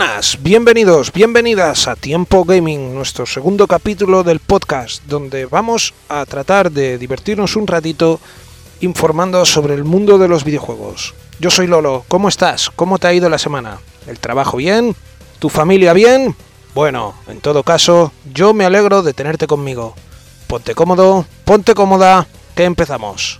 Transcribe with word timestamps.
buenas, 0.00 0.38
bienvenidos, 0.40 1.12
bienvenidas 1.12 1.86
a 1.86 1.94
Tiempo 1.94 2.46
Gaming, 2.46 2.94
nuestro 2.94 3.26
segundo 3.26 3.66
capítulo 3.66 4.22
del 4.22 4.40
podcast, 4.40 5.04
donde 5.04 5.44
vamos 5.44 5.92
a 6.08 6.24
tratar 6.24 6.72
de 6.72 6.96
divertirnos 6.96 7.54
un 7.54 7.66
ratito 7.66 8.18
informando 8.80 9.44
sobre 9.44 9.74
el 9.74 9.84
mundo 9.84 10.16
de 10.16 10.26
los 10.26 10.42
videojuegos. 10.42 11.12
Yo 11.38 11.50
soy 11.50 11.66
Lolo, 11.66 12.06
¿cómo 12.08 12.30
estás? 12.30 12.70
¿Cómo 12.70 12.98
te 12.98 13.08
ha 13.08 13.12
ido 13.12 13.28
la 13.28 13.36
semana? 13.36 13.78
¿El 14.06 14.18
trabajo 14.18 14.56
bien? 14.56 14.96
¿Tu 15.38 15.50
familia 15.50 15.92
bien? 15.92 16.34
Bueno, 16.74 17.12
en 17.28 17.40
todo 17.40 17.62
caso, 17.62 18.10
yo 18.32 18.54
me 18.54 18.64
alegro 18.64 19.02
de 19.02 19.12
tenerte 19.12 19.46
conmigo. 19.46 19.94
Ponte 20.46 20.74
cómodo, 20.74 21.26
ponte 21.44 21.74
cómoda, 21.74 22.26
que 22.54 22.64
empezamos. 22.64 23.39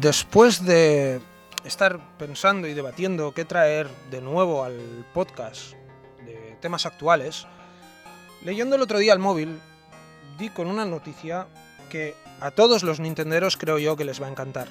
Después 0.00 0.64
de 0.64 1.20
estar 1.64 1.98
pensando 2.18 2.68
y 2.68 2.74
debatiendo 2.74 3.34
qué 3.34 3.44
traer 3.44 3.88
de 4.12 4.20
nuevo 4.20 4.62
al 4.62 5.04
podcast 5.12 5.72
de 6.24 6.56
temas 6.60 6.86
actuales, 6.86 7.48
leyendo 8.44 8.76
el 8.76 8.82
otro 8.82 8.98
día 8.98 9.12
el 9.12 9.18
móvil, 9.18 9.58
di 10.38 10.50
con 10.50 10.68
una 10.68 10.84
noticia 10.84 11.48
que 11.90 12.14
a 12.38 12.52
todos 12.52 12.84
los 12.84 13.00
nintenderos 13.00 13.56
creo 13.56 13.80
yo 13.80 13.96
que 13.96 14.04
les 14.04 14.22
va 14.22 14.28
a 14.28 14.30
encantar. 14.30 14.68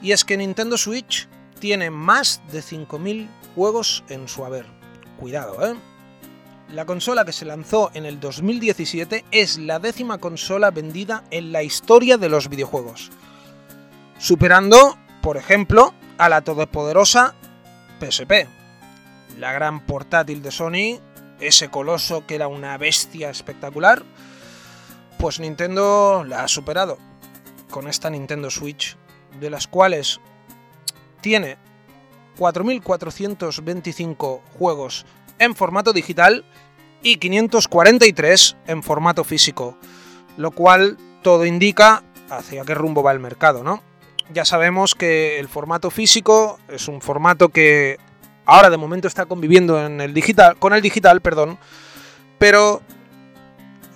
Y 0.00 0.12
es 0.12 0.24
que 0.24 0.36
Nintendo 0.36 0.78
Switch 0.78 1.26
tiene 1.58 1.90
más 1.90 2.40
de 2.52 2.60
5.000 2.60 3.26
juegos 3.56 4.04
en 4.08 4.28
su 4.28 4.44
haber. 4.44 4.66
Cuidado, 5.18 5.66
¿eh? 5.66 5.74
La 6.70 6.86
consola 6.86 7.24
que 7.24 7.32
se 7.32 7.46
lanzó 7.46 7.90
en 7.94 8.06
el 8.06 8.20
2017 8.20 9.24
es 9.32 9.58
la 9.58 9.80
décima 9.80 10.18
consola 10.18 10.70
vendida 10.70 11.24
en 11.32 11.50
la 11.50 11.64
historia 11.64 12.16
de 12.16 12.28
los 12.28 12.48
videojuegos 12.48 13.10
superando, 14.18 14.96
por 15.22 15.36
ejemplo, 15.36 15.94
a 16.18 16.28
la 16.28 16.42
todopoderosa 16.42 17.34
PSP, 18.00 18.46
la 19.38 19.52
gran 19.52 19.84
portátil 19.84 20.42
de 20.42 20.50
Sony, 20.50 21.00
ese 21.40 21.70
coloso 21.70 22.26
que 22.26 22.36
era 22.36 22.48
una 22.48 22.76
bestia 22.78 23.30
espectacular, 23.30 24.02
pues 25.18 25.40
Nintendo 25.40 26.24
la 26.26 26.44
ha 26.44 26.48
superado 26.48 26.98
con 27.70 27.88
esta 27.88 28.10
Nintendo 28.10 28.50
Switch, 28.50 28.96
de 29.40 29.50
las 29.50 29.66
cuales 29.66 30.20
tiene 31.20 31.56
4.425 32.38 34.40
juegos 34.58 35.06
en 35.38 35.54
formato 35.54 35.92
digital 35.92 36.44
y 37.02 37.16
543 37.16 38.56
en 38.66 38.82
formato 38.82 39.24
físico, 39.24 39.78
lo 40.36 40.50
cual 40.50 40.96
todo 41.22 41.44
indica 41.44 42.02
hacia 42.30 42.64
qué 42.64 42.74
rumbo 42.74 43.02
va 43.02 43.12
el 43.12 43.20
mercado, 43.20 43.62
¿no? 43.62 43.82
Ya 44.32 44.44
sabemos 44.44 44.94
que 44.94 45.38
el 45.38 45.48
formato 45.48 45.90
físico 45.90 46.58
es 46.68 46.88
un 46.88 47.00
formato 47.00 47.48
que 47.48 47.98
ahora 48.46 48.70
de 48.70 48.76
momento 48.76 49.08
está 49.08 49.26
conviviendo 49.26 49.84
en 49.84 50.00
el 50.00 50.14
digital, 50.14 50.56
con 50.56 50.72
el 50.72 50.82
digital, 50.82 51.20
perdón, 51.20 51.58
pero 52.38 52.82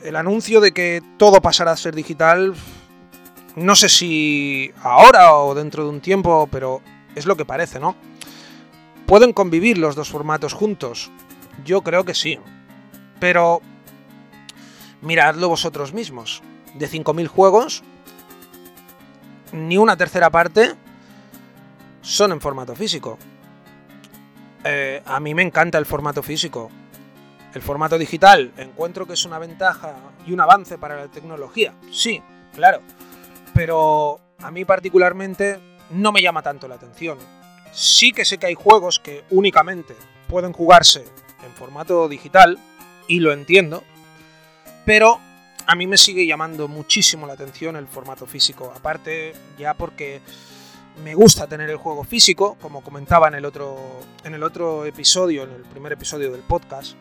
el 0.02 0.16
anuncio 0.16 0.60
de 0.60 0.72
que 0.72 1.02
todo 1.16 1.40
pasará 1.40 1.72
a 1.72 1.76
ser 1.76 1.94
digital, 1.94 2.54
no 3.56 3.74
sé 3.74 3.88
si 3.88 4.72
ahora 4.82 5.34
o 5.34 5.54
dentro 5.54 5.84
de 5.84 5.90
un 5.90 6.00
tiempo, 6.00 6.48
pero 6.50 6.80
es 7.14 7.26
lo 7.26 7.36
que 7.36 7.44
parece, 7.44 7.80
¿no? 7.80 7.96
¿Pueden 9.06 9.32
convivir 9.32 9.78
los 9.78 9.96
dos 9.96 10.10
formatos 10.10 10.52
juntos? 10.52 11.10
Yo 11.64 11.82
creo 11.82 12.04
que 12.04 12.14
sí. 12.14 12.38
Pero 13.18 13.60
miradlo 15.00 15.48
vosotros 15.48 15.92
mismos. 15.92 16.42
De 16.74 16.88
5.000 16.88 17.26
juegos, 17.26 17.82
ni 19.52 19.76
una 19.78 19.96
tercera 19.96 20.30
parte 20.30 20.74
son 22.02 22.32
en 22.32 22.40
formato 22.40 22.74
físico. 22.74 23.18
Eh, 24.64 25.02
a 25.04 25.20
mí 25.20 25.34
me 25.34 25.42
encanta 25.42 25.78
el 25.78 25.86
formato 25.86 26.22
físico. 26.22 26.70
El 27.54 27.62
formato 27.62 27.96
digital 27.98 28.52
encuentro 28.56 29.06
que 29.06 29.14
es 29.14 29.24
una 29.24 29.38
ventaja 29.38 29.94
y 30.26 30.32
un 30.32 30.40
avance 30.40 30.78
para 30.78 30.96
la 30.96 31.08
tecnología. 31.08 31.74
Sí, 31.90 32.22
claro. 32.54 32.80
Pero 33.54 34.20
a 34.38 34.50
mí 34.50 34.64
particularmente 34.64 35.58
no 35.90 36.12
me 36.12 36.22
llama 36.22 36.42
tanto 36.42 36.68
la 36.68 36.76
atención. 36.76 37.18
Sí 37.72 38.12
que 38.12 38.24
sé 38.24 38.38
que 38.38 38.46
hay 38.46 38.54
juegos 38.54 38.98
que 38.98 39.24
únicamente 39.30 39.94
pueden 40.28 40.52
jugarse 40.52 41.04
en 41.44 41.52
formato 41.52 42.08
digital, 42.08 42.58
y 43.08 43.20
lo 43.20 43.32
entiendo, 43.32 43.82
pero 44.84 45.18
a 45.68 45.74
mí 45.74 45.86
me 45.86 45.98
sigue 45.98 46.26
llamando 46.26 46.66
muchísimo 46.66 47.26
la 47.26 47.34
atención 47.34 47.76
el 47.76 47.86
formato 47.86 48.26
físico. 48.26 48.72
Aparte, 48.74 49.34
ya 49.58 49.74
porque 49.74 50.22
me 51.04 51.14
gusta 51.14 51.46
tener 51.46 51.68
el 51.68 51.76
juego 51.76 52.04
físico, 52.04 52.56
como 52.58 52.82
comentaba 52.82 53.28
en 53.28 53.34
el 53.34 53.44
otro, 53.44 54.00
en 54.24 54.32
el 54.32 54.42
otro 54.42 54.86
episodio, 54.86 55.42
en 55.42 55.50
el 55.50 55.62
primer 55.64 55.92
episodio 55.92 56.32
del 56.32 56.40
podcast, 56.40 56.92
eh, 56.92 56.96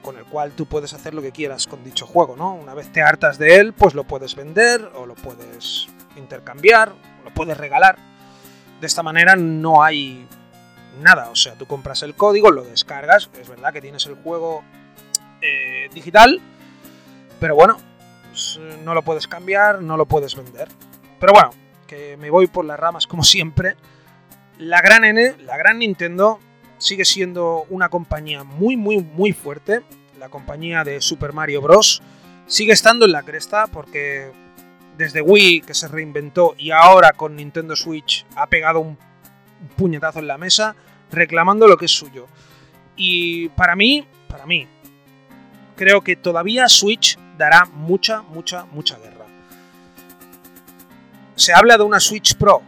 con 0.00 0.16
el 0.16 0.24
cual 0.26 0.52
tú 0.52 0.66
puedes 0.66 0.94
hacer 0.94 1.12
lo 1.12 1.20
que 1.20 1.32
quieras 1.32 1.66
con 1.66 1.82
dicho 1.82 2.06
juego, 2.06 2.36
¿no? 2.36 2.54
Una 2.54 2.72
vez 2.72 2.92
te 2.92 3.02
hartas 3.02 3.36
de 3.36 3.56
él, 3.56 3.72
pues 3.72 3.94
lo 3.94 4.04
puedes 4.04 4.36
vender 4.36 4.92
o 4.94 5.04
lo 5.04 5.16
puedes 5.16 5.88
intercambiar, 6.14 6.90
o 6.90 7.24
lo 7.24 7.34
puedes 7.34 7.56
regalar. 7.56 7.98
De 8.80 8.86
esta 8.86 9.02
manera 9.02 9.34
no 9.34 9.82
hay 9.82 10.24
nada, 11.02 11.30
o 11.30 11.36
sea, 11.36 11.54
tú 11.54 11.66
compras 11.66 12.04
el 12.04 12.14
código, 12.14 12.52
lo 12.52 12.62
descargas, 12.62 13.28
es 13.40 13.48
verdad 13.48 13.72
que 13.72 13.80
tienes 13.80 14.06
el 14.06 14.14
juego 14.14 14.62
eh, 15.42 15.88
digital, 15.92 16.40
pero 17.40 17.56
bueno, 17.56 17.87
pues, 18.30 18.58
eh, 18.60 18.78
no 18.84 18.94
lo 18.94 19.02
puedes 19.02 19.26
cambiar, 19.26 19.82
no 19.82 19.96
lo 19.96 20.06
puedes 20.06 20.34
vender. 20.34 20.68
Pero 21.18 21.32
bueno, 21.32 21.50
que 21.86 22.16
me 22.16 22.30
voy 22.30 22.46
por 22.46 22.64
las 22.64 22.78
ramas 22.78 23.06
como 23.06 23.24
siempre. 23.24 23.76
La 24.58 24.80
gran 24.80 25.04
N, 25.04 25.36
la 25.44 25.56
gran 25.56 25.78
Nintendo, 25.78 26.38
sigue 26.78 27.04
siendo 27.04 27.66
una 27.70 27.88
compañía 27.88 28.44
muy, 28.44 28.76
muy, 28.76 28.98
muy 28.98 29.32
fuerte. 29.32 29.82
La 30.18 30.28
compañía 30.28 30.84
de 30.84 31.00
Super 31.00 31.32
Mario 31.32 31.60
Bros. 31.60 32.02
Sigue 32.46 32.72
estando 32.72 33.04
en 33.04 33.12
la 33.12 33.22
cresta 33.22 33.66
porque 33.66 34.32
desde 34.96 35.22
Wii, 35.22 35.60
que 35.60 35.74
se 35.74 35.86
reinventó, 35.86 36.54
y 36.58 36.72
ahora 36.72 37.12
con 37.12 37.36
Nintendo 37.36 37.76
Switch 37.76 38.26
ha 38.34 38.48
pegado 38.48 38.80
un 38.80 38.98
puñetazo 39.76 40.18
en 40.18 40.26
la 40.26 40.38
mesa 40.38 40.74
reclamando 41.10 41.68
lo 41.68 41.76
que 41.76 41.84
es 41.84 41.92
suyo. 41.92 42.26
Y 42.96 43.48
para 43.50 43.76
mí, 43.76 44.06
para 44.28 44.44
mí, 44.44 44.66
creo 45.78 46.02
que 46.02 46.16
todavía 46.16 46.68
Switch 46.68 47.16
dará 47.38 47.64
mucha, 47.64 48.22
mucha, 48.22 48.66
mucha 48.66 48.98
guerra. 48.98 49.24
Se 51.36 51.54
habla 51.54 51.78
de 51.78 51.84
una 51.84 52.00
Switch 52.00 52.34
Pro 52.34 52.60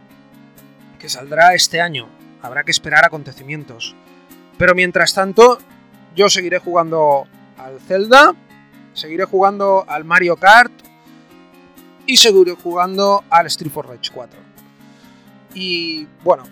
que 0.97 1.09
saldrá 1.09 1.53
este 1.53 1.81
año. 1.81 2.07
Habrá 2.41 2.63
que 2.63 2.71
esperar 2.71 3.03
acontecimientos. 3.05 3.95
Pero 4.57 4.73
mientras 4.73 5.13
tanto, 5.13 5.59
yo 6.15 6.29
seguiré 6.29 6.59
jugando 6.59 7.27
al 7.57 7.79
Zelda, 7.81 8.33
seguiré 8.93 9.25
jugando 9.25 9.83
al 9.87 10.05
Mario 10.05 10.37
Kart 10.37 10.71
y 12.07 12.15
seguiré 12.15 12.53
jugando 12.53 13.23
al 13.29 13.47
Street 13.47 13.71
for 13.71 13.87
Rage 13.87 14.09
4. 14.13 14.39
Y 15.53 16.07
bueno, 16.23 16.43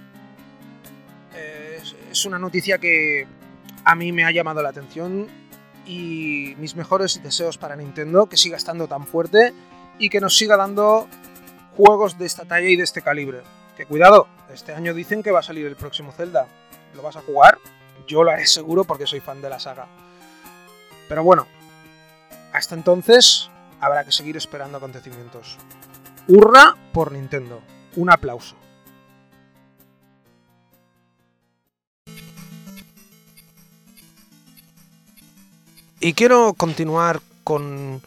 es 2.11 2.25
una 2.25 2.37
noticia 2.37 2.79
que 2.79 3.25
a 3.85 3.95
mí 3.95 4.11
me 4.11 4.25
ha 4.25 4.31
llamado 4.31 4.61
la 4.61 4.69
atención 4.69 5.38
y 5.89 6.53
mis 6.59 6.75
mejores 6.75 7.23
deseos 7.23 7.57
para 7.57 7.75
Nintendo, 7.75 8.27
que 8.27 8.37
siga 8.37 8.55
estando 8.55 8.87
tan 8.87 9.07
fuerte 9.07 9.55
y 9.97 10.11
que 10.11 10.21
nos 10.21 10.37
siga 10.37 10.55
dando 10.55 11.07
juegos 11.75 12.19
de 12.19 12.27
esta 12.27 12.45
talla 12.45 12.69
y 12.69 12.75
de 12.75 12.83
este 12.83 13.01
calibre. 13.01 13.41
Que 13.75 13.87
cuidado, 13.87 14.27
este 14.53 14.71
año 14.75 14.93
dicen 14.93 15.23
que 15.23 15.31
va 15.31 15.39
a 15.39 15.43
salir 15.43 15.65
el 15.65 15.75
próximo 15.75 16.11
Zelda. 16.11 16.45
¿Lo 16.95 17.01
vas 17.01 17.15
a 17.15 17.21
jugar? 17.21 17.57
Yo 18.07 18.23
lo 18.23 18.29
haré 18.29 18.45
seguro 18.45 18.83
porque 18.83 19.07
soy 19.07 19.19
fan 19.19 19.41
de 19.41 19.49
la 19.49 19.59
saga. 19.59 19.87
Pero 21.07 21.23
bueno, 21.23 21.47
hasta 22.53 22.75
entonces 22.75 23.49
habrá 23.79 24.05
que 24.05 24.11
seguir 24.11 24.37
esperando 24.37 24.77
acontecimientos. 24.77 25.57
Hurra 26.27 26.75
por 26.93 27.11
Nintendo. 27.11 27.63
Un 27.95 28.11
aplauso. 28.11 28.58
Y 36.01 36.13
quiero 36.13 36.53
continuar 36.53 37.19
con 37.43 38.01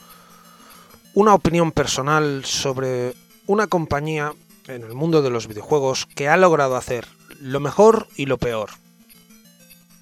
una 1.12 1.34
opinión 1.34 1.72
personal 1.72 2.42
sobre 2.46 3.14
una 3.46 3.66
compañía 3.66 4.32
en 4.66 4.82
el 4.82 4.94
mundo 4.94 5.20
de 5.20 5.28
los 5.28 5.46
videojuegos 5.46 6.06
que 6.14 6.26
ha 6.26 6.38
logrado 6.38 6.76
hacer 6.76 7.06
lo 7.38 7.60
mejor 7.60 8.08
y 8.16 8.24
lo 8.24 8.38
peor. 8.38 8.70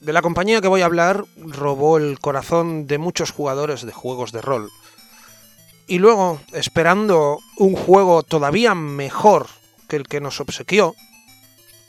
De 0.01 0.13
la 0.13 0.23
compañía 0.23 0.61
que 0.61 0.69
voy 0.69 0.83
a 0.83 0.87
hablar 0.87 1.25
robó 1.37 1.99
el 1.99 2.21
corazón 2.21 2.87
de 2.87 2.99
muchos 2.99 3.33
jugadores 3.33 3.83
de 3.85 3.93
juegos 3.93 4.31
de 4.31 4.41
rol. 4.41 4.71
Y 5.89 5.99
luego, 5.99 6.41
esperando 6.53 7.41
un 7.57 7.75
juego 7.75 8.23
todavía 8.23 8.77
mejor 8.77 9.49
que 9.89 9.97
el 9.97 10.07
que 10.07 10.21
nos 10.21 10.39
obsequió, 10.39 10.95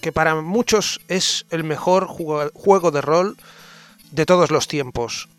que 0.02 0.12
para 0.12 0.42
muchos 0.42 1.00
es 1.10 1.46
el 1.52 1.64
mejor 1.64 2.08
juego 2.08 2.90
de 2.90 3.02
rol 3.02 3.38
de 4.10 4.26
todos 4.26 4.50
los 4.50 4.68
tiempos. 4.68 5.30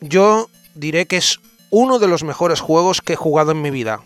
Yo 0.00 0.48
diré 0.74 1.06
que 1.06 1.16
es 1.16 1.40
uno 1.70 1.98
de 1.98 2.08
los 2.08 2.22
mejores 2.22 2.60
juegos 2.60 3.00
que 3.00 3.14
he 3.14 3.16
jugado 3.16 3.52
en 3.52 3.62
mi 3.62 3.70
vida. 3.70 4.00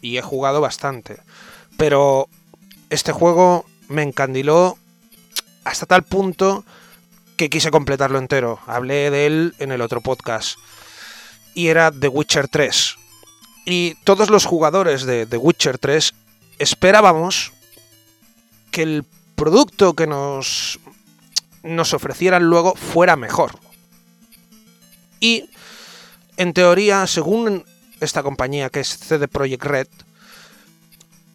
Y 0.00 0.18
he 0.18 0.22
jugado 0.22 0.60
bastante. 0.60 1.18
Pero 1.76 2.28
este 2.90 3.12
juego 3.12 3.64
me 3.88 4.02
encandiló 4.02 4.78
hasta 5.64 5.86
tal 5.86 6.02
punto 6.02 6.64
que 7.36 7.50
quise 7.50 7.70
completarlo 7.70 8.18
entero. 8.18 8.60
Hablé 8.66 9.10
de 9.10 9.26
él 9.26 9.54
en 9.58 9.72
el 9.72 9.80
otro 9.80 10.00
podcast. 10.00 10.58
Y 11.54 11.68
era 11.68 11.90
The 11.90 12.08
Witcher 12.08 12.48
3. 12.48 12.96
Y 13.64 13.94
todos 14.04 14.30
los 14.30 14.44
jugadores 14.44 15.04
de 15.04 15.26
The 15.26 15.36
Witcher 15.36 15.78
3 15.78 16.12
esperábamos 16.58 17.52
que 18.70 18.82
el 18.82 19.04
producto 19.34 19.94
que 19.94 20.06
nos, 20.06 20.78
nos 21.62 21.94
ofrecieran 21.94 22.44
luego 22.44 22.74
fuera 22.74 23.16
mejor. 23.16 23.58
Y 25.24 25.48
en 26.36 26.52
teoría, 26.52 27.06
según 27.06 27.64
esta 27.98 28.22
compañía 28.22 28.68
que 28.68 28.80
es 28.80 28.98
CD 28.98 29.26
Projekt 29.26 29.64
Red, 29.64 29.88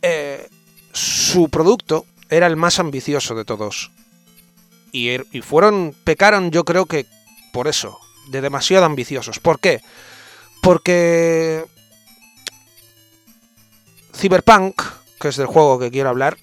eh, 0.04 0.48
su 0.94 1.50
producto 1.50 2.06
era 2.30 2.46
el 2.46 2.56
más 2.56 2.78
ambicioso 2.78 3.34
de 3.34 3.46
todos. 3.46 3.90
Y, 4.92 5.10
er, 5.10 5.26
y, 5.32 5.42
fueron, 5.42 5.96
pecaron 6.04 6.52
yo 6.52 6.66
creo 6.66 6.86
que 6.86 7.08
por 7.52 7.68
eso, 7.68 8.00
de 8.28 8.42
demasiado 8.42 8.86
ambiciosos. 8.86 9.40
¿Por 9.40 9.60
qué? 9.60 9.82
Porque 10.62 11.66
Cyberpunk, 14.16 14.84
que 15.20 15.30
es 15.30 15.36
del 15.36 15.48
juego 15.48 15.80
que 15.80 15.90
quiero 15.90 16.10
hablar, 16.10 16.38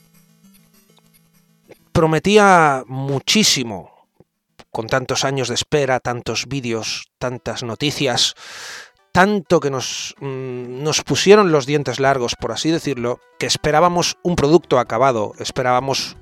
prometía 1.93 2.83
muchísimo 2.89 3.96
con 4.77 4.89
tantos 4.89 5.25
años 5.25 5.49
de 5.49 5.55
espera, 5.55 6.01
tantos 6.01 6.49
vídeos, 6.49 7.07
tantas 7.19 7.63
noticias, 7.63 8.35
tanto 9.11 9.59
que 9.59 9.71
nos, 9.71 10.15
mm, 10.21 10.83
nos 10.83 11.01
pusieron 11.01 11.51
los 11.51 11.65
dientes 11.65 11.99
largos, 11.99 12.35
por 12.39 12.53
así 12.53 12.71
decirlo, 12.71 13.19
que 13.39 13.47
esperábamos 13.47 14.19
un 14.23 14.37
producto 14.37 14.79
acabado, 14.79 15.33
esperábamos 15.39 16.19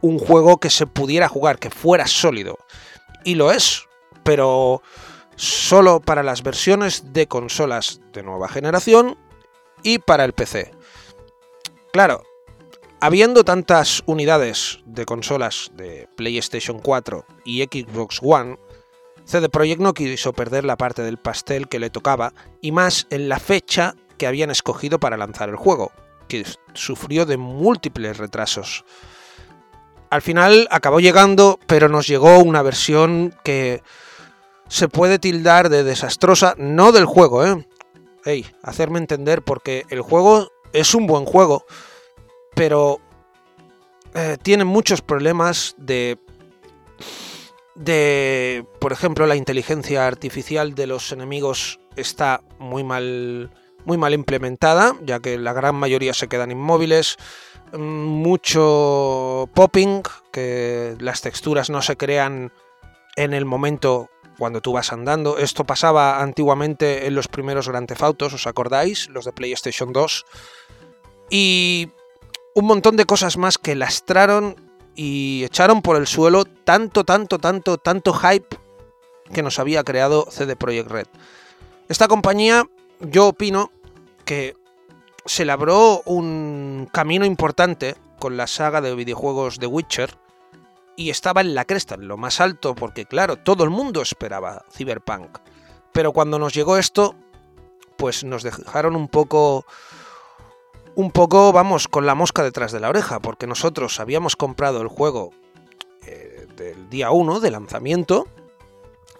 un 0.00 0.18
juego 0.18 0.56
que 0.56 0.70
se 0.70 0.88
pudiera 0.88 1.28
jugar, 1.28 1.60
que 1.60 1.70
fuera 1.70 2.08
sólido. 2.08 2.58
Y 3.22 3.36
lo 3.36 3.52
es, 3.52 3.84
pero 4.24 4.82
solo 5.36 6.00
para 6.00 6.24
las 6.24 6.42
versiones 6.42 7.12
de 7.12 7.28
consolas 7.28 8.00
de 8.12 8.24
nueva 8.24 8.48
generación 8.48 9.16
y 9.84 10.00
para 10.00 10.24
el 10.24 10.32
PC. 10.32 10.72
Claro, 11.92 12.24
Habiendo 13.04 13.44
tantas 13.44 14.02
unidades 14.06 14.78
de 14.86 15.04
consolas 15.04 15.70
de 15.74 16.08
PlayStation 16.16 16.78
4 16.78 17.26
y 17.44 17.62
Xbox 17.62 18.18
One, 18.22 18.56
CD 19.26 19.50
Projekt 19.50 19.82
no 19.82 19.92
quiso 19.92 20.32
perder 20.32 20.64
la 20.64 20.78
parte 20.78 21.02
del 21.02 21.18
pastel 21.18 21.68
que 21.68 21.78
le 21.78 21.90
tocaba, 21.90 22.32
y 22.62 22.72
más 22.72 23.06
en 23.10 23.28
la 23.28 23.38
fecha 23.38 23.94
que 24.16 24.26
habían 24.26 24.50
escogido 24.50 25.00
para 25.00 25.18
lanzar 25.18 25.50
el 25.50 25.56
juego, 25.56 25.92
que 26.28 26.46
sufrió 26.72 27.26
de 27.26 27.36
múltiples 27.36 28.16
retrasos. 28.16 28.86
Al 30.08 30.22
final 30.22 30.66
acabó 30.70 30.98
llegando, 30.98 31.60
pero 31.66 31.90
nos 31.90 32.06
llegó 32.06 32.38
una 32.38 32.62
versión 32.62 33.34
que 33.44 33.82
se 34.68 34.88
puede 34.88 35.18
tildar 35.18 35.68
de 35.68 35.84
desastrosa, 35.84 36.54
no 36.56 36.90
del 36.90 37.04
juego, 37.04 37.44
¿eh? 37.44 37.68
Ey, 38.24 38.46
hacerme 38.62 38.98
entender 38.98 39.42
porque 39.42 39.84
el 39.90 40.00
juego 40.00 40.48
es 40.72 40.94
un 40.94 41.06
buen 41.06 41.26
juego, 41.26 41.66
pero 42.54 43.00
eh, 44.14 44.36
tiene 44.42 44.64
muchos 44.64 45.00
problemas 45.00 45.74
de 45.78 46.18
de, 47.74 48.64
por 48.78 48.92
ejemplo, 48.92 49.26
la 49.26 49.36
inteligencia 49.36 50.06
artificial 50.06 50.74
de 50.74 50.86
los 50.86 51.10
enemigos 51.12 51.80
está 51.96 52.40
muy 52.58 52.84
mal, 52.84 53.50
muy 53.84 53.98
mal 53.98 54.14
implementada, 54.14 54.96
ya 55.02 55.20
que 55.20 55.38
la 55.38 55.52
gran 55.52 55.74
mayoría 55.74 56.14
se 56.14 56.28
quedan 56.28 56.50
inmóviles. 56.50 57.16
Mucho 57.72 59.48
popping, 59.54 60.02
que 60.32 60.96
las 61.00 61.22
texturas 61.22 61.70
no 61.70 61.82
se 61.82 61.96
crean 61.96 62.52
en 63.16 63.34
el 63.34 63.44
momento 63.44 64.08
cuando 64.38 64.60
tú 64.60 64.72
vas 64.72 64.92
andando. 64.92 65.38
Esto 65.38 65.64
pasaba 65.64 66.22
antiguamente 66.22 67.06
en 67.06 67.14
los 67.14 67.26
primeros 67.26 67.68
Grand 67.68 67.88
Theft 67.88 68.02
Autos, 68.02 68.34
¿os 68.34 68.46
acordáis? 68.46 69.08
Los 69.08 69.24
de 69.24 69.32
PlayStation 69.32 69.92
2. 69.92 70.24
Y 71.30 71.90
un 72.54 72.66
montón 72.66 72.96
de 72.96 73.04
cosas 73.04 73.36
más 73.36 73.58
que 73.58 73.74
lastraron 73.74 74.56
y 74.94 75.42
echaron 75.44 75.82
por 75.82 75.96
el 75.96 76.06
suelo 76.06 76.44
tanto, 76.44 77.04
tanto, 77.04 77.38
tanto, 77.38 77.78
tanto 77.78 78.14
hype 78.14 78.56
que 79.32 79.42
nos 79.42 79.58
había 79.58 79.82
creado 79.82 80.26
CD 80.30 80.54
Projekt 80.54 80.90
Red. 80.90 81.06
Esta 81.88 82.06
compañía, 82.06 82.64
yo 83.00 83.28
opino 83.28 83.72
que 84.24 84.56
se 85.26 85.44
labró 85.44 86.02
un 86.04 86.88
camino 86.92 87.24
importante 87.24 87.96
con 88.18 88.36
la 88.36 88.46
saga 88.46 88.80
de 88.80 88.94
videojuegos 88.94 89.58
de 89.58 89.66
Witcher 89.66 90.16
y 90.96 91.10
estaba 91.10 91.40
en 91.40 91.54
la 91.54 91.64
cresta, 91.64 91.96
en 91.96 92.06
lo 92.06 92.16
más 92.16 92.40
alto, 92.40 92.74
porque 92.76 93.04
claro, 93.04 93.36
todo 93.36 93.64
el 93.64 93.70
mundo 93.70 94.00
esperaba 94.00 94.64
Cyberpunk. 94.70 95.38
Pero 95.92 96.12
cuando 96.12 96.38
nos 96.38 96.54
llegó 96.54 96.76
esto, 96.76 97.16
pues 97.96 98.22
nos 98.22 98.44
dejaron 98.44 98.94
un 98.94 99.08
poco 99.08 99.66
un 100.96 101.10
poco, 101.10 101.52
vamos, 101.52 101.88
con 101.88 102.06
la 102.06 102.14
mosca 102.14 102.42
detrás 102.42 102.72
de 102.72 102.80
la 102.80 102.88
oreja, 102.88 103.20
porque 103.20 103.46
nosotros 103.46 104.00
habíamos 104.00 104.36
comprado 104.36 104.80
el 104.80 104.88
juego 104.88 105.32
eh, 106.06 106.46
del 106.56 106.88
día 106.88 107.10
1 107.10 107.40
de 107.40 107.50
lanzamiento 107.50 108.28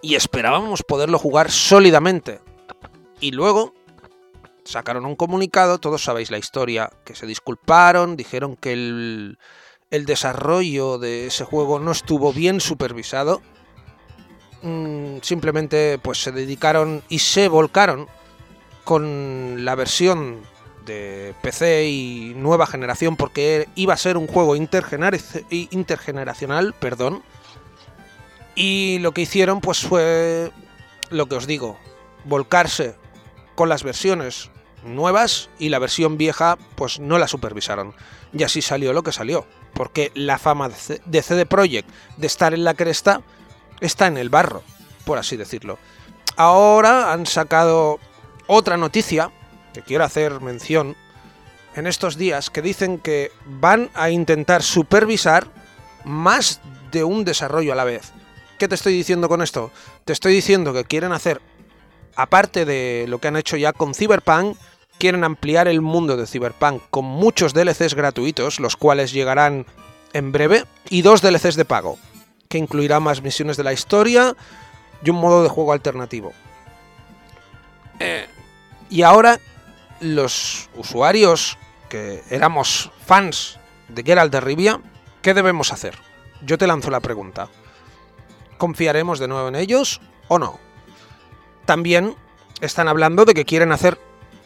y 0.01 0.15
esperábamos 0.15 0.83
poderlo 0.83 1.19
jugar 1.19 1.51
sólidamente. 1.51 2.39
Y 3.19 3.31
luego 3.31 3.73
sacaron 4.63 5.05
un 5.05 5.15
comunicado, 5.15 5.79
todos 5.79 6.03
sabéis 6.03 6.31
la 6.31 6.37
historia, 6.37 6.89
que 7.03 7.15
se 7.15 7.25
disculparon, 7.25 8.15
dijeron 8.15 8.55
que 8.55 8.73
el, 8.73 9.37
el 9.91 10.05
desarrollo 10.05 10.97
de 10.97 11.27
ese 11.27 11.45
juego 11.45 11.79
no 11.79 11.91
estuvo 11.91 12.33
bien 12.33 12.59
supervisado. 12.59 13.41
Mm, 14.61 15.17
simplemente 15.21 15.99
pues 16.01 16.21
se 16.21 16.31
dedicaron 16.31 17.03
y 17.09 17.19
se 17.19 17.47
volcaron 17.47 18.07
con 18.83 19.65
la 19.65 19.75
versión 19.75 20.41
de 20.85 21.33
PC 21.41 21.89
y 21.89 22.33
nueva 22.35 22.67
generación 22.67 23.15
porque 23.15 23.67
iba 23.75 23.93
a 23.93 23.97
ser 23.97 24.17
un 24.17 24.27
juego 24.27 24.55
intergeneracional, 24.55 26.73
perdón. 26.73 27.23
Y 28.55 28.99
lo 28.99 29.13
que 29.13 29.21
hicieron 29.21 29.61
pues 29.61 29.81
fue 29.81 30.51
lo 31.09 31.27
que 31.27 31.35
os 31.35 31.47
digo, 31.47 31.77
volcarse 32.23 32.95
con 33.55 33.69
las 33.69 33.83
versiones 33.83 34.49
nuevas 34.83 35.49
y 35.59 35.69
la 35.69 35.79
versión 35.79 36.17
vieja 36.17 36.57
pues 36.75 36.99
no 36.99 37.17
la 37.17 37.27
supervisaron. 37.27 37.93
Y 38.33 38.43
así 38.43 38.61
salió 38.61 38.93
lo 38.93 39.03
que 39.03 39.11
salió, 39.11 39.45
porque 39.73 40.11
la 40.13 40.37
fama 40.37 40.69
de 40.69 41.21
CD 41.21 41.45
Projekt 41.45 41.89
de 42.17 42.27
estar 42.27 42.53
en 42.53 42.63
la 42.63 42.73
cresta 42.73 43.21
está 43.81 44.07
en 44.07 44.17
el 44.17 44.29
barro, 44.29 44.63
por 45.05 45.17
así 45.17 45.37
decirlo. 45.37 45.77
Ahora 46.37 47.13
han 47.13 47.25
sacado 47.25 47.99
otra 48.47 48.77
noticia 48.77 49.31
que 49.75 49.81
quiero 49.81 50.05
hacer 50.05 50.39
mención 50.39 50.95
en 51.75 51.87
estos 51.87 52.17
días 52.17 52.49
que 52.49 52.61
dicen 52.61 52.97
que 52.97 53.31
van 53.45 53.89
a 53.93 54.09
intentar 54.09 54.63
supervisar 54.63 55.47
más 56.05 56.61
de 56.91 57.03
un 57.03 57.25
desarrollo 57.25 57.73
a 57.73 57.75
la 57.75 57.83
vez. 57.83 58.13
¿Qué 58.57 58.69
te 58.69 58.75
estoy 58.75 58.93
diciendo 58.93 59.27
con 59.27 59.41
esto? 59.41 59.71
Te 60.05 60.13
estoy 60.13 60.33
diciendo 60.33 60.73
que 60.73 60.85
quieren 60.85 61.11
hacer, 61.11 61.41
aparte 62.15 62.63
de 62.63 63.05
lo 63.09 63.19
que 63.19 63.27
han 63.27 63.35
hecho 63.35 63.57
ya 63.57 63.73
con 63.73 63.93
Cyberpunk, 63.93 64.57
quieren 64.97 65.25
ampliar 65.25 65.67
el 65.67 65.81
mundo 65.81 66.15
de 66.15 66.25
Cyberpunk 66.25 66.81
con 66.89 67.03
muchos 67.03 67.53
DLCs 67.53 67.95
gratuitos, 67.95 68.61
los 68.61 68.77
cuales 68.77 69.11
llegarán 69.11 69.65
en 70.13 70.31
breve, 70.31 70.63
y 70.89 71.01
dos 71.01 71.21
DLCs 71.21 71.57
de 71.57 71.65
pago, 71.65 71.97
que 72.47 72.57
incluirán 72.57 73.03
más 73.03 73.21
misiones 73.21 73.57
de 73.57 73.65
la 73.65 73.73
historia 73.73 74.37
y 75.03 75.09
un 75.09 75.17
modo 75.17 75.43
de 75.43 75.49
juego 75.49 75.73
alternativo. 75.73 76.31
Eh, 77.99 78.25
y 78.89 79.01
ahora 79.01 79.39
los 79.99 80.69
usuarios 80.75 81.57
que 81.89 82.23
éramos 82.29 82.91
fans 83.05 83.59
de 83.87 84.03
Geralt 84.03 84.31
de 84.31 84.41
Rivia, 84.41 84.81
¿qué 85.21 85.33
debemos 85.33 85.71
hacer? 85.71 85.97
Yo 86.41 86.57
te 86.57 86.67
lanzo 86.67 86.91
la 86.91 86.99
pregunta. 86.99 87.49
¿Confiaremos 88.57 89.19
de 89.19 89.27
nuevo 89.27 89.47
en 89.47 89.55
ellos 89.55 90.01
o 90.27 90.39
no? 90.39 90.59
También 91.65 92.15
están 92.61 92.87
hablando 92.87 93.25
de 93.25 93.33
que 93.33 93.45
quieren 93.45 93.71
hacer 93.71 93.99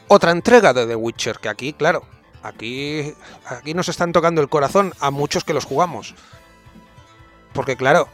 otra 0.08 0.32
entrega 0.32 0.74
de 0.74 0.88
The 0.88 0.96
Witcher, 0.96 1.40
que 1.40 1.50
aquí, 1.50 1.74
claro, 1.74 2.04
aquí, 2.42 3.14
aquí 3.46 3.74
nos 3.74 3.90
están 3.90 4.12
tocando 4.12 4.42
el 4.42 4.50
corazón 4.50 4.94
a 5.00 5.12
muchos 5.12 5.44
que 5.44 5.54
los 5.54 5.66
jugamos. 5.66 6.16
Porque 7.54 7.76
claro, 7.76 8.08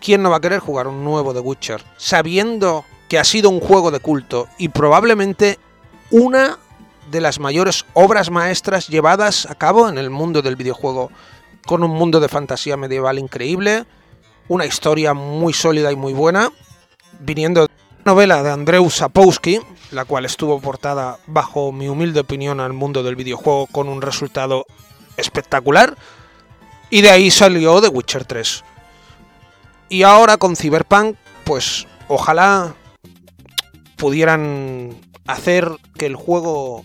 ¿quién 0.00 0.22
no 0.22 0.30
va 0.30 0.36
a 0.36 0.40
querer 0.40 0.60
jugar 0.60 0.86
un 0.86 1.04
nuevo 1.04 1.34
The 1.34 1.40
Witcher? 1.40 1.84
Sabiendo 1.96 2.84
que 3.08 3.18
ha 3.18 3.24
sido 3.24 3.50
un 3.50 3.60
juego 3.60 3.90
de 3.90 4.00
culto 4.00 4.48
y 4.58 4.68
probablemente 4.68 5.58
una 6.10 6.58
de 7.10 7.20
las 7.20 7.38
mayores 7.38 7.84
obras 7.94 8.30
maestras 8.30 8.88
llevadas 8.88 9.46
a 9.46 9.54
cabo 9.54 9.88
en 9.88 9.98
el 9.98 10.10
mundo 10.10 10.42
del 10.42 10.56
videojuego 10.56 11.10
con 11.66 11.82
un 11.84 11.90
mundo 11.90 12.20
de 12.20 12.28
fantasía 12.28 12.76
medieval 12.76 13.18
increíble, 13.18 13.84
una 14.48 14.66
historia 14.66 15.14
muy 15.14 15.52
sólida 15.52 15.92
y 15.92 15.96
muy 15.96 16.12
buena, 16.12 16.50
viniendo 17.20 17.62
de 17.62 17.68
una 18.02 18.12
novela 18.12 18.42
de 18.42 18.50
Andreu 18.50 18.90
Sapowski, 18.90 19.60
la 19.90 20.04
cual 20.04 20.24
estuvo 20.24 20.60
portada 20.60 21.18
bajo 21.26 21.72
mi 21.72 21.88
humilde 21.88 22.20
opinión 22.20 22.60
al 22.60 22.72
mundo 22.72 23.02
del 23.02 23.16
videojuego 23.16 23.66
con 23.66 23.88
un 23.88 24.02
resultado 24.02 24.64
espectacular, 25.16 25.96
y 26.90 27.00
de 27.00 27.10
ahí 27.10 27.30
salió 27.30 27.80
The 27.80 27.88
Witcher 27.88 28.24
3. 28.24 28.64
Y 29.88 30.02
ahora 30.02 30.36
con 30.36 30.56
Cyberpunk, 30.56 31.16
pues 31.44 31.86
ojalá 32.08 32.74
pudieran 33.96 34.96
hacer 35.26 35.68
que 35.96 36.06
el 36.06 36.16
juego 36.16 36.84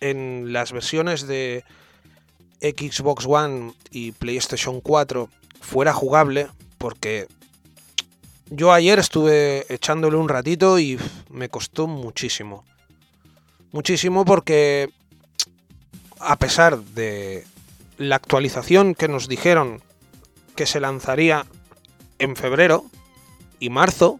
en 0.00 0.52
las 0.52 0.72
versiones 0.72 1.26
de 1.26 1.64
Xbox 2.60 3.26
One 3.26 3.74
y 3.90 4.12
PlayStation 4.12 4.80
4 4.80 5.28
fuera 5.60 5.92
jugable, 5.92 6.48
porque 6.78 7.28
yo 8.50 8.72
ayer 8.72 8.98
estuve 8.98 9.66
echándole 9.72 10.16
un 10.16 10.28
ratito 10.28 10.78
y 10.78 10.98
me 11.30 11.48
costó 11.48 11.86
muchísimo. 11.86 12.64
Muchísimo 13.72 14.24
porque 14.24 14.90
a 16.20 16.36
pesar 16.36 16.78
de 16.80 17.44
la 17.98 18.16
actualización 18.16 18.94
que 18.94 19.08
nos 19.08 19.28
dijeron 19.28 19.82
que 20.56 20.66
se 20.66 20.80
lanzaría 20.80 21.46
en 22.18 22.36
febrero 22.36 22.84
y 23.60 23.70
marzo, 23.70 24.18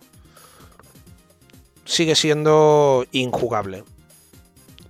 sigue 1.88 2.14
siendo 2.14 3.07
injugable. 3.12 3.83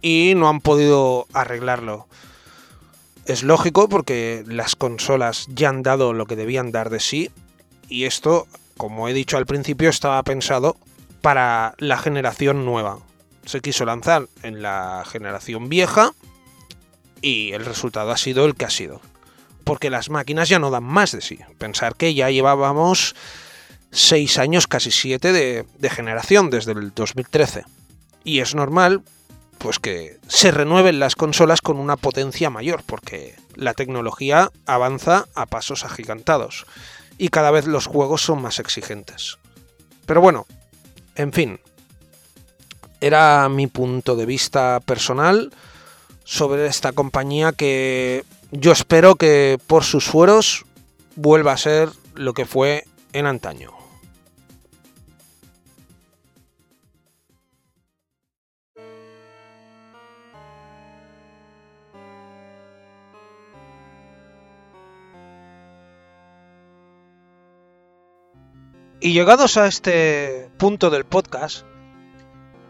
Y 0.03 0.35
no 0.37 0.49
han 0.49 0.61
podido 0.61 1.27
arreglarlo. 1.33 2.07
Es 3.25 3.43
lógico 3.43 3.89
porque 3.89 4.45
las 4.47 4.77
consolas 4.77 5.47
ya 5.49 5.69
han 5.69 5.83
dado 5.83 6.13
lo 6.13 6.27
que 6.27 6.37
debían 6.37 6.73
dar 6.73 6.91
de 6.91 7.01
sí. 7.01 7.31
Y 7.89 8.05
esto, 8.05 8.47
como 8.77 9.09
he 9.09 9.15
dicho 9.15 9.37
al 9.37 9.47
principio, 9.47 9.89
estaba 9.89 10.23
pensado 10.23 10.77
para 11.23 11.75
la 11.79 11.99
generación 11.99 12.65
nueva. 12.65 12.99
Se 13.45 13.61
quiso 13.61 13.85
lanzar 13.85 14.29
en 14.43 14.61
la 14.61 15.05
generación 15.07 15.69
vieja 15.69 16.13
y 17.23 17.53
el 17.53 17.65
resultado 17.65 18.11
ha 18.11 18.17
sido 18.17 18.45
el 18.45 18.55
que 18.55 18.65
ha 18.65 18.71
sido. 18.71 19.01
Porque 19.65 19.91
las 19.91 20.11
máquinas 20.11 20.49
ya 20.49 20.59
no 20.59 20.71
dan 20.71 20.85
más 20.85 21.13
de 21.13 21.21
sí. 21.21 21.39
Pensar 21.59 21.95
que 21.95 22.15
ya 22.15 22.31
llevábamos 22.31 23.15
6 23.91 24.39
años, 24.39 24.67
casi 24.67 24.91
7 24.91 25.33
de, 25.33 25.67
de, 25.79 25.91
generación 25.91 26.51
desde 26.51 26.73
el 26.73 26.93
2013. 26.95 27.65
Y 28.25 28.41
es 28.41 28.55
normal 28.55 29.03
pues 29.59 29.79
que 29.79 30.19
se 30.29 30.51
renueven 30.53 31.01
las 31.01 31.17
consolas 31.17 31.61
con 31.61 31.79
una 31.79 31.97
potencia 31.97 32.49
mayor, 32.49 32.83
porque 32.87 33.35
la 33.57 33.75
tecnología 33.75 34.51
avanza 34.67 35.27
a 35.35 35.47
pasos 35.47 35.85
agigantados 35.85 36.65
y 37.19 37.29
cada 37.29 37.51
vez 37.51 37.67
los 37.67 37.87
juegos 37.87 38.23
son 38.23 38.41
más 38.41 38.61
exigentes. 38.61 39.39
Pero 40.07 40.21
bueno, 40.21 40.47
en 41.17 41.33
fin, 41.33 41.61
era 43.01 43.49
mi 43.49 43.67
punto 43.67 44.17
de 44.17 44.27
vista 44.27 44.81
personal 44.81 45.53
sobre 46.25 46.67
esta 46.67 46.93
compañía 46.93 47.53
que 47.53 48.25
yo 48.53 48.73
espero 48.73 49.17
que 49.17 49.59
por 49.67 49.85
sus 49.85 50.05
fueros 50.05 50.65
vuelva 51.17 51.53
a 51.53 51.59
ser 51.59 51.91
lo 52.15 52.35
que 52.35 52.47
fue 52.47 52.85
en 53.13 53.27
antaño. 53.27 53.79
Y 69.01 69.13
llegados 69.13 69.57
a 69.57 69.69
este 69.69 70.51
punto 70.59 70.91
del 70.91 71.05
podcast, 71.05 71.65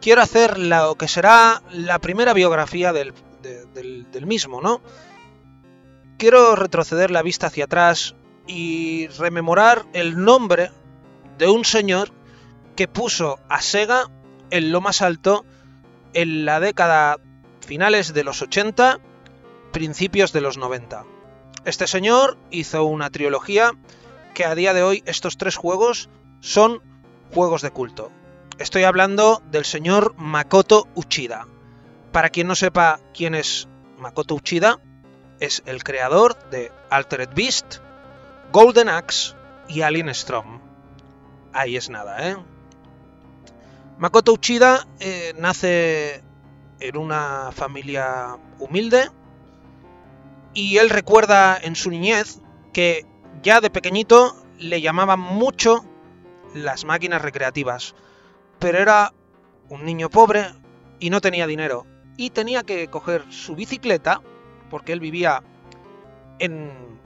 quiero 0.00 0.20
hacer 0.20 0.58
lo 0.58 0.94
que 0.96 1.08
será 1.08 1.62
la 1.72 1.98
primera 2.00 2.34
biografía 2.34 2.92
del, 2.92 3.14
del, 3.72 4.26
mismo, 4.26 4.60
¿no? 4.60 4.82
Quiero 6.18 6.54
retroceder 6.54 7.10
la 7.10 7.22
vista 7.22 7.46
hacia 7.46 7.64
atrás 7.64 8.14
y 8.48 9.06
rememorar 9.18 9.86
el 9.92 10.24
nombre 10.24 10.72
de 11.36 11.48
un 11.48 11.64
señor 11.64 12.10
que 12.74 12.88
puso 12.88 13.38
a 13.48 13.62
Sega 13.62 14.10
en 14.50 14.72
lo 14.72 14.80
más 14.80 15.02
alto 15.02 15.44
en 16.14 16.44
la 16.44 16.58
década 16.58 17.18
finales 17.60 18.14
de 18.14 18.24
los 18.24 18.42
80, 18.42 18.98
principios 19.72 20.32
de 20.32 20.40
los 20.40 20.56
90. 20.56 21.04
Este 21.64 21.86
señor 21.86 22.38
hizo 22.50 22.84
una 22.84 23.10
trilogía 23.10 23.72
que 24.34 24.44
a 24.44 24.54
día 24.54 24.72
de 24.72 24.82
hoy 24.82 25.02
estos 25.06 25.36
tres 25.36 25.56
juegos 25.56 26.08
son 26.40 26.82
juegos 27.34 27.62
de 27.62 27.70
culto. 27.70 28.10
Estoy 28.58 28.84
hablando 28.84 29.42
del 29.50 29.64
señor 29.64 30.14
Makoto 30.16 30.88
Uchida. 30.94 31.46
Para 32.10 32.30
quien 32.30 32.46
no 32.46 32.54
sepa 32.54 33.00
quién 33.12 33.34
es 33.34 33.68
Makoto 33.98 34.34
Uchida, 34.34 34.80
es 35.40 35.62
el 35.66 35.84
creador 35.84 36.38
de 36.50 36.72
Altered 36.90 37.30
Beast, 37.34 37.78
Golden 38.52 38.88
Axe 38.88 39.34
y 39.68 39.82
Alien 39.82 40.08
Storm. 40.10 40.60
Ahí 41.52 41.76
es 41.76 41.90
nada, 41.90 42.30
¿eh? 42.30 42.36
Makoto 43.98 44.32
Uchida 44.32 44.86
eh, 45.00 45.34
nace 45.38 46.22
en 46.80 46.96
una 46.96 47.50
familia 47.52 48.38
humilde 48.58 49.10
y 50.54 50.78
él 50.78 50.88
recuerda 50.90 51.58
en 51.60 51.74
su 51.74 51.90
niñez 51.90 52.40
que 52.72 53.04
ya 53.42 53.60
de 53.60 53.70
pequeñito 53.70 54.36
le 54.58 54.80
llamaban 54.80 55.20
mucho 55.20 55.84
las 56.54 56.84
máquinas 56.84 57.22
recreativas. 57.22 57.94
Pero 58.58 58.78
era 58.78 59.12
un 59.68 59.84
niño 59.84 60.10
pobre 60.10 60.46
y 60.98 61.10
no 61.10 61.20
tenía 61.20 61.46
dinero. 61.46 61.86
Y 62.16 62.30
tenía 62.30 62.62
que 62.62 62.88
coger 62.88 63.24
su 63.30 63.54
bicicleta, 63.54 64.20
porque 64.70 64.92
él 64.92 65.00
vivía 65.00 65.42
en, 66.40 66.97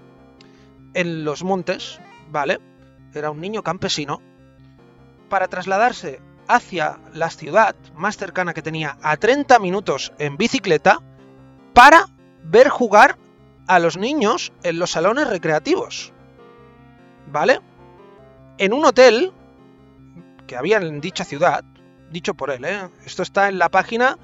en 0.94 1.24
los 1.24 1.44
montes, 1.44 2.00
¿vale? 2.30 2.60
Era 3.14 3.30
un 3.30 3.40
niño 3.40 3.62
campesino, 3.62 4.20
para 5.28 5.48
trasladarse 5.48 6.20
hacia 6.48 6.98
la 7.14 7.30
ciudad 7.30 7.74
más 7.94 8.16
cercana 8.16 8.54
que 8.54 8.62
tenía 8.62 8.98
a 9.02 9.16
30 9.16 9.58
minutos 9.58 10.12
en 10.18 10.36
bicicleta 10.36 11.00
para 11.72 12.06
ver 12.42 12.68
jugar 12.68 13.16
a 13.66 13.78
los 13.78 13.96
niños 13.96 14.52
en 14.62 14.78
los 14.78 14.90
salones 14.90 15.28
recreativos. 15.28 16.12
¿Vale? 17.28 17.60
en 18.58 18.72
un 18.72 18.84
hotel 18.84 19.32
que 20.46 20.56
había 20.56 20.78
en 20.78 21.00
dicha 21.00 21.24
ciudad, 21.24 21.64
dicho 22.10 22.34
por 22.34 22.50
él, 22.50 22.64
¿eh? 22.64 22.88
esto 23.04 23.24
está 23.24 23.48
en 23.48 23.58
la 23.58 23.68
página 23.68 24.16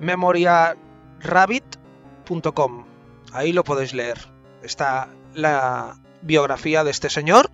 memoriarabbit.com, 0.00 2.86
ahí 3.32 3.52
lo 3.52 3.62
podéis 3.64 3.92
leer, 3.92 4.16
está 4.62 5.10
la 5.38 5.96
biografía 6.22 6.84
de 6.84 6.90
este 6.90 7.10
señor. 7.10 7.50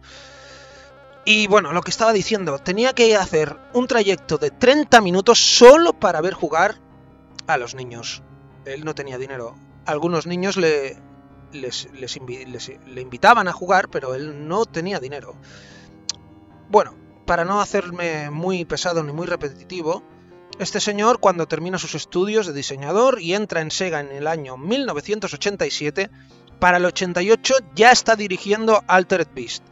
Y 1.25 1.47
bueno, 1.47 1.73
lo 1.73 1.83
que 1.83 1.91
estaba 1.91 2.13
diciendo, 2.13 2.59
tenía 2.59 2.93
que 2.93 3.17
hacer 3.17 3.57
un 3.73 3.87
trayecto 3.87 4.37
de 4.39 4.51
30 4.51 5.01
minutos 5.01 5.39
solo 5.39 5.93
para 5.93 6.21
ver 6.21 6.35
jugar 6.35 6.81
a 7.47 7.57
los 7.57 7.75
niños. 7.75 8.23
Él 8.65 8.85
no 8.85 8.95
tenía 8.95 9.19
dinero. 9.19 9.57
Algunos 9.87 10.27
niños 10.27 10.57
le, 10.57 10.99
les, 11.53 11.89
le 11.93 13.01
invitaban 13.01 13.49
a 13.49 13.53
jugar, 13.53 13.89
pero 13.89 14.15
él 14.15 14.49
no 14.49 14.67
tenía 14.67 15.01
dinero. 15.01 15.35
Bueno, 16.69 16.95
para 17.27 17.45
no 17.45 17.61
hacerme 17.61 18.31
muy 18.31 18.65
pesado 18.65 19.03
ni 19.03 19.13
muy 19.13 19.27
repetitivo, 19.27 20.03
este 20.59 20.81
señor 20.81 21.19
cuando 21.21 21.49
termina 21.49 21.79
sus 21.79 21.95
estudios 21.95 22.47
de 22.47 22.53
diseñador 22.53 23.21
y 23.21 23.35
entra 23.35 23.61
en 23.61 23.71
Sega 23.71 24.01
en 24.01 24.13
el 24.13 24.27
año 24.27 24.57
1987, 24.57 26.11
para 26.65 26.79
el 26.79 26.87
88 26.87 27.57
ya 27.75 27.93
está 27.93 28.17
dirigiendo 28.17 28.83
Altered 28.87 29.29
Beast. 29.35 29.63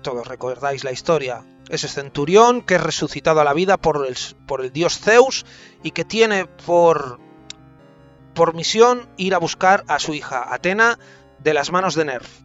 Todos 0.00 0.26
recordáis 0.26 0.84
la 0.84 0.90
historia. 0.90 1.44
Es 1.68 1.84
ese 1.84 2.00
centurión 2.00 2.62
que 2.62 2.76
es 2.76 2.82
resucitado 2.82 3.42
a 3.42 3.44
la 3.44 3.52
vida 3.52 3.76
por 3.76 4.06
el, 4.06 4.72
dios 4.72 4.98
Zeus 4.98 5.44
y 5.82 5.90
que 5.90 6.06
tiene 6.06 6.46
por 6.46 7.18
misión 8.54 9.06
ir 9.18 9.34
a 9.34 9.38
buscar 9.38 9.84
a 9.86 9.98
su 9.98 10.14
hija 10.14 10.54
Atena 10.54 10.98
de 11.40 11.52
las 11.52 11.70
manos 11.70 11.94
de 11.94 12.06
Nerf. 12.06 12.40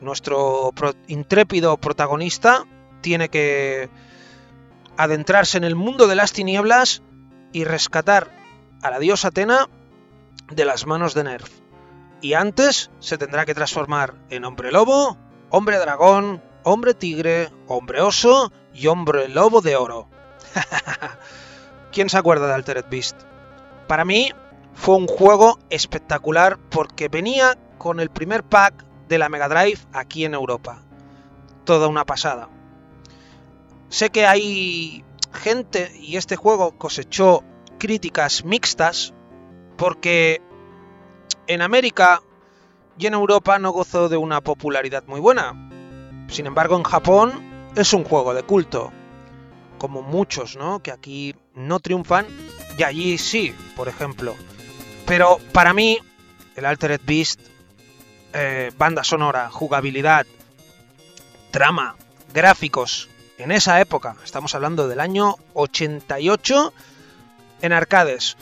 Nuestro 0.00 0.72
intrépido 1.06 1.76
protagonista 1.76 2.64
tiene 3.02 3.28
que 3.28 3.90
adentrarse 4.96 5.58
en 5.58 5.64
el 5.64 5.74
mundo 5.74 6.06
de 6.06 6.14
las 6.14 6.32
tinieblas 6.32 7.02
y 7.52 7.64
rescatar 7.64 8.30
a 8.80 8.88
la 8.88 9.00
diosa 9.00 9.28
Atena 9.28 9.68
de 10.50 10.64
las 10.64 10.86
manos 10.86 11.12
de 11.12 11.24
Nerf. 11.24 11.63
Y 12.24 12.32
antes 12.32 12.90
se 13.00 13.18
tendrá 13.18 13.44
que 13.44 13.52
transformar 13.52 14.14
en 14.30 14.46
hombre 14.46 14.72
lobo, 14.72 15.18
hombre 15.50 15.76
dragón, 15.76 16.42
hombre 16.62 16.94
tigre, 16.94 17.50
hombre 17.66 18.00
oso 18.00 18.50
y 18.72 18.86
hombre 18.86 19.28
lobo 19.28 19.60
de 19.60 19.76
oro. 19.76 20.08
¿Quién 21.92 22.08
se 22.08 22.16
acuerda 22.16 22.46
de 22.46 22.54
Altered 22.54 22.86
Beast? 22.88 23.20
Para 23.86 24.06
mí, 24.06 24.32
fue 24.72 24.96
un 24.96 25.06
juego 25.06 25.58
espectacular 25.68 26.58
porque 26.70 27.08
venía 27.08 27.58
con 27.76 28.00
el 28.00 28.08
primer 28.08 28.42
pack 28.42 28.86
de 29.06 29.18
la 29.18 29.28
Mega 29.28 29.50
Drive 29.50 29.80
aquí 29.92 30.24
en 30.24 30.32
Europa. 30.32 30.80
Toda 31.64 31.88
una 31.88 32.06
pasada. 32.06 32.48
Sé 33.90 34.08
que 34.08 34.24
hay 34.26 35.04
gente 35.30 35.92
y 36.00 36.16
este 36.16 36.36
juego 36.36 36.78
cosechó 36.78 37.44
críticas 37.78 38.46
mixtas 38.46 39.12
porque 39.76 40.40
en 41.46 41.62
América 41.62 42.22
y 42.98 43.06
en 43.06 43.14
Europa 43.14 43.58
no 43.58 43.70
gozó 43.72 44.08
de 44.08 44.16
una 44.16 44.40
popularidad 44.40 45.04
muy 45.06 45.20
buena. 45.20 45.70
Sin 46.28 46.46
embargo, 46.46 46.76
en 46.76 46.84
Japón 46.84 47.70
es 47.76 47.92
un 47.92 48.04
juego 48.04 48.34
de 48.34 48.42
culto, 48.42 48.92
como 49.78 50.02
muchos, 50.02 50.56
¿no? 50.56 50.80
Que 50.80 50.92
aquí 50.92 51.34
no 51.54 51.80
triunfan 51.80 52.26
y 52.78 52.82
allí 52.82 53.18
sí, 53.18 53.54
por 53.76 53.88
ejemplo. 53.88 54.34
Pero 55.06 55.38
para 55.52 55.72
mí, 55.74 55.98
el 56.56 56.64
Altered 56.64 57.00
Beast, 57.04 57.40
eh, 58.32 58.72
banda 58.76 59.04
sonora, 59.04 59.50
jugabilidad, 59.50 60.26
trama, 61.50 61.96
gráficos, 62.32 63.08
en 63.36 63.50
esa 63.50 63.80
época, 63.80 64.16
estamos 64.24 64.54
hablando 64.54 64.86
del 64.86 65.00
año 65.00 65.36
88, 65.54 66.72
en 67.62 67.72
arcades. 67.72 68.36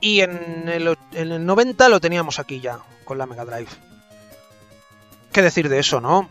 Y 0.00 0.20
en 0.20 0.68
el, 0.68 0.96
en 1.12 1.32
el 1.32 1.46
90 1.46 1.88
lo 1.88 2.00
teníamos 2.00 2.38
aquí 2.38 2.60
ya, 2.60 2.78
con 3.04 3.18
la 3.18 3.26
Mega 3.26 3.44
Drive. 3.44 3.70
¿Qué 5.32 5.42
decir 5.42 5.68
de 5.68 5.78
eso, 5.78 6.00
no? 6.00 6.28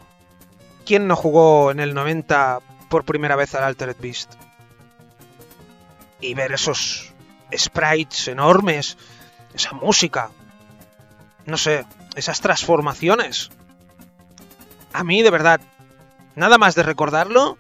¿Quién 0.86 1.08
no 1.08 1.16
jugó 1.16 1.72
en 1.72 1.80
el 1.80 1.94
90 1.94 2.60
por 2.90 3.06
primera 3.06 3.36
vez 3.36 3.56
al 3.56 3.64
Altered 3.64 3.98
Beast? 4.00 4.34
Y 6.22 6.34
ver 6.34 6.54
esos 6.54 7.14
sprites 7.56 8.28
enormes, 8.28 8.98
esa 9.54 9.74
música, 9.74 10.30
no 11.46 11.58
sé, 11.58 11.86
esas 12.16 12.42
transformaciones. 12.42 13.50
A 14.94 15.04
mí, 15.04 15.22
de 15.22 15.30
verdad, 15.30 15.62
nada 16.36 16.58
más 16.58 16.76
de 16.76 16.84
recordarlo, 16.84 17.58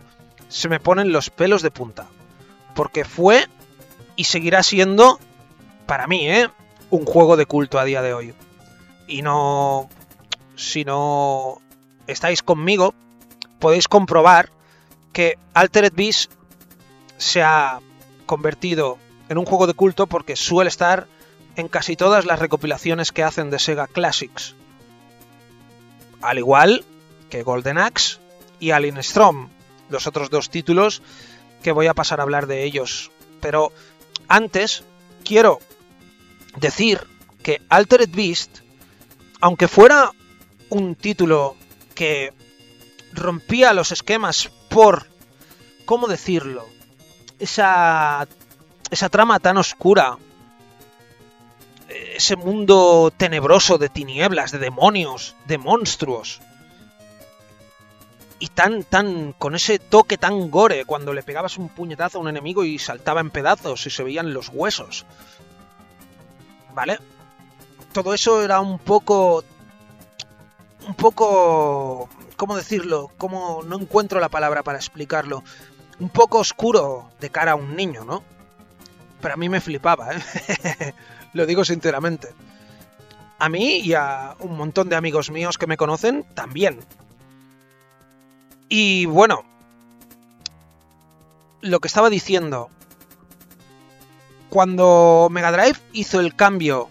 se 0.50 0.70
me 0.70 0.80
ponen 0.80 1.12
los 1.12 1.30
pelos 1.30 1.62
de 1.62 1.72
punta. 1.72 2.08
Porque 2.74 3.06
fue 3.06 3.48
y 4.16 4.26
seguirá 4.26 4.64
siendo, 4.64 5.20
para 5.86 6.08
mí, 6.08 6.30
¿eh? 6.30 6.50
un 6.89 7.06
juego 7.06 7.38
de 7.38 7.46
culto 7.46 7.80
a 7.80 7.86
día 7.86 8.01
de 8.01 8.13
hoy. 8.13 8.34
Y 9.08 9.22
no... 9.22 9.89
Si 10.56 10.86
no 10.86 11.62
estáis 12.08 12.42
conmigo, 12.42 12.94
podéis 13.60 13.88
comprobar 13.88 14.51
que 15.12 15.38
Altered 15.54 15.94
Beast 15.94 16.32
se 17.18 17.44
ha 17.44 17.82
convertido 18.25 18.98
en 19.27 19.38
un 19.38 19.46
juego 19.46 19.68
de 19.68 19.74
culto 19.74 20.08
porque 20.08 20.36
suele 20.36 20.70
estar 20.70 21.08
en 21.58 21.68
casi 21.68 21.96
todas 21.96 22.25
las 22.25 22.39
recopilaciones 22.39 23.12
que 23.12 23.24
hacen 23.24 23.50
de 23.50 23.60
Sega 23.60 23.88
Classics. 23.88 24.56
Al 26.22 26.38
igual 26.38 26.86
que 27.30 27.44
Golden 27.44 27.77
Axe 27.77 28.18
y 28.60 28.72
Alien 28.72 28.98
Storm, 28.98 29.50
los 29.89 30.08
otros 30.08 30.30
dos 30.30 30.50
títulos 30.50 31.01
que 31.63 31.72
voy 31.72 31.88
a 31.88 31.94
pasar 31.94 32.20
a 32.20 32.24
hablar 32.24 32.48
de 32.48 32.63
ellos. 32.63 33.12
Pero 33.42 33.72
antes 34.27 34.84
quiero 35.24 35.60
decir 36.58 37.02
que 37.44 37.62
Altered 37.70 38.10
Beast, 38.10 38.60
aunque 39.41 39.68
fuera 39.68 40.12
un 40.70 40.96
título 40.96 41.56
que 41.94 42.34
rompía 43.13 43.74
los 43.74 43.91
esquemas 43.91 44.50
por, 44.70 45.08
¿cómo 45.86 46.08
decirlo? 46.08 46.65
Esa, 47.39 48.28
esa 48.91 49.10
trama 49.10 49.39
tan 49.39 49.58
oscura, 49.58 50.18
ese 52.15 52.36
mundo 52.36 53.12
tenebroso 53.15 53.78
de 53.78 53.89
tinieblas, 53.89 54.52
de 54.52 54.60
demonios, 54.60 55.36
de 55.46 55.58
monstruos. 55.58 56.41
Y 58.38 58.48
tan, 58.50 58.84
tan, 58.84 59.34
con 59.34 59.56
ese 59.56 59.80
toque 59.80 60.18
tan 60.18 60.52
gore, 60.52 60.86
cuando 60.86 61.13
le 61.13 61.24
pegabas 61.24 61.58
un 61.58 61.70
puñetazo 61.70 62.18
a 62.18 62.22
un 62.22 62.28
enemigo 62.28 62.65
y 62.65 62.80
saltaba 62.80 63.22
en 63.22 63.32
pedazos 63.32 63.86
y 63.88 63.89
se 63.89 64.04
veían 64.04 64.34
los 64.34 64.50
huesos. 64.50 65.06
¿Vale? 66.76 67.00
Todo 67.94 68.14
eso 68.14 68.44
era 68.44 68.60
un 68.60 68.78
poco... 68.78 69.44
Un 70.88 70.94
poco 70.94 72.08
¿cómo 72.36 72.56
decirlo? 72.56 73.12
¿Cómo 73.18 73.64
no 73.64 73.80
encuentro 73.80 74.20
la 74.20 74.30
palabra 74.30 74.64
para 74.64 74.78
explicarlo? 74.78 75.44
Un 76.00 76.10
poco 76.10 76.40
oscuro 76.40 77.10
de 77.20 77.30
cara 77.30 77.54
a 77.54 77.56
un 77.56 77.76
niño, 77.76 78.04
¿no? 78.06 78.24
Pero 79.22 79.34
a 79.34 79.38
mí 79.38 79.50
me 79.50 79.62
flipaba, 79.62 80.14
¿eh? 80.14 80.94
Lo 81.34 81.46
digo 81.46 81.64
sinceramente. 81.64 82.30
A 83.40 83.50
mí 83.50 83.80
y 83.80 83.94
a 83.94 84.36
un 84.40 84.58
montón 84.58 84.90
de 84.90 84.96
amigos 84.96 85.32
míos 85.32 85.58
que 85.58 85.68
me 85.68 85.78
conocen 85.78 86.24
también. 86.34 86.80
Y 88.70 89.06
bueno, 89.06 89.44
lo 91.62 91.80
que 91.80 91.88
estaba 91.88 92.10
diciendo, 92.10 92.70
cuando 94.56 95.28
Mega 95.30 95.52
Drive 95.52 95.78
hizo 95.91 96.22
el 96.22 96.34
cambio, 96.34 96.89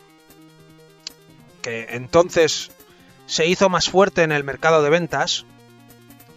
que 1.63 1.87
entonces 1.93 2.71
se 3.25 3.47
hizo 3.47 3.71
más 3.71 3.89
fuerte 3.89 4.23
en 4.23 4.33
el 4.33 4.45
mercado 4.45 4.83
de 4.83 4.91
ventas, 4.91 5.47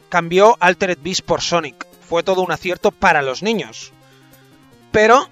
cambió 0.07 0.55
Altered 0.61 0.99
Beast 1.01 1.25
por 1.25 1.41
Sonic. 1.41 1.85
Fue 2.07 2.23
todo 2.23 2.43
un 2.43 2.53
acierto 2.53 2.91
para 2.91 3.21
los 3.21 3.43
niños. 3.43 3.91
Pero 4.93 5.27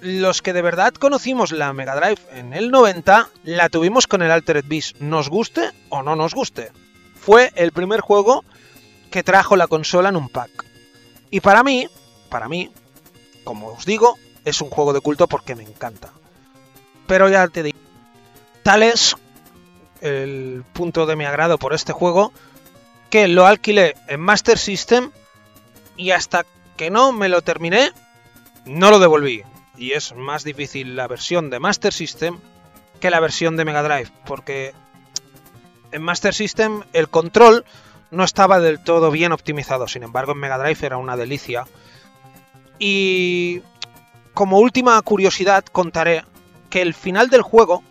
los 0.00 0.42
que 0.42 0.52
de 0.52 0.62
verdad 0.62 0.94
conocimos 0.94 1.52
la 1.52 1.72
Mega 1.74 1.94
Drive 1.94 2.22
en 2.32 2.52
el 2.52 2.72
90, 2.72 3.30
la 3.44 3.68
tuvimos 3.68 4.08
con 4.08 4.22
el 4.22 4.32
Altered 4.32 4.64
Beast, 4.66 4.96
nos 4.98 5.28
guste 5.28 5.70
o 5.90 6.02
no 6.02 6.16
nos 6.16 6.34
guste. 6.34 6.72
Fue 7.14 7.52
el 7.54 7.70
primer 7.70 8.00
juego 8.00 8.44
que 9.12 9.22
trajo 9.22 9.54
la 9.54 9.68
consola 9.68 10.08
en 10.08 10.16
un 10.16 10.28
pack. 10.28 10.64
Y 11.30 11.38
para 11.38 11.62
mí, 11.62 11.86
para 12.28 12.48
mí, 12.48 12.72
como 13.44 13.68
os 13.68 13.86
digo, 13.86 14.18
es 14.44 14.60
un 14.60 14.70
juego 14.70 14.92
de 14.92 15.00
culto 15.00 15.26
porque 15.26 15.54
me 15.54 15.64
encanta. 15.64 16.10
Pero 17.06 17.28
ya 17.28 17.48
te 17.48 17.62
digo, 17.62 17.78
tales 18.62 19.16
el 20.00 20.64
punto 20.72 21.06
de 21.06 21.16
mi 21.16 21.24
agrado 21.24 21.58
por 21.58 21.74
este 21.74 21.92
juego, 21.92 22.32
que 23.10 23.28
lo 23.28 23.46
alquilé 23.46 23.96
en 24.08 24.20
Master 24.20 24.58
System 24.58 25.10
y 25.96 26.12
hasta 26.12 26.46
que 26.76 26.90
no 26.90 27.12
me 27.12 27.28
lo 27.28 27.42
terminé, 27.42 27.92
no 28.64 28.90
lo 28.90 28.98
devolví. 28.98 29.42
Y 29.76 29.92
es 29.92 30.14
más 30.14 30.44
difícil 30.44 30.96
la 30.96 31.08
versión 31.08 31.50
de 31.50 31.58
Master 31.58 31.92
System 31.92 32.38
que 33.00 33.10
la 33.10 33.20
versión 33.20 33.56
de 33.56 33.64
Mega 33.64 33.82
Drive, 33.82 34.10
porque 34.26 34.74
en 35.90 36.02
Master 36.02 36.34
System 36.34 36.84
el 36.92 37.08
control 37.08 37.64
no 38.10 38.24
estaba 38.24 38.60
del 38.60 38.82
todo 38.82 39.10
bien 39.10 39.32
optimizado, 39.32 39.88
sin 39.88 40.02
embargo 40.02 40.32
en 40.32 40.38
Mega 40.38 40.58
Drive 40.58 40.78
era 40.82 40.98
una 40.98 41.16
delicia. 41.16 41.66
Y 42.78 43.62
como 44.34 44.58
última 44.58 45.00
curiosidad 45.02 45.64
contaré 45.64 46.24
que 46.68 46.82
el 46.82 46.94
final 46.94 47.28
del 47.28 47.42
juego 47.42 47.82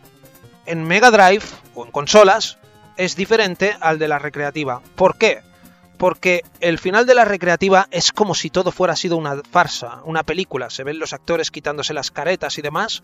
en 0.66 0.84
Mega 0.84 1.12
Drive 1.12 1.46
o 1.76 1.86
en 1.86 1.92
consolas 1.92 2.58
es 2.98 3.16
diferente 3.16 3.76
al 3.80 4.00
de 4.00 4.08
la 4.08 4.20
recreativa. 4.20 4.82
¿Por 4.96 5.18
qué? 5.18 5.42
Porque 5.98 6.44
el 6.60 6.80
final 6.80 7.06
de 7.06 7.16
la 7.16 7.26
recreativa 7.26 7.88
es 7.92 8.12
como 8.12 8.36
si 8.36 8.50
todo 8.50 8.72
fuera 8.72 8.96
sido 8.96 9.18
una 9.18 9.42
farsa, 9.50 10.02
una 10.06 10.24
película. 10.24 10.70
Se 10.70 10.84
ven 10.84 11.00
los 11.00 11.14
actores 11.14 11.52
quitándose 11.52 11.94
las 11.94 12.12
caretas 12.12 12.58
y 12.58 12.62
demás. 12.62 13.04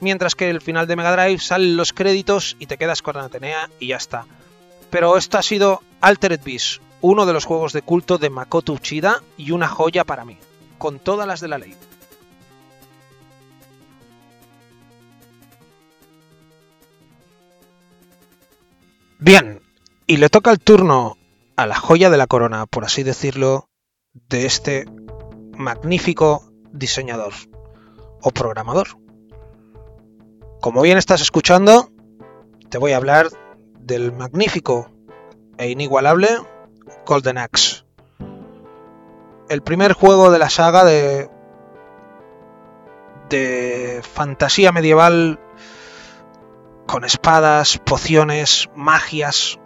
Mientras 0.00 0.34
que 0.34 0.50
el 0.50 0.60
final 0.60 0.86
de 0.86 0.96
Mega 0.96 1.16
Drive 1.16 1.38
salen 1.38 1.76
los 1.76 1.92
créditos 1.94 2.56
y 2.58 2.66
te 2.66 2.76
quedas 2.76 3.00
con 3.00 3.16
Atenea 3.16 3.70
y 3.80 3.88
ya 3.88 3.96
está. 3.96 4.26
Pero 4.90 5.16
esto 5.16 5.38
ha 5.38 5.42
sido 5.42 5.82
Altered 6.00 6.40
Beast, 6.44 6.82
uno 7.00 7.24
de 7.24 7.32
los 7.32 7.46
juegos 7.46 7.72
de 7.72 7.82
culto 7.82 8.18
de 8.18 8.30
Makoto 8.30 8.74
Uchida 8.74 9.22
y 9.38 9.52
una 9.52 9.68
joya 9.68 10.04
para 10.04 10.24
mí, 10.24 10.36
con 10.78 10.98
todas 10.98 11.26
las 11.26 11.40
de 11.40 11.48
la 11.48 11.58
ley. 11.58 11.74
Bien, 19.26 19.60
y 20.06 20.18
le 20.18 20.28
toca 20.28 20.52
el 20.52 20.60
turno 20.60 21.16
a 21.56 21.66
la 21.66 21.74
joya 21.74 22.10
de 22.10 22.16
la 22.16 22.28
corona, 22.28 22.66
por 22.66 22.84
así 22.84 23.02
decirlo, 23.02 23.68
de 24.14 24.46
este 24.46 24.84
magnífico 25.56 26.52
diseñador 26.70 27.32
o 28.22 28.30
programador. 28.30 28.86
Como 30.60 30.80
bien 30.80 30.96
estás 30.96 31.22
escuchando, 31.22 31.90
te 32.70 32.78
voy 32.78 32.92
a 32.92 32.98
hablar 32.98 33.26
del 33.80 34.12
magnífico 34.12 34.92
e 35.58 35.70
inigualable 35.70 36.28
Golden 37.04 37.38
Axe. 37.38 37.84
El 39.48 39.60
primer 39.60 39.92
juego 39.94 40.30
de 40.30 40.38
la 40.38 40.50
saga 40.50 40.84
de 40.84 41.28
de 43.28 44.02
fantasía 44.04 44.70
medieval 44.70 45.40
con 46.86 47.04
espadas, 47.04 47.78
pociones, 47.78 48.68
magias, 48.74 49.58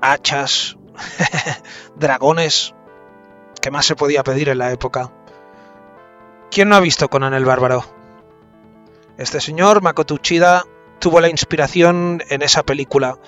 hachas, 0.00 0.76
dragones. 1.96 2.74
¿Qué 3.60 3.70
más 3.70 3.86
se 3.86 3.96
podía 3.96 4.22
pedir 4.22 4.48
en 4.50 4.58
la 4.58 4.70
época? 4.70 5.10
¿Quién 6.50 6.68
no 6.68 6.76
ha 6.76 6.80
visto 6.80 7.08
Conan 7.08 7.34
el 7.34 7.44
Bárbaro? 7.44 7.84
Este 9.16 9.40
señor, 9.40 9.82
Makoto 9.82 10.14
Uchida, 10.14 10.64
tuvo 11.00 11.20
la 11.20 11.28
inspiración 11.28 12.22
en 12.28 12.42
esa 12.42 12.62
película, 12.62 13.18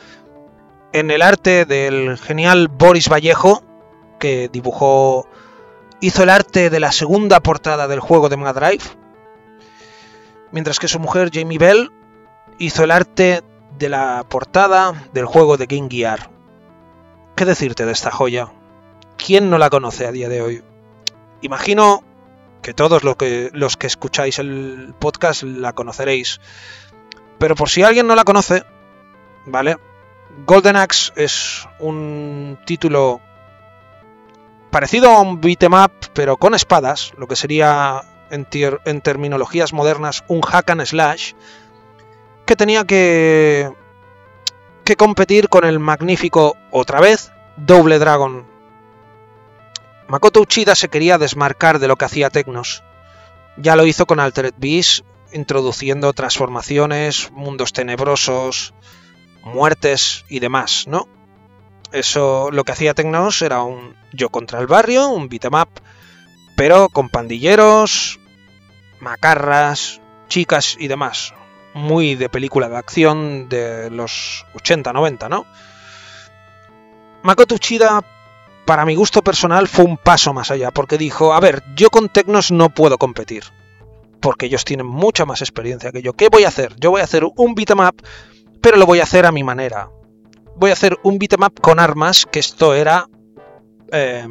en 0.93 1.11
el 1.11 1.23
arte 1.23 1.65
del 1.65 2.19
genial 2.19 2.69
Boris 2.69 3.09
Vallejo, 3.09 3.63
que 4.19 4.49
dibujó, 4.49 5.27
hizo 6.01 6.23
el 6.23 6.31
arte 6.31 6.71
de 6.71 6.81
la 6.81 6.93
segunda 6.93 7.41
portada 7.41 7.89
del 7.89 8.01
juego 8.01 8.29
de 8.29 8.37
Mega 8.37 8.53
Drive, 8.53 8.85
mientras 10.53 10.79
que 10.79 10.89
su 10.89 10.99
mujer 10.99 11.31
Jamie 11.33 11.59
Bell 11.59 11.91
hizo 12.59 12.85
el 12.85 12.91
arte 12.91 13.43
de 13.79 13.89
la 13.89 14.25
portada 14.29 14.93
del 15.13 15.27
juego 15.27 15.57
de 15.57 15.67
Game 15.67 15.89
Gear. 15.91 16.31
¿Qué 17.37 17.45
decirte 17.45 17.87
de 17.87 17.93
esta 17.93 18.11
joya? 18.11 18.53
¿Quién 19.17 19.51
no 19.51 19.59
la 19.59 19.71
conoce 19.71 20.07
a 20.07 20.13
día 20.13 20.29
de 20.29 20.43
hoy? 20.43 20.65
Imagino 21.43 22.03
que 22.63 22.75
todos 22.75 23.05
los 23.05 23.17
que, 23.17 23.51
los 23.53 23.77
que 23.77 23.87
escucháis 23.87 24.39
el 24.39 24.95
podcast 24.99 25.43
la 25.43 25.73
conoceréis. 25.73 26.41
Pero 27.39 27.55
por 27.55 27.71
si 27.71 27.83
alguien 27.83 28.07
no 28.07 28.15
la 28.15 28.25
conoce, 28.25 28.65
¿vale? 29.47 29.79
Golden 30.47 30.77
Axe 30.77 31.13
es 31.17 31.67
un 31.79 32.59
título 32.67 33.21
parecido 34.71 35.11
a 35.11 35.21
un 35.21 35.41
beat'em 35.41 35.73
up, 35.73 35.93
pero 36.13 36.37
con 36.37 36.55
espadas, 36.55 37.13
lo 37.17 37.27
que 37.27 37.37
sería 37.37 38.03
en, 38.31 39.01
terminologías 39.01 39.73
modernas 39.73 40.25
un 40.29 40.41
hack 40.43 40.71
and 40.71 40.85
slash, 40.85 41.33
que 42.47 42.57
tenía 42.57 42.85
que, 42.85 43.71
que 44.85 44.97
competir 44.97 45.49
con 45.49 45.65
el 45.65 45.79
magnífico, 45.79 46.57
otra 46.71 47.01
vez, 47.01 47.33
Double 47.57 47.99
Dragon. 47.99 48.47
Makoto 50.09 50.41
Uchida 50.41 50.75
se 50.75 50.89
quería 50.89 51.19
desmarcar 51.19 51.79
de 51.79 51.89
lo 51.89 51.97
que 51.97 52.05
hacía 52.05 52.31
Tecnos. 52.31 52.83
Ya 53.57 53.77
lo 53.77 53.87
hizo 53.87 54.07
con 54.07 54.19
Altered 54.19 54.55
Beast, 54.57 55.05
introduciendo 55.33 56.13
transformaciones, 56.13 57.31
mundos 57.33 57.73
tenebrosos, 57.73 58.75
muertes 59.43 60.25
y 60.29 60.41
demás, 60.41 60.87
¿no? 60.89 61.09
Eso 61.93 62.51
lo 62.53 62.65
que 62.65 62.73
hacía 62.73 62.95
Tecnos 62.95 63.43
era 63.43 63.63
un 63.63 63.97
yo 64.13 64.29
contra 64.29 64.61
el 64.61 64.67
barrio, 64.67 65.09
un 65.09 65.29
beat'em 65.29 65.55
up, 65.55 65.69
pero 66.57 66.89
con 66.89 67.09
pandilleros, 67.09 68.20
macarras, 69.01 70.01
chicas 70.29 70.77
y 70.79 70.89
demás. 70.89 71.35
Muy 71.75 72.15
de 72.15 72.29
película 72.29 72.69
de 72.69 72.77
acción 72.77 73.49
de 73.49 73.91
los 73.91 74.45
80-90, 74.55 75.29
¿no? 75.29 75.47
Makoto 77.23 77.55
Uchida, 77.55 78.01
para 78.65 78.85
mi 78.85 78.95
gusto 78.95 79.23
personal, 79.23 79.69
fue 79.69 79.85
un 79.85 79.97
paso 79.97 80.33
más 80.33 80.51
allá, 80.51 80.71
porque 80.71 80.99
dijo, 80.99 81.33
a 81.33 81.41
ver, 81.41 81.63
yo 81.77 81.91
con 81.91 82.09
Tecnos 82.09 82.51
no 82.51 82.71
puedo 82.71 82.99
competir, 82.99 83.45
porque 84.21 84.47
ellos 84.47 84.65
tienen 84.65 84.87
mucha 84.87 85.27
más 85.27 85.43
experiencia 85.43 85.93
que 85.93 86.03
yo. 86.03 86.15
¿Qué 86.15 86.29
voy 86.29 86.45
a 86.45 86.49
hacer? 86.49 86.75
Yo 86.79 86.91
voy 86.91 87.03
a 87.03 87.05
hacer 87.05 87.25
un 87.37 87.55
beat'em 87.55 87.81
up, 87.81 88.03
pero 88.61 88.77
lo 88.77 88.87
voy 88.87 89.01
a 89.01 89.05
hacer 89.05 89.27
a 89.27 89.33
mi 89.33 89.45
manera. 89.45 89.91
Voy 90.57 90.71
a 90.71 90.75
hacer 90.75 90.99
un 91.03 91.19
beat'em 91.19 91.43
up 91.43 91.61
con 91.61 91.79
armas, 91.79 92.27
que 92.27 92.41
esto 92.41 92.75
era 92.75 93.07
eh, 93.93 94.27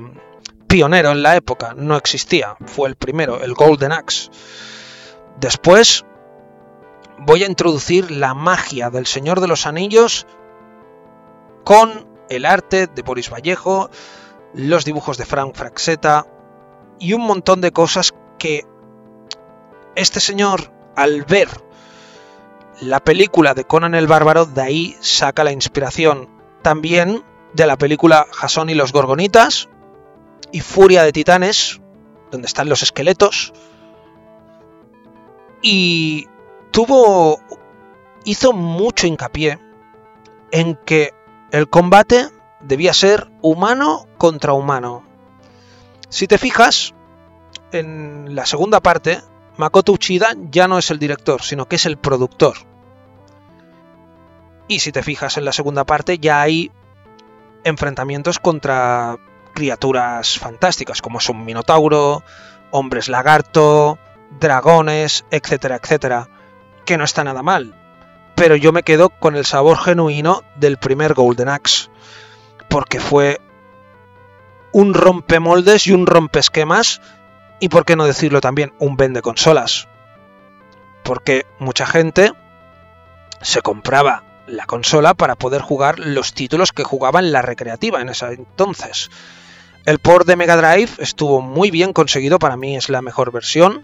pionero 0.70 1.10
en 1.12 1.24
la 1.24 1.36
época, 1.36 1.74
no 1.76 1.98
existía, 1.98 2.56
fue 2.68 2.90
el 2.90 2.96
primero, 2.96 3.42
el 3.42 3.56
Golden 3.56 3.92
Axe. 3.92 4.30
Después 5.40 6.06
voy 7.18 7.44
a 7.44 7.48
introducir 7.48 8.12
la 8.12 8.36
magia 8.36 8.92
del 8.92 9.08
Señor 9.08 9.42
de 9.42 9.48
los 9.48 9.66
Anillos 9.66 10.28
con 11.66 12.08
el 12.30 12.46
arte 12.46 12.86
de 12.86 13.02
Boris 13.02 13.32
Vallejo, 13.32 13.90
los 14.54 14.86
dibujos 14.86 15.18
de 15.18 15.26
Frank 15.26 15.56
Fraxeta 15.56 16.28
y 17.00 17.14
un 17.14 17.22
montón 17.22 17.62
de 17.62 17.72
cosas 17.72 18.14
que 18.38 18.64
este 19.96 20.20
señor, 20.20 20.72
al 20.96 21.24
ver 21.24 21.50
la 22.80 23.00
película 23.00 23.56
de 23.56 23.64
Conan 23.64 23.96
el 23.96 24.06
Bárbaro, 24.06 24.46
de 24.46 24.62
ahí 24.62 24.98
saca 25.00 25.44
la 25.44 25.52
inspiración 25.52 26.30
también 26.62 27.24
de 27.54 27.66
la 27.66 27.76
película 27.76 28.28
Jason 28.32 28.70
y 28.70 28.76
los 28.76 28.94
Gorgonitas 28.94 29.68
y 30.52 30.62
Furia 30.62 31.04
de 31.04 31.12
Titanes, 31.12 31.82
donde 32.32 32.48
están 32.48 32.70
los 32.70 32.84
esqueletos. 32.84 33.54
Y 35.62 36.28
tuvo. 36.72 37.42
hizo 38.26 38.54
mucho 38.54 39.08
hincapié 39.08 39.60
en 40.52 40.76
que 40.86 41.14
el 41.52 41.70
combate 41.70 42.30
debía 42.62 42.94
ser 42.94 43.30
humano 43.42 44.08
contra 44.18 44.54
humano. 44.54 45.04
Si 46.10 46.28
te 46.28 46.38
fijas, 46.38 46.94
en 47.72 48.36
la 48.36 48.46
segunda 48.46 48.80
parte, 48.80 49.22
Makoto 49.58 49.92
Uchida 49.92 50.34
ya 50.50 50.68
no 50.68 50.78
es 50.78 50.90
el 50.90 51.00
director, 51.00 51.42
sino 51.42 51.68
que 51.68 51.76
es 51.76 51.86
el 51.86 51.98
productor. 51.98 52.58
Y 54.68 54.80
si 54.80 54.92
te 54.92 55.04
fijas 55.04 55.38
en 55.38 55.46
la 55.46 55.52
segunda 55.52 55.86
parte, 55.86 56.18
ya 56.18 56.42
hay 56.42 56.72
enfrentamientos 57.64 58.40
contra 58.40 59.18
criaturas 59.60 60.40
fantásticas, 60.40 61.02
como 61.02 61.20
son 61.20 61.44
Minotauro, 61.44 62.24
hombres 62.72 63.10
lagarto, 63.10 64.00
dragones, 64.40 65.26
etcétera, 65.32 65.80
etcétera, 65.82 66.30
que 66.86 66.98
no 66.98 67.04
está 67.04 67.24
nada 67.24 67.44
mal 67.44 67.76
pero 68.40 68.56
yo 68.56 68.72
me 68.72 68.84
quedo 68.84 69.10
con 69.10 69.36
el 69.36 69.46
sabor 69.46 69.78
genuino 69.78 70.44
del 70.56 70.78
primer 70.78 71.14
Golden 71.14 71.50
Axe, 71.50 71.90
porque 72.70 73.02
fue 73.02 73.42
un 74.72 74.94
rompemoldes 74.94 75.88
y 75.88 75.92
un 75.92 76.08
rompesquemas, 76.08 77.02
y 77.60 77.68
por 77.68 77.84
qué 77.84 77.98
no 77.98 78.06
decirlo 78.06 78.40
también, 78.40 78.72
un 78.80 78.96
vende 78.96 79.22
consolas. 79.22 79.90
Porque 81.04 81.46
mucha 81.60 81.86
gente 81.86 82.32
se 83.42 83.62
compraba 83.62 84.24
la 84.48 84.66
consola 84.66 85.16
para 85.16 85.36
poder 85.36 85.62
jugar 85.62 86.00
los 86.00 86.34
títulos 86.34 86.72
que 86.72 86.86
jugaba 86.86 87.20
en 87.20 87.34
la 87.34 87.42
recreativa 87.42 88.00
en 88.00 88.08
ese 88.08 88.26
entonces. 88.28 89.10
El 89.86 90.00
port 90.00 90.28
de 90.28 90.36
Mega 90.36 90.58
Drive 90.58 90.92
estuvo 91.00 91.42
muy 91.42 91.72
bien 91.72 91.94
conseguido, 91.94 92.40
para 92.40 92.58
mí 92.58 92.76
es 92.76 92.90
la 92.90 93.02
mejor 93.02 93.32
versión. 93.32 93.84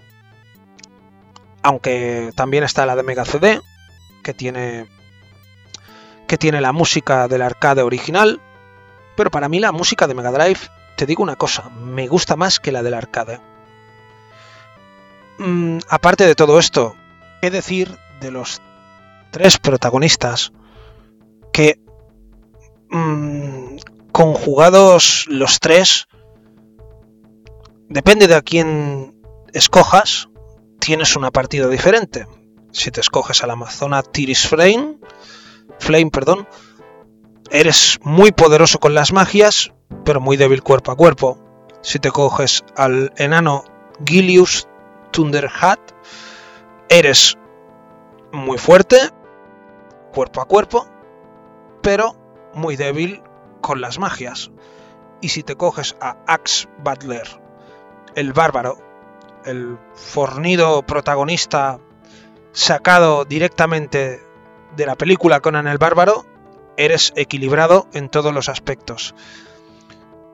Aunque 1.64 2.32
también 2.36 2.64
está 2.64 2.86
la 2.86 2.96
de 2.96 3.04
Mega 3.04 3.26
CD, 3.26 3.62
que 4.24 4.34
tiene 4.34 4.88
que 6.28 6.38
tiene 6.38 6.60
la 6.60 6.72
música 6.72 7.28
del 7.28 7.44
arcade 7.44 7.84
original, 7.84 8.42
pero 9.16 9.30
para 9.30 9.48
mí 9.48 9.60
la 9.60 9.72
música 9.72 10.08
de 10.08 10.16
Mega 10.16 10.32
Drive, 10.32 10.60
te 10.96 11.06
digo 11.06 11.22
una 11.24 11.36
cosa, 11.36 11.70
me 11.70 12.08
gusta 12.08 12.36
más 12.36 12.60
que 12.60 12.72
la 12.72 12.84
del 12.84 12.96
arcade. 12.96 13.40
Mm, 15.38 15.80
aparte 15.90 16.26
de 16.26 16.36
todo 16.36 16.60
esto, 16.60 16.96
¿qué 17.42 17.52
decir 17.52 17.98
de 18.22 18.32
los 18.32 18.62
tres 19.32 19.58
protagonistas 19.58 20.52
que 21.52 21.80
mm, 22.90 23.76
conjugados 24.16 25.26
los 25.28 25.60
tres, 25.60 26.08
depende 27.90 28.30
de 28.30 28.36
a 28.36 28.42
quién 28.42 29.14
escojas, 29.52 30.30
tienes 30.80 31.18
una 31.18 31.32
partida 31.32 31.68
diferente 31.68 32.26
si 32.72 32.92
te 32.92 33.02
escoges 33.02 33.44
al 33.44 33.52
Amazona 33.52 34.04
Tiris 34.04 34.48
Flame, 34.48 35.00
Flame, 35.80 36.12
perdón, 36.12 36.48
eres 37.52 38.00
muy 38.04 38.32
poderoso 38.32 38.80
con 38.80 38.94
las 38.94 39.12
magias, 39.12 39.74
pero 40.06 40.22
muy 40.22 40.38
débil 40.38 40.64
cuerpo 40.64 40.94
a 40.94 40.96
cuerpo. 40.96 41.38
Si 41.82 42.00
te 42.00 42.10
coges 42.10 42.64
al 42.78 43.12
enano 43.18 43.66
Gilius 44.06 44.70
Thunderhat, 45.12 45.80
eres 46.88 47.38
muy 48.32 48.58
fuerte, 48.58 49.10
cuerpo 50.14 50.40
a 50.40 50.46
cuerpo, 50.46 50.88
pero 51.82 52.16
muy 52.54 52.78
débil 52.78 53.22
con 53.66 53.82
las 53.82 53.98
magias. 53.98 54.52
Y 55.22 55.30
si 55.30 55.42
te 55.42 55.56
coges 55.56 55.96
a 56.00 56.18
Axe 56.28 56.70
Butler, 56.84 57.28
el 58.14 58.32
bárbaro, 58.32 58.78
el 59.44 59.80
fornido 59.96 60.84
protagonista 60.84 61.80
sacado 62.52 63.26
directamente 63.26 64.22
de 64.76 64.86
la 64.86 64.96
película 64.96 65.40
Conan 65.40 65.66
el 65.66 65.80
Bárbaro, 65.80 66.28
eres 66.78 67.12
equilibrado 67.16 67.88
en 67.94 68.10
todos 68.10 68.32
los 68.36 68.50
aspectos. 68.50 69.16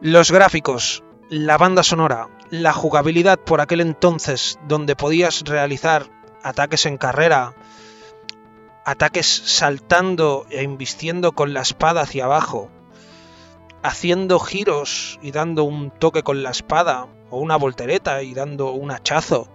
Los 0.01 0.29
gráficos, 0.29 1.01
la 1.29 1.57
banda 1.57 1.83
sonora, 1.83 2.27
la 2.49 2.73
jugabilidad 2.73 3.39
por 3.39 3.61
aquel 3.61 3.79
entonces 3.79 4.59
donde 4.67 4.97
podías 4.97 5.43
realizar 5.45 6.07
ataques 6.43 6.85
en 6.85 6.97
carrera, 6.97 7.53
ataques 8.83 9.27
saltando 9.27 10.45
e 10.49 10.63
invistiendo 10.63 11.31
con 11.31 11.53
la 11.53 11.61
espada 11.61 12.01
hacia 12.01 12.25
abajo, 12.25 12.69
haciendo 13.83 14.39
giros 14.39 15.19
y 15.21 15.31
dando 15.31 15.63
un 15.63 15.91
toque 15.91 16.23
con 16.23 16.43
la 16.43 16.51
espada 16.51 17.07
o 17.29 17.39
una 17.39 17.55
voltereta 17.55 18.21
y 18.23 18.33
dando 18.33 18.71
un 18.71 18.91
hachazo. 18.91 19.47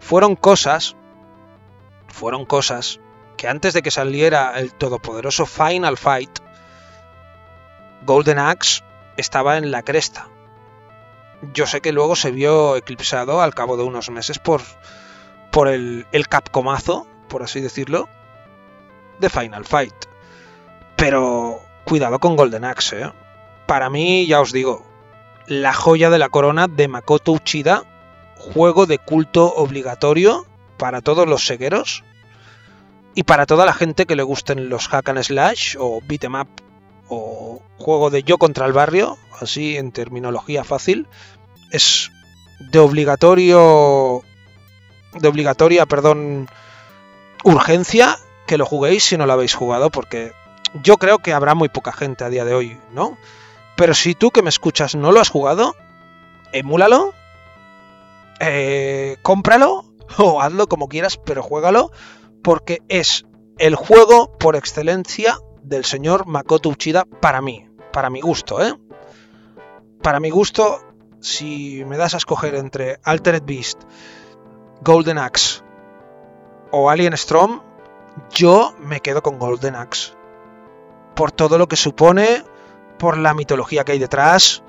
Fueron 0.00 0.36
cosas 0.36 0.96
fueron 2.12 2.44
cosas 2.44 3.00
que 3.36 3.48
antes 3.48 3.72
de 3.74 3.82
que 3.82 3.90
saliera 3.90 4.58
el 4.58 4.72
todopoderoso 4.74 5.46
Final 5.46 5.96
Fight, 5.96 6.38
Golden 8.04 8.38
Axe 8.38 8.84
estaba 9.16 9.56
en 9.56 9.70
la 9.70 9.82
cresta. 9.82 10.28
Yo 11.54 11.66
sé 11.66 11.80
que 11.80 11.92
luego 11.92 12.14
se 12.14 12.30
vio 12.30 12.76
eclipsado 12.76 13.40
al 13.40 13.54
cabo 13.54 13.76
de 13.76 13.82
unos 13.82 14.10
meses 14.10 14.38
por, 14.38 14.60
por 15.50 15.68
el, 15.68 16.06
el 16.12 16.28
capcomazo, 16.28 17.06
por 17.28 17.42
así 17.42 17.60
decirlo, 17.60 18.08
de 19.18 19.30
Final 19.30 19.64
Fight. 19.64 19.94
Pero 20.96 21.61
cuidado 21.92 22.20
con 22.20 22.36
Golden 22.36 22.64
Axe, 22.64 23.02
¿eh? 23.02 23.12
Para 23.66 23.90
mí, 23.90 24.26
ya 24.26 24.40
os 24.40 24.50
digo, 24.50 24.82
la 25.46 25.74
joya 25.74 26.08
de 26.08 26.18
la 26.18 26.30
corona 26.30 26.66
de 26.66 26.88
Makoto 26.88 27.32
Uchida, 27.32 27.82
juego 28.34 28.86
de 28.86 28.96
culto 28.96 29.52
obligatorio 29.56 30.46
para 30.78 31.02
todos 31.02 31.28
los 31.28 31.44
segueros 31.44 32.02
y 33.14 33.24
para 33.24 33.44
toda 33.44 33.66
la 33.66 33.74
gente 33.74 34.06
que 34.06 34.16
le 34.16 34.22
gusten 34.22 34.70
los 34.70 34.88
hack 34.88 35.10
and 35.10 35.22
slash 35.22 35.76
o 35.78 36.00
beat 36.02 36.24
em 36.24 36.34
up 36.34 36.48
o 37.10 37.60
juego 37.76 38.08
de 38.08 38.22
yo 38.22 38.38
contra 38.38 38.64
el 38.64 38.72
barrio, 38.72 39.18
así 39.38 39.76
en 39.76 39.92
terminología 39.92 40.64
fácil, 40.64 41.06
es 41.72 42.10
de 42.58 42.78
obligatorio 42.78 44.22
de 45.20 45.28
obligatoria, 45.28 45.84
perdón, 45.84 46.48
urgencia 47.44 48.16
que 48.46 48.56
lo 48.56 48.64
juguéis 48.64 49.04
si 49.04 49.18
no 49.18 49.26
lo 49.26 49.34
habéis 49.34 49.52
jugado 49.52 49.90
porque 49.90 50.32
yo 50.82 50.96
creo 50.96 51.18
que 51.18 51.32
habrá 51.32 51.54
muy 51.54 51.68
poca 51.68 51.92
gente 51.92 52.24
a 52.24 52.28
día 52.28 52.44
de 52.44 52.54
hoy, 52.54 52.78
¿no? 52.92 53.18
Pero 53.76 53.94
si 53.94 54.14
tú 54.14 54.30
que 54.30 54.42
me 54.42 54.48
escuchas 54.48 54.94
no 54.94 55.12
lo 55.12 55.20
has 55.20 55.28
jugado, 55.28 55.74
emúlalo, 56.52 57.14
eh, 58.40 59.16
cómpralo 59.22 59.84
o 60.18 60.40
hazlo 60.40 60.66
como 60.68 60.88
quieras, 60.88 61.16
pero 61.16 61.42
juégalo 61.42 61.90
porque 62.42 62.82
es 62.88 63.24
el 63.58 63.76
juego 63.76 64.36
por 64.38 64.56
excelencia 64.56 65.38
del 65.62 65.84
señor 65.84 66.26
Makoto 66.26 66.68
Uchida 66.68 67.04
para 67.04 67.40
mí, 67.40 67.68
para 67.92 68.10
mi 68.10 68.20
gusto, 68.20 68.64
¿eh? 68.64 68.74
Para 70.02 70.18
mi 70.18 70.30
gusto, 70.30 70.80
si 71.20 71.84
me 71.86 71.96
das 71.96 72.14
a 72.14 72.16
escoger 72.16 72.56
entre 72.56 72.98
Altered 73.04 73.44
Beast, 73.44 73.82
Golden 74.80 75.18
Axe 75.18 75.62
o 76.72 76.90
Alien 76.90 77.12
Storm, 77.12 77.62
yo 78.30 78.74
me 78.80 79.00
quedo 79.00 79.22
con 79.22 79.38
Golden 79.38 79.76
Axe. 79.76 80.14
Por 81.14 81.32
todo 81.32 81.58
lo 81.58 81.68
que 81.68 81.76
supone, 81.76 82.44
por 82.98 83.18
la 83.18 83.34
mitología 83.34 83.84
que 83.84 83.92
hay 83.92 83.98
detrás, 83.98 84.62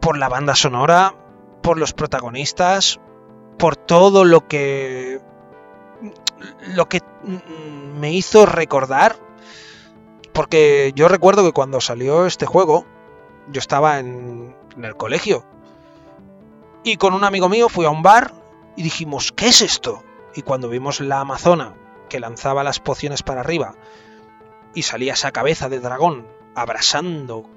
por 0.00 0.18
la 0.18 0.28
banda 0.28 0.54
sonora, 0.54 1.14
por 1.62 1.78
los 1.78 1.92
protagonistas, 1.92 3.00
por 3.58 3.76
todo 3.76 4.24
lo 4.24 4.46
que 4.46 5.20
lo 6.74 6.88
que 6.88 7.00
me 7.98 8.12
hizo 8.12 8.44
recordar 8.44 9.16
porque 10.32 10.92
yo 10.94 11.08
recuerdo 11.08 11.44
que 11.44 11.52
cuando 11.52 11.80
salió 11.80 12.26
este 12.26 12.44
juego 12.44 12.84
yo 13.48 13.60
estaba 13.60 13.98
en, 13.98 14.54
en 14.76 14.84
el 14.84 14.96
colegio 14.96 15.44
y 16.82 16.96
con 16.96 17.14
un 17.14 17.24
amigo 17.24 17.48
mío 17.48 17.68
fui 17.68 17.86
a 17.86 17.90
un 17.90 18.02
bar 18.02 18.34
y 18.76 18.82
dijimos 18.82 19.32
¿qué 19.32 19.48
es 19.48 19.62
esto? 19.62 20.02
y 20.34 20.42
cuando 20.42 20.68
vimos 20.68 21.00
la 21.00 21.20
amazona 21.20 21.74
que 22.10 22.20
lanzaba 22.20 22.64
las 22.64 22.80
pociones 22.80 23.22
para 23.22 23.40
arriba 23.40 23.74
y 24.74 24.82
salía 24.82 25.14
esa 25.14 25.32
cabeza 25.32 25.68
de 25.68 25.80
dragón 25.80 26.26
abrasando 26.54 27.48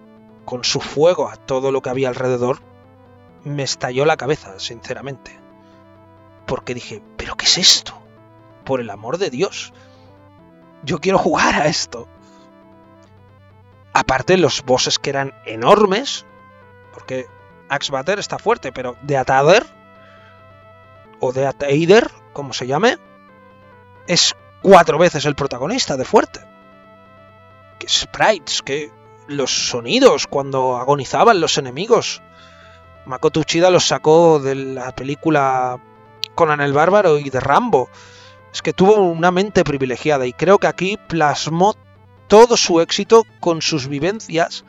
con 0.45 0.63
su 0.63 0.79
fuego 0.79 1.29
a 1.29 1.35
todo 1.35 1.71
lo 1.71 1.81
que 1.81 1.89
había 1.89 2.09
alrededor, 2.09 2.59
me 3.43 3.63
estalló 3.63 4.05
la 4.05 4.17
cabeza, 4.17 4.59
sinceramente. 4.59 5.37
Porque 6.45 6.73
dije, 6.73 7.01
¿pero 7.17 7.35
qué 7.35 7.45
es 7.45 7.57
esto? 7.57 7.99
Por 8.63 8.79
el 8.79 8.89
amor 8.89 9.17
de 9.17 9.29
Dios. 9.29 9.73
Yo 10.83 10.99
quiero 10.99 11.17
jugar 11.17 11.55
a 11.55 11.67
esto. 11.67 12.07
Aparte 13.93 14.37
los 14.37 14.63
bosses 14.63 14.99
que 14.99 15.09
eran 15.09 15.33
enormes, 15.45 16.25
porque 16.93 17.27
Axe 17.69 17.91
está 18.17 18.37
fuerte, 18.37 18.71
pero 18.71 18.95
de 19.01 19.17
Atader, 19.17 19.65
o 21.19 21.33
de 21.33 21.47
Ateider, 21.47 22.09
como 22.33 22.53
se 22.53 22.67
llame, 22.67 22.97
es 24.07 24.35
cuatro 24.61 24.97
veces 24.97 25.25
el 25.25 25.35
protagonista 25.35 25.97
de 25.97 26.05
fuerte. 26.05 26.46
Sprites, 27.87 28.61
que 28.61 28.91
los 29.27 29.69
sonidos 29.69 30.27
cuando 30.27 30.77
agonizaban 30.77 31.41
los 31.41 31.57
enemigos. 31.57 32.21
Makoto 33.05 33.39
Uchida 33.39 33.69
los 33.69 33.87
sacó 33.87 34.39
de 34.39 34.55
la 34.55 34.91
película 34.93 35.79
Conan 36.35 36.61
el 36.61 36.73
Bárbaro 36.73 37.17
y 37.17 37.29
de 37.29 37.39
Rambo. 37.39 37.89
Es 38.53 38.61
que 38.61 38.73
tuvo 38.73 38.95
una 38.95 39.31
mente 39.31 39.63
privilegiada 39.63 40.25
y 40.25 40.33
creo 40.33 40.57
que 40.57 40.67
aquí 40.67 40.97
plasmó 41.07 41.75
todo 42.27 42.57
su 42.57 42.81
éxito 42.81 43.23
con 43.39 43.61
sus 43.61 43.87
vivencias 43.87 44.65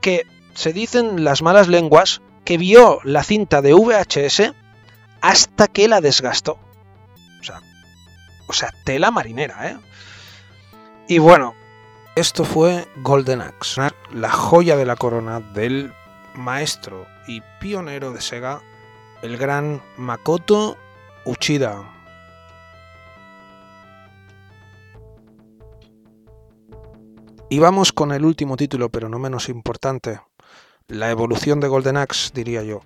que 0.00 0.22
se 0.54 0.72
dicen 0.72 1.24
las 1.24 1.42
malas 1.42 1.68
lenguas 1.68 2.20
que 2.44 2.58
vio 2.58 3.00
la 3.04 3.24
cinta 3.24 3.62
de 3.62 3.74
VHS 3.74 4.52
hasta 5.20 5.66
que 5.66 5.88
la 5.88 6.00
desgastó. 6.00 6.58
O 7.40 7.44
sea, 7.44 7.60
o 8.46 8.52
sea 8.52 8.72
tela 8.84 9.10
marinera, 9.10 9.70
¿eh? 9.70 9.78
Y 11.08 11.18
bueno, 11.18 11.54
esto 12.18 12.44
fue 12.44 12.88
Golden 12.96 13.40
Axe, 13.40 13.80
la 14.12 14.30
joya 14.30 14.76
de 14.76 14.84
la 14.84 14.96
corona 14.96 15.38
del 15.38 15.92
maestro 16.34 17.06
y 17.28 17.42
pionero 17.60 18.12
de 18.12 18.20
Sega, 18.20 18.60
el 19.22 19.36
gran 19.36 19.80
Makoto 19.96 20.76
Uchida. 21.24 21.80
Y 27.48 27.60
vamos 27.60 27.92
con 27.92 28.10
el 28.10 28.24
último 28.24 28.56
título, 28.56 28.88
pero 28.88 29.08
no 29.08 29.20
menos 29.20 29.48
importante, 29.48 30.20
la 30.88 31.10
evolución 31.10 31.60
de 31.60 31.68
Golden 31.68 31.98
Axe, 31.98 32.32
diría 32.34 32.64
yo. 32.64 32.80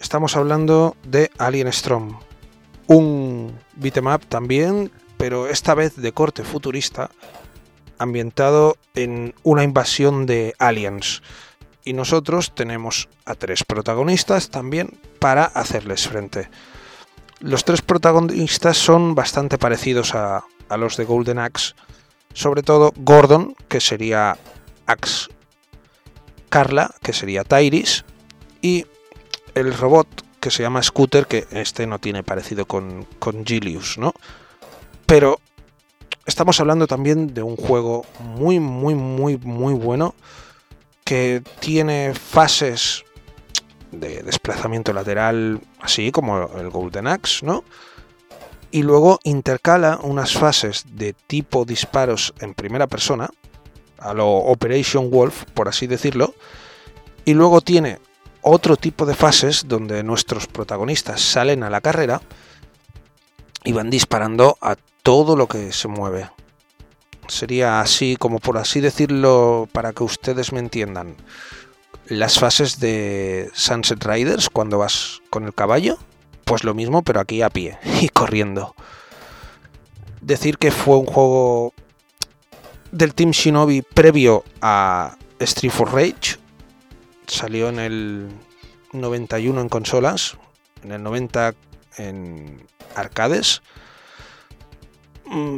Estamos 0.00 0.34
hablando 0.34 0.96
de 1.04 1.30
Alien 1.38 1.68
Storm, 1.68 2.18
un 2.88 3.56
beatmap 3.76 4.24
también, 4.24 4.90
pero 5.16 5.46
esta 5.46 5.74
vez 5.74 5.94
de 5.94 6.10
corte 6.10 6.42
futurista, 6.42 7.10
ambientado 7.98 8.76
en 8.94 9.34
una 9.42 9.64
invasión 9.64 10.26
de 10.26 10.54
aliens. 10.58 11.22
Y 11.84 11.92
nosotros 11.92 12.54
tenemos 12.54 13.08
a 13.24 13.34
tres 13.34 13.64
protagonistas 13.64 14.50
también 14.50 14.98
para 15.18 15.44
hacerles 15.44 16.08
frente. 16.08 16.48
Los 17.40 17.64
tres 17.64 17.82
protagonistas 17.82 18.76
son 18.76 19.14
bastante 19.14 19.58
parecidos 19.58 20.14
a, 20.14 20.44
los 20.76 20.96
de 20.96 21.04
Golden 21.04 21.38
Axe. 21.38 21.74
Sobre 22.34 22.62
todo 22.62 22.92
Gordon, 22.96 23.54
que 23.68 23.80
sería 23.80 24.36
Axe. 24.86 25.28
Carla, 26.48 26.94
que 27.02 27.12
sería 27.12 27.44
Tyris. 27.44 28.04
Y 28.60 28.86
el 29.54 29.72
robot 29.72 30.08
que 30.40 30.50
se 30.50 30.62
llama 30.62 30.82
Scooter, 30.82 31.26
que 31.26 31.46
este 31.52 31.86
no 31.86 31.98
tiene 31.98 32.22
parecido 32.22 32.66
con, 32.66 33.06
con 33.18 33.44
Gilius, 33.46 33.98
¿no? 33.98 34.12
Pero 35.06 35.40
estamos 36.28 36.60
hablando 36.60 36.86
también 36.86 37.32
de 37.32 37.42
un 37.42 37.56
juego 37.56 38.04
muy, 38.20 38.60
muy, 38.60 38.94
muy, 38.94 39.38
muy 39.38 39.72
bueno 39.72 40.14
que 41.02 41.42
tiene 41.58 42.12
fases 42.14 43.02
de 43.90 44.22
desplazamiento 44.22 44.92
lateral, 44.92 45.58
así 45.80 46.12
como 46.12 46.50
el 46.58 46.68
Golden 46.68 47.06
Axe, 47.06 47.46
¿no? 47.46 47.64
Y 48.70 48.82
luego 48.82 49.18
intercala 49.24 49.98
unas 50.02 50.34
fases 50.34 50.84
de 50.92 51.14
tipo 51.14 51.64
disparos 51.64 52.34
en 52.40 52.52
primera 52.52 52.86
persona, 52.86 53.30
a 53.98 54.12
lo 54.12 54.28
Operation 54.28 55.10
Wolf, 55.10 55.44
por 55.54 55.66
así 55.66 55.86
decirlo, 55.86 56.34
y 57.24 57.32
luego 57.32 57.62
tiene 57.62 58.00
otro 58.42 58.76
tipo 58.76 59.06
de 59.06 59.14
fases 59.14 59.66
donde 59.66 60.02
nuestros 60.02 60.46
protagonistas 60.46 61.22
salen 61.22 61.62
a 61.62 61.70
la 61.70 61.80
carrera 61.80 62.20
y 63.64 63.72
van 63.72 63.88
disparando 63.88 64.58
a 64.60 64.76
todo 65.08 65.36
lo 65.36 65.48
que 65.48 65.72
se 65.72 65.88
mueve. 65.88 66.28
Sería 67.28 67.80
así, 67.80 68.16
como 68.18 68.40
por 68.40 68.58
así 68.58 68.82
decirlo, 68.82 69.66
para 69.72 69.94
que 69.94 70.04
ustedes 70.04 70.52
me 70.52 70.58
entiendan. 70.60 71.16
Las 72.08 72.38
fases 72.38 72.78
de 72.78 73.50
Sunset 73.54 74.04
Riders 74.04 74.50
cuando 74.50 74.76
vas 74.76 75.22
con 75.30 75.44
el 75.44 75.54
caballo, 75.54 75.96
pues 76.44 76.62
lo 76.62 76.74
mismo, 76.74 77.00
pero 77.00 77.20
aquí 77.20 77.40
a 77.40 77.48
pie 77.48 77.78
y 78.02 78.10
corriendo. 78.10 78.74
Decir 80.20 80.58
que 80.58 80.70
fue 80.70 80.98
un 80.98 81.06
juego 81.06 81.72
del 82.92 83.14
Team 83.14 83.30
Shinobi 83.30 83.80
previo 83.80 84.44
a 84.60 85.16
Street 85.38 85.72
for 85.72 85.90
Rage. 85.90 86.36
Salió 87.26 87.70
en 87.70 87.78
el 87.78 88.28
91 88.92 89.58
en 89.58 89.70
consolas, 89.70 90.36
en 90.84 90.92
el 90.92 91.02
90 91.02 91.54
en 91.96 92.62
arcades 92.94 93.62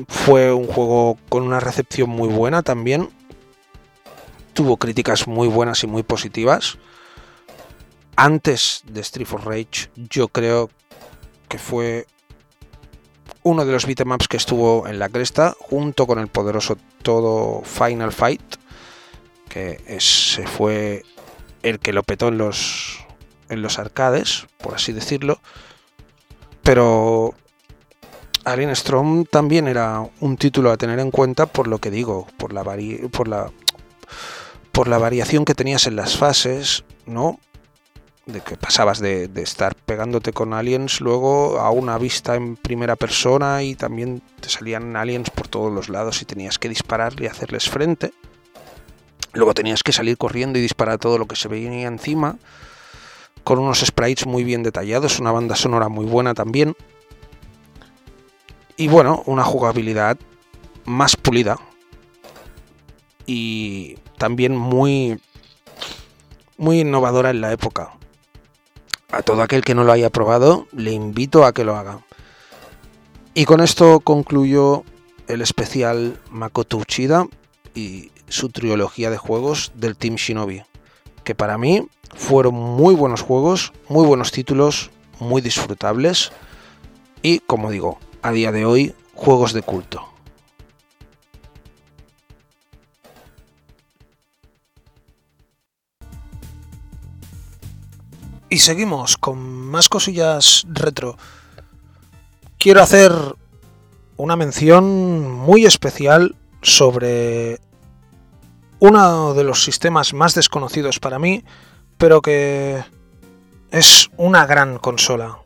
fue 0.09 0.52
un 0.52 0.66
juego 0.66 1.18
con 1.28 1.42
una 1.42 1.61
recepción 1.61 2.11
muy 2.11 2.28
buena 2.28 2.62
también. 2.62 3.11
Tuvo 4.52 4.76
críticas 4.76 5.26
muy 5.26 5.48
buenas 5.48 5.83
y 5.85 5.87
muy 5.87 6.02
positivas. 6.02 6.78
Antes 8.16 8.83
de 8.87 9.00
Street 9.00 9.26
for 9.26 9.46
Rage, 9.46 9.90
yo 9.96 10.28
creo 10.28 10.70
que 11.48 11.59
fue 11.59 12.06
uno 13.42 13.64
de 13.64 13.72
los 13.72 13.87
beatemaps 13.87 14.28
que 14.28 14.37
estuvo 14.37 14.87
en 14.87 14.98
la 14.98 15.09
cresta, 15.09 15.56
junto 15.59 16.06
con 16.06 16.18
el 16.18 16.28
poderoso 16.28 16.76
todo 17.02 17.62
Final 17.62 18.12
Fight, 18.12 18.42
que 19.48 19.80
se 19.98 20.46
fue 20.46 21.04
el 21.62 21.78
que 21.78 21.92
lo 21.92 22.02
petó 22.02 22.28
en 22.28 22.38
los, 22.38 23.04
en 23.48 23.62
los 23.62 23.78
arcades, 23.78 24.46
por 24.59 24.74
así 24.74 24.92
decirlo. 24.92 25.40
Pero 26.62 27.35
Alien 28.44 28.70
Storm 28.70 29.24
también 29.26 29.68
era 29.68 30.09
un 30.20 30.37
título 30.37 30.70
a 30.70 30.76
tener 30.76 30.98
en 30.98 31.11
cuenta 31.11 31.46
por 31.46 31.68
lo 31.68 31.79
que 31.79 31.90
digo, 31.90 32.26
por 32.38 32.53
la, 32.53 32.64
por 33.11 33.29
la, 33.29 33.50
por 34.72 34.88
la 34.88 34.98
variación 34.98 35.44
que 35.44 35.55
tenías 35.55 35.87
en 35.87 35.96
las 35.96 36.16
fases, 36.16 36.85
¿no? 37.07 37.38
De 38.24 38.40
que 38.40 38.57
pasabas 38.57 39.00
de, 39.00 39.31
estar 39.37 39.74
pegándote 39.74 40.33
con 40.33 40.55
aliens 40.55 41.00
luego 41.00 41.59
a 41.59 41.70
una 41.70 41.98
vista 41.98 42.35
en 42.35 42.57
primera 42.57 42.96
persona 42.96 43.62
y 43.62 43.74
también 43.74 44.22
te 44.40 44.48
salían 44.48 44.96
aliens 44.96 45.31
por 45.31 45.48
todos 45.48 45.72
los 45.72 45.88
lados 45.88 46.22
y 46.22 46.24
tenías 46.24 46.59
que 46.59 46.68
disparar 46.68 47.20
y 47.20 47.26
hacerles 47.26 47.68
frente. 47.68 48.12
Luego 49.33 49.55
tenías 49.55 49.83
que 49.83 49.92
salir 49.92 50.16
corriendo 50.16 50.59
y 50.59 50.62
disparar 50.62 50.98
todo 50.98 51.18
lo 51.18 51.26
que 51.26 51.37
se 51.37 51.48
veía 51.48 51.87
encima, 51.87 52.37
con 53.44 53.59
unos 53.59 53.81
sprites 53.81 54.26
muy 54.26 54.44
bien 54.44 54.62
detallados, 54.62 55.20
una 55.20 55.33
banda 55.33 55.57
sonora 55.57 55.88
muy 55.88 56.07
buena 56.07 56.35
también. 56.35 56.74
Y 58.81 58.88
bueno, 58.88 59.23
una 59.27 59.45
jugabilidad 59.45 60.16
más 60.87 61.14
pulida. 61.14 61.59
Y 63.27 63.99
también 64.16 64.57
muy, 64.57 65.21
muy 66.57 66.81
innovadora 66.81 67.29
en 67.29 67.43
la 67.43 67.53
época. 67.53 67.93
A 69.12 69.21
todo 69.21 69.43
aquel 69.43 69.61
que 69.66 69.75
no 69.75 69.85
lo 69.85 69.93
haya 69.93 70.09
probado, 70.09 70.66
le 70.73 70.93
invito 70.93 71.45
a 71.45 71.53
que 71.53 71.62
lo 71.62 71.77
haga. 71.77 72.01
Y 73.35 73.45
con 73.45 73.61
esto 73.61 74.01
concluyo 74.01 74.85
el 75.29 75.43
especial 75.43 76.19
Makoto 76.31 76.79
Uchida 76.79 77.27
y 77.75 78.11
su 78.31 78.49
trilogía 78.49 79.11
de 79.11 79.19
juegos 79.19 79.73
del 79.75 79.95
Team 79.95 80.14
Shinobi, 80.14 80.62
que 81.23 81.35
para 81.35 81.59
mí 81.59 81.87
fueron 82.16 82.55
muy 82.55 82.95
buenos 82.95 83.21
juegos, 83.21 83.75
muy 83.90 84.07
buenos 84.07 84.33
títulos, 84.33 84.90
muy 85.19 85.43
disfrutables 85.43 86.33
y, 87.21 87.40
como 87.40 87.71
digo, 87.71 87.99
a 88.22 88.33
día 88.33 88.52
de 88.52 88.64
hoy 88.64 88.94
juegos 89.14 89.52
de 89.52 89.62
culto. 89.62 90.06
Y 98.48 98.59
seguimos 98.59 99.16
con 99.16 99.38
más 99.38 99.88
cosillas 99.88 100.66
retro. 100.68 101.16
Quiero 102.59 102.83
hacer 102.83 103.12
una 104.16 104.37
mención 104.37 105.30
muy 105.30 105.64
especial 105.64 106.35
sobre 106.61 107.61
uno 108.80 109.35
de 109.35 109.44
los 109.44 109.62
sistemas 109.62 110.12
más 110.14 110.35
desconocidos 110.35 110.98
para 110.98 111.18
mí, 111.18 111.44
pero 111.96 112.20
que 112.22 112.83
es 113.70 114.11
una 114.16 114.46
gran 114.46 114.78
consola. 114.78 115.38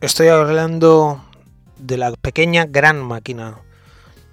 Estoy 0.00 0.28
hablando 0.28 1.22
de 1.78 1.96
la 1.96 2.12
pequeña 2.12 2.66
gran 2.66 3.02
máquina. 3.02 3.58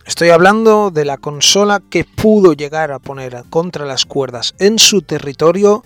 Estoy 0.06 0.30
hablando 0.30 0.92
de 0.92 1.06
la 1.06 1.18
consola 1.18 1.82
que 1.90 2.04
pudo 2.04 2.54
llegar 2.54 2.92
a 2.92 3.00
poner 3.00 3.44
contra 3.50 3.86
las 3.86 4.06
cuerdas 4.06 4.56
en 4.60 4.80
su 4.80 5.02
territorio 5.02 5.84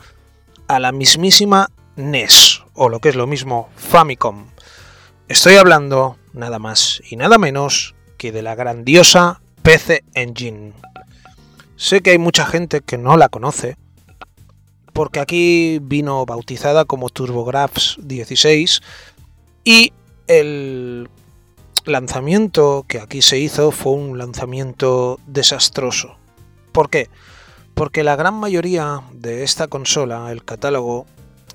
a 0.67 0.79
la 0.79 0.91
mismísima 0.91 1.69
NES, 1.95 2.63
o 2.73 2.89
lo 2.89 2.99
que 2.99 3.09
es 3.09 3.15
lo 3.15 3.27
mismo, 3.27 3.69
Famicom. 3.75 4.45
Estoy 5.27 5.55
hablando 5.55 6.17
nada 6.33 6.59
más 6.59 7.01
y 7.09 7.15
nada 7.15 7.37
menos 7.37 7.95
que 8.17 8.31
de 8.31 8.41
la 8.41 8.55
grandiosa 8.55 9.41
PC 9.61 10.03
Engine. 10.13 10.73
Sé 11.75 12.01
que 12.01 12.11
hay 12.11 12.17
mucha 12.17 12.45
gente 12.45 12.81
que 12.81 12.97
no 12.97 13.17
la 13.17 13.29
conoce, 13.29 13.77
porque 14.93 15.19
aquí 15.19 15.79
vino 15.81 16.25
bautizada 16.25 16.85
como 16.85 17.09
TurboGrafx 17.09 17.97
16 18.01 18.81
y 19.65 19.91
el 20.27 21.09
lanzamiento 21.85 22.85
que 22.87 22.99
aquí 22.99 23.21
se 23.21 23.39
hizo 23.39 23.71
fue 23.71 23.93
un 23.93 24.17
lanzamiento 24.17 25.19
desastroso. 25.27 26.17
¿Por 26.71 26.89
qué? 26.89 27.09
Porque 27.73 28.03
la 28.03 28.15
gran 28.15 28.33
mayoría 28.35 29.01
de 29.11 29.43
esta 29.43 29.67
consola, 29.67 30.31
el 30.31 30.43
catálogo, 30.43 31.05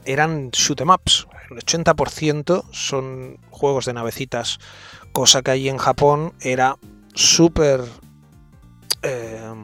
eran 0.04 0.50
shoot 0.50 0.80
em 0.80 0.90
ups. 0.90 1.26
El 1.50 1.58
80% 1.58 2.64
son 2.70 3.38
juegos 3.50 3.86
de 3.86 3.92
navecitas, 3.92 4.58
cosa 5.12 5.42
que 5.42 5.50
allí 5.50 5.68
en 5.68 5.78
Japón 5.78 6.32
era 6.40 6.76
súper 7.14 7.82
eh, 9.02 9.54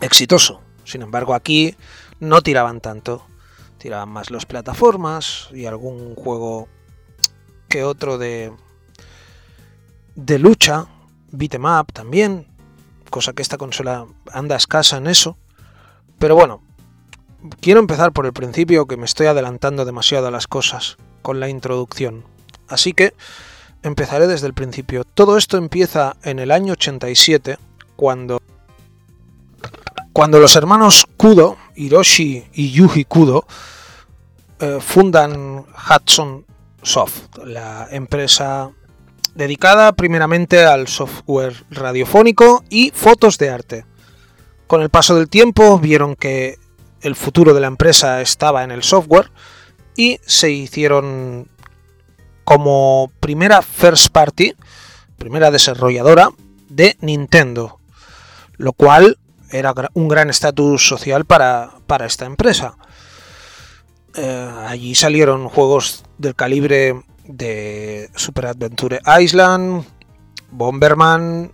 exitoso. 0.00 0.60
Sin 0.84 1.02
embargo, 1.02 1.34
aquí 1.34 1.76
no 2.20 2.42
tiraban 2.42 2.80
tanto. 2.80 3.26
Tiraban 3.78 4.08
más 4.08 4.30
las 4.30 4.46
plataformas 4.46 5.48
y 5.52 5.66
algún 5.66 6.14
juego 6.14 6.68
que 7.68 7.84
otro 7.84 8.18
de 8.18 8.52
de 10.16 10.38
lucha, 10.38 10.86
beat'em 11.30 11.64
up 11.64 11.92
también, 11.92 12.46
cosa 13.10 13.34
que 13.34 13.42
esta 13.42 13.58
consola 13.58 14.06
anda 14.32 14.56
escasa 14.56 14.96
en 14.96 15.06
eso. 15.06 15.36
Pero 16.18 16.34
bueno, 16.34 16.62
quiero 17.60 17.80
empezar 17.80 18.12
por 18.12 18.26
el 18.26 18.32
principio, 18.32 18.86
que 18.86 18.96
me 18.96 19.04
estoy 19.04 19.26
adelantando 19.26 19.84
demasiado 19.84 20.26
a 20.26 20.30
las 20.30 20.46
cosas 20.46 20.96
con 21.22 21.38
la 21.38 21.48
introducción. 21.48 22.24
Así 22.68 22.94
que 22.94 23.14
empezaré 23.82 24.26
desde 24.26 24.46
el 24.46 24.54
principio. 24.54 25.04
Todo 25.04 25.36
esto 25.36 25.58
empieza 25.58 26.16
en 26.22 26.38
el 26.38 26.50
año 26.50 26.72
87, 26.72 27.58
cuando, 27.94 28.40
cuando 30.12 30.40
los 30.40 30.56
hermanos 30.56 31.06
Kudo, 31.16 31.56
Hiroshi 31.76 32.46
y 32.54 32.70
Yuji 32.72 33.04
Kudo, 33.04 33.46
eh, 34.58 34.78
fundan 34.80 35.66
Hudson 35.90 36.46
Soft, 36.82 37.36
la 37.44 37.88
empresa 37.90 38.72
dedicada 39.36 39.92
primeramente 39.92 40.64
al 40.64 40.88
software 40.88 41.54
radiofónico 41.70 42.64
y 42.70 42.90
fotos 42.94 43.38
de 43.38 43.50
arte. 43.50 43.84
Con 44.66 44.82
el 44.82 44.90
paso 44.90 45.14
del 45.14 45.28
tiempo 45.28 45.78
vieron 45.78 46.16
que 46.16 46.58
el 47.02 47.14
futuro 47.14 47.54
de 47.54 47.60
la 47.60 47.66
empresa 47.68 48.20
estaba 48.20 48.64
en 48.64 48.70
el 48.70 48.82
software 48.82 49.30
y 49.94 50.18
se 50.26 50.50
hicieron 50.50 51.48
como 52.44 53.12
primera 53.20 53.62
first 53.62 54.08
party, 54.08 54.54
primera 55.18 55.50
desarrolladora 55.50 56.30
de 56.68 56.96
Nintendo, 57.00 57.78
lo 58.56 58.72
cual 58.72 59.18
era 59.50 59.74
un 59.94 60.08
gran 60.08 60.30
estatus 60.30 60.86
social 60.86 61.24
para, 61.24 61.74
esta 62.04 62.24
empresa. 62.24 62.76
Eh, 64.14 64.50
allí 64.66 64.94
salieron 64.94 65.48
juegos 65.48 66.04
del 66.18 66.34
calibre 66.34 67.02
de 67.28 68.10
Super 68.14 68.46
Adventure 68.46 69.00
Island, 69.20 69.84
Bomberman, 70.50 71.52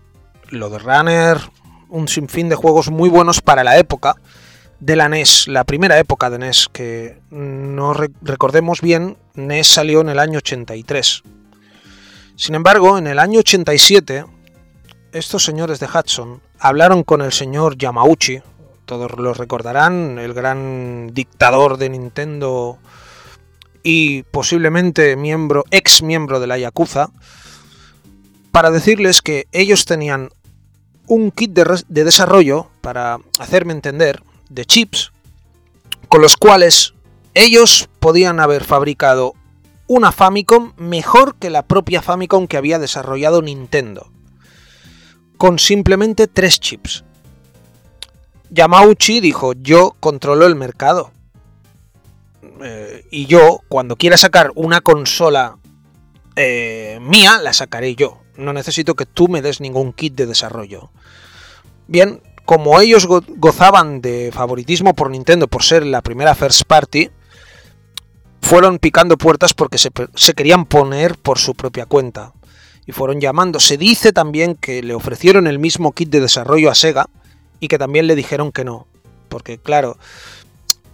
Runner, 0.51 1.39
un 1.89 2.09
sinfín 2.09 2.49
de 2.49 2.57
juegos 2.57 2.91
muy 2.91 3.09
buenos 3.09 3.41
para 3.41 3.65
la 3.65 3.79
época 3.79 4.17
de 4.81 4.97
la 4.97 5.09
NES, 5.09 5.47
la 5.47 5.65
primera 5.65 5.99
época 5.99 6.29
de 6.29 6.39
NES, 6.39 6.69
que 6.73 7.21
no 7.31 7.95
recordemos 7.95 8.81
bien, 8.81 9.17
NES 9.35 9.67
salió 9.67 10.01
en 10.01 10.09
el 10.09 10.19
año 10.19 10.39
83. 10.39 11.23
Sin 12.35 12.55
embargo, 12.55 12.99
en 12.99 13.07
el 13.07 13.19
año 13.19 13.39
87, 13.41 14.25
estos 15.13 15.45
señores 15.45 15.79
de 15.79 15.87
Hudson 15.87 16.41
hablaron 16.59 17.05
con 17.05 17.23
el 17.23 17.33
señor 17.33 17.79
Yamauchi, 17.79 18.41
todos 18.85 19.13
lo 19.19 19.35
recordarán, 19.35 20.19
el 20.19 20.35
gran 20.35 21.15
dictador 21.15 21.77
de 21.77 21.91
Nintendo 21.91 22.79
y 23.83 24.23
posiblemente 24.25 25.17
miembro, 25.17 25.65
ex 25.71 26.03
miembro 26.03 26.41
de 26.41 26.47
la 26.47 26.59
Yakuza, 26.59 27.11
para 28.51 28.71
decirles 28.71 29.23
que 29.23 29.47
ellos 29.53 29.85
tenían 29.85 30.31
un 31.07 31.31
kit 31.31 31.53
de, 31.53 31.83
de 31.89 32.05
desarrollo, 32.05 32.69
para 32.81 33.19
hacerme 33.39 33.73
entender, 33.73 34.23
de 34.49 34.65
chips 34.65 35.13
con 36.13 36.21
los 36.21 36.37
cuales 36.37 36.93
ellos 37.33 37.89
podían 37.99 38.39
haber 38.39 38.65
fabricado 38.65 39.33
una 39.87 40.13
Famicom 40.13 40.75
mejor 40.77 41.37
que 41.37 41.49
la 41.49 41.63
propia 41.63 42.03
Famicom 42.03 42.47
que 42.47 42.59
había 42.59 42.79
desarrollado 42.79 43.41
Nintendo, 43.41 44.11
con 45.39 45.59
simplemente 45.59 46.27
tres 46.27 46.61
chips. 46.61 47.03
Yamauchi 48.51 49.21
dijo, 49.21 49.55
yo 49.55 49.97
controlo 50.01 50.45
el 50.45 50.55
mercado. 50.55 51.13
Eh, 52.63 53.07
y 53.11 53.27
yo, 53.27 53.61
cuando 53.69 53.97
quiera 53.97 54.17
sacar 54.17 54.53
una 54.55 54.81
consola 54.81 55.59
eh, 56.37 56.99
mía, 57.01 57.39
la 57.43 57.53
sacaré 57.53 57.95
yo. 57.95 58.21
No 58.37 58.53
necesito 58.53 58.95
que 58.95 59.07
tú 59.07 59.29
me 59.29 59.43
des 59.43 59.61
ningún 59.61 59.93
kit 59.93 60.15
de 60.15 60.27
desarrollo. 60.27 60.91
Bien, 61.87 62.23
como 62.45 62.81
ellos 62.81 63.07
gozaban 63.07 64.01
de 64.01 64.31
favoritismo 64.33 64.95
por 64.95 65.11
Nintendo 65.11 65.49
por 65.49 65.63
ser 65.63 65.85
la 65.85 66.03
primera 66.03 66.35
first 66.35 66.63
party, 66.65 67.11
fueron 68.41 68.79
picando 68.79 69.17
puertas 69.17 69.55
porque 69.55 69.79
se, 69.79 69.91
querían 70.35 70.67
poner 70.67 71.17
por 71.17 71.39
su 71.39 71.55
propia 71.55 71.87
cuenta. 71.87 72.33
Y 72.85 72.93
fueron 72.93 73.21
llamando. 73.21 73.61
Se 73.61 73.77
dice 73.77 74.13
también 74.13 74.57
que 74.57 74.83
le 74.83 74.95
ofrecieron 74.95 75.47
el 75.47 75.59
mismo 75.59 75.93
kit 75.93 76.11
de 76.11 76.21
desarrollo 76.21 76.71
a 76.71 76.75
Sega 76.75 77.09
y 77.61 77.69
que 77.69 77.79
también 77.79 78.07
le 78.07 78.17
dijeron 78.17 78.51
que 78.51 78.65
no. 78.65 78.89
Porque 79.29 79.59
claro, 79.59 79.97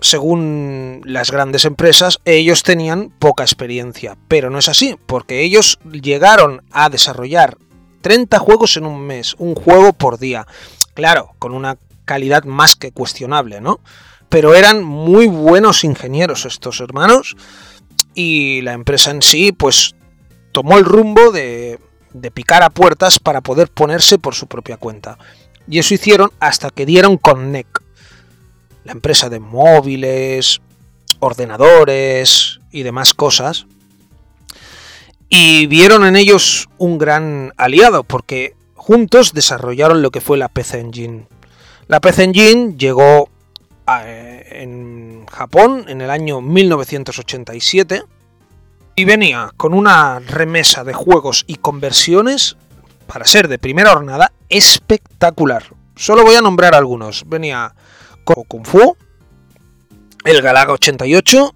según 0.00 1.02
las 1.04 1.30
grandes 1.30 1.64
empresas, 1.64 2.20
ellos 2.24 2.62
tenían 2.62 3.10
poca 3.18 3.42
experiencia, 3.42 4.16
pero 4.28 4.50
no 4.50 4.58
es 4.58 4.68
así, 4.68 4.96
porque 5.06 5.42
ellos 5.42 5.78
llegaron 5.90 6.62
a 6.70 6.88
desarrollar 6.88 7.58
30 8.00 8.38
juegos 8.38 8.76
en 8.76 8.86
un 8.86 9.00
mes, 9.00 9.34
un 9.38 9.54
juego 9.54 9.92
por 9.92 10.18
día. 10.18 10.46
Claro, 10.94 11.34
con 11.38 11.52
una 11.52 11.78
calidad 12.04 12.44
más 12.44 12.76
que 12.76 12.92
cuestionable, 12.92 13.60
¿no? 13.60 13.80
Pero 14.28 14.54
eran 14.54 14.84
muy 14.84 15.26
buenos 15.26 15.84
ingenieros 15.84 16.44
estos 16.44 16.80
hermanos 16.80 17.36
y 18.14 18.60
la 18.62 18.72
empresa 18.72 19.10
en 19.10 19.22
sí, 19.22 19.52
pues, 19.52 19.94
tomó 20.52 20.78
el 20.78 20.84
rumbo 20.84 21.30
de, 21.32 21.78
de 22.12 22.30
picar 22.30 22.62
a 22.62 22.70
puertas 22.70 23.18
para 23.18 23.40
poder 23.40 23.68
ponerse 23.68 24.18
por 24.18 24.34
su 24.34 24.46
propia 24.46 24.76
cuenta. 24.76 25.18
Y 25.68 25.78
eso 25.78 25.94
hicieron 25.94 26.30
hasta 26.40 26.70
que 26.70 26.86
dieron 26.86 27.16
con 27.16 27.52
NEC, 27.52 27.66
la 28.88 28.92
empresa 28.92 29.28
de 29.28 29.38
móviles, 29.38 30.62
ordenadores 31.20 32.58
y 32.72 32.84
demás 32.84 33.12
cosas, 33.12 33.66
y 35.28 35.66
vieron 35.66 36.06
en 36.06 36.16
ellos 36.16 36.70
un 36.78 36.96
gran 36.96 37.52
aliado, 37.58 38.02
porque 38.02 38.54
juntos 38.74 39.34
desarrollaron 39.34 40.00
lo 40.00 40.10
que 40.10 40.22
fue 40.22 40.38
la 40.38 40.48
PC 40.48 40.80
Engine. 40.80 41.26
La 41.86 42.00
PC 42.00 42.24
Engine 42.24 42.76
llegó 42.78 43.28
en 43.86 45.26
Japón 45.26 45.84
en 45.88 46.00
el 46.00 46.08
año 46.08 46.40
1987 46.40 48.04
y 48.96 49.04
venía 49.04 49.52
con 49.58 49.74
una 49.74 50.18
remesa 50.20 50.82
de 50.82 50.94
juegos 50.94 51.44
y 51.46 51.56
conversiones 51.56 52.56
para 53.06 53.26
ser 53.26 53.48
de 53.48 53.58
primera 53.58 53.92
jornada 53.92 54.32
espectacular. 54.48 55.64
Solo 55.94 56.24
voy 56.24 56.36
a 56.36 56.40
nombrar 56.40 56.74
algunos. 56.74 57.24
Venía 57.26 57.74
Kung 58.34 58.64
Fu, 58.64 58.96
el 60.24 60.42
Galaga 60.42 60.72
88, 60.72 61.54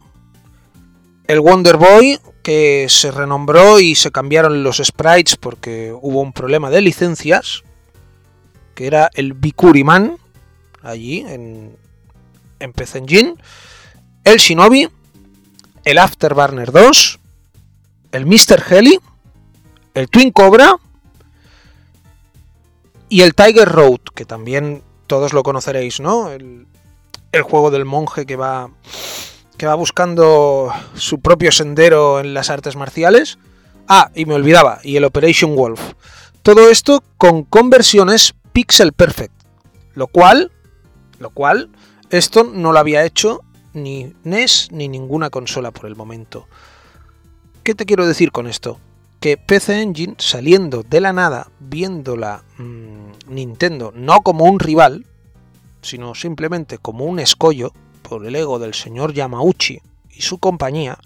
el 1.27 1.41
Wonder 1.41 1.77
Boy, 1.77 2.19
que 2.43 2.87
se 2.89 3.11
renombró 3.11 3.79
y 3.79 3.95
se 3.95 4.11
cambiaron 4.11 4.65
los 4.65 4.79
sprites 4.79 5.37
porque 5.37 5.93
hubo 5.93 6.21
un 6.21 6.33
problema 6.33 6.71
de 6.71 6.81
licencias, 6.81 7.63
que 8.75 8.87
era 8.87 9.11
el 9.15 9.35
Bikuriman, 9.35 10.17
allí 10.83 11.21
en, 11.21 11.77
en 12.59 12.73
PC 12.73 13.03
el 14.25 14.37
Shinobi, 14.39 14.89
el 15.85 15.99
Afterburner 15.99 16.73
2, 16.73 17.21
el 18.13 18.27
Mr. 18.27 18.63
Heli, 18.71 18.99
el 19.95 20.09
Twin 20.09 20.31
Cobra 20.31 20.77
y 23.09 23.23
el 23.23 23.35
Tiger 23.35 23.69
Road, 23.69 24.01
que 24.15 24.25
también 24.25 24.83
todos 25.07 25.33
lo 25.33 25.43
conoceréis, 25.43 26.01
¿no? 26.01 26.31
El, 26.31 26.67
juego 27.43 27.71
del 27.71 27.85
monje 27.85 28.27
que 28.27 28.37
va 28.37 28.71
que 29.57 29.67
va 29.67 29.75
buscando 29.75 30.73
su 30.95 31.21
propio 31.21 31.53
sendero 31.53 32.21
en 32.21 32.35
las 32.35 32.51
artes 32.51 32.77
marciales. 32.77 33.39
Ah, 33.89 34.11
y 34.15 34.27
me 34.27 34.35
olvidaba, 34.35 34.81
y 34.83 34.97
el 34.97 35.05
Operation 35.05 35.57
Wolf. 35.57 35.81
Todo 36.43 36.69
esto 36.69 37.03
con 37.17 37.45
conversiones 37.45 38.35
pixel 38.53 38.93
perfect, 38.93 39.35
lo 39.95 40.07
cual 40.09 40.51
lo 41.19 41.31
cual 41.31 41.71
esto 42.11 42.45
no 42.45 42.73
lo 42.73 42.79
había 42.79 43.05
hecho 43.05 43.41
ni 43.73 44.13
NES 44.25 44.69
ni 44.71 44.89
ninguna 44.89 45.31
consola 45.31 45.71
por 45.71 45.87
el 45.87 45.97
momento. 45.97 46.47
¿Qué 47.63 47.75
te 47.75 47.87
quiero 47.87 48.07
decir 48.07 48.33
con 48.33 48.47
esto? 48.47 48.79
Que 49.23 49.37
PC 49.37 49.81
Engine, 49.83 50.17
saliendo 50.19 50.83
de 50.83 51.01
la 51.01 51.13
nada, 51.13 51.49
viéndola 51.61 52.43
mmm, 52.59 53.13
Nintendo 53.29 53.93
no 53.95 54.21
como 54.23 54.47
un 54.47 54.59
rival, 54.59 55.07
sino 55.81 56.17
simplemente 56.17 56.79
como 56.79 57.05
un 57.05 57.21
escollo 57.21 57.73
por 58.03 58.27
el 58.27 58.35
ego 58.35 58.59
del 58.59 58.75
señor 58.75 59.15
Yamauchi 59.15 59.81
y 60.11 60.23
su 60.23 60.39
compañía, 60.39 60.99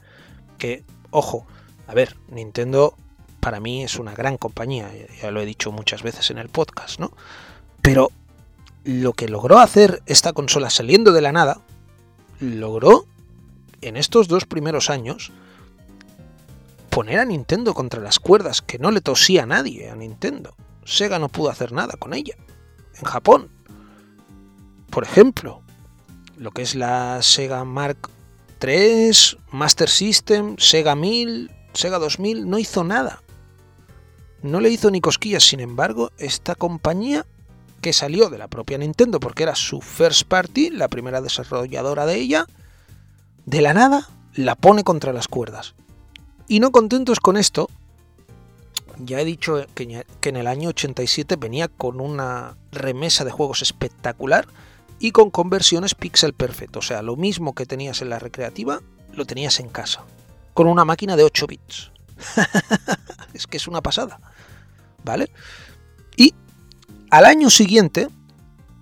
que, 0.56 0.82
ojo, 1.10 1.46
a 1.86 1.92
ver, 1.92 2.16
Nintendo 2.28 2.94
para 3.38 3.60
mí 3.60 3.84
es 3.84 3.98
una 3.98 4.14
gran 4.14 4.38
compañía, 4.38 4.90
ya 5.20 5.30
lo 5.30 5.42
he 5.42 5.46
dicho 5.46 5.70
muchas 5.70 6.02
veces 6.02 6.30
en 6.30 6.38
el 6.38 6.48
podcast, 6.48 6.98
¿no? 6.98 7.12
Pero 7.82 8.10
lo 8.84 9.12
que 9.12 9.28
logró 9.28 9.58
hacer 9.58 10.02
esta 10.06 10.32
consola 10.32 10.70
saliendo 10.70 11.12
de 11.12 11.20
la 11.20 11.32
nada, 11.32 11.60
logró 12.40 13.04
en 13.82 13.98
estos 13.98 14.26
dos 14.26 14.46
primeros 14.46 14.88
años 14.88 15.32
poner 16.96 17.20
a 17.20 17.26
Nintendo 17.26 17.74
contra 17.74 18.00
las 18.00 18.18
cuerdas, 18.18 18.62
que 18.62 18.78
no 18.78 18.90
le 18.90 19.02
tosía 19.02 19.42
a 19.42 19.46
nadie 19.46 19.90
a 19.90 19.96
Nintendo. 19.96 20.56
Sega 20.86 21.18
no 21.18 21.28
pudo 21.28 21.50
hacer 21.50 21.72
nada 21.72 21.92
con 21.98 22.14
ella. 22.14 22.36
En 22.94 23.04
Japón. 23.04 23.50
Por 24.88 25.04
ejemplo, 25.04 25.60
lo 26.38 26.52
que 26.52 26.62
es 26.62 26.74
la 26.74 27.20
Sega 27.20 27.62
Mark 27.64 28.08
III, 28.62 29.10
Master 29.50 29.90
System, 29.90 30.56
Sega 30.56 30.96
1000, 30.96 31.50
Sega 31.74 31.98
2000, 31.98 32.48
no 32.48 32.58
hizo 32.58 32.82
nada. 32.82 33.22
No 34.40 34.60
le 34.60 34.70
hizo 34.70 34.90
ni 34.90 35.02
cosquillas, 35.02 35.44
sin 35.44 35.60
embargo, 35.60 36.12
esta 36.16 36.54
compañía 36.54 37.26
que 37.82 37.92
salió 37.92 38.30
de 38.30 38.38
la 38.38 38.48
propia 38.48 38.78
Nintendo 38.78 39.20
porque 39.20 39.42
era 39.42 39.54
su 39.54 39.82
first 39.82 40.26
party, 40.28 40.70
la 40.70 40.88
primera 40.88 41.20
desarrolladora 41.20 42.06
de 42.06 42.14
ella, 42.14 42.46
de 43.44 43.60
la 43.60 43.74
nada 43.74 44.08
la 44.32 44.54
pone 44.54 44.82
contra 44.82 45.12
las 45.12 45.28
cuerdas. 45.28 45.74
Y 46.48 46.60
no 46.60 46.70
contentos 46.70 47.20
con 47.20 47.36
esto, 47.36 47.68
ya 48.98 49.20
he 49.20 49.24
dicho 49.24 49.66
que, 49.74 50.04
en 50.22 50.36
el 50.36 50.46
año 50.46 50.70
87 50.70 51.36
venía 51.36 51.68
con 51.68 52.00
una 52.00 52.56
remesa 52.72 53.24
de 53.24 53.30
juegos 53.30 53.62
espectacular 53.62 54.46
y 54.98 55.10
con 55.10 55.30
conversiones 55.30 55.94
pixel 55.94 56.32
perfect. 56.32 56.76
O 56.76 56.82
sea, 56.82 57.02
lo 57.02 57.16
mismo 57.16 57.54
que 57.54 57.66
tenías 57.66 58.00
en 58.00 58.10
la 58.10 58.18
recreativa, 58.18 58.80
lo 59.12 59.24
tenías 59.26 59.60
en 59.60 59.68
casa. 59.68 60.04
Con 60.54 60.66
una 60.66 60.84
máquina 60.84 61.16
de 61.16 61.24
8 61.24 61.46
bits. 61.46 61.90
es 63.34 63.46
que 63.46 63.58
es 63.58 63.68
una 63.68 63.82
pasada. 63.82 64.20
¿Vale? 65.04 65.30
Y 66.16 66.34
al 67.10 67.26
año 67.26 67.50
siguiente, 67.50 68.08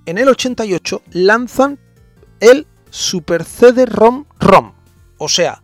en 0.07 0.19
el 0.19 0.29
88, 0.29 1.03
lanzan 1.13 1.79
el 2.41 2.67
Super 2.91 3.45
CD-ROM 3.45 4.27
ROM. 4.39 4.73
O 5.19 5.29
sea, 5.29 5.64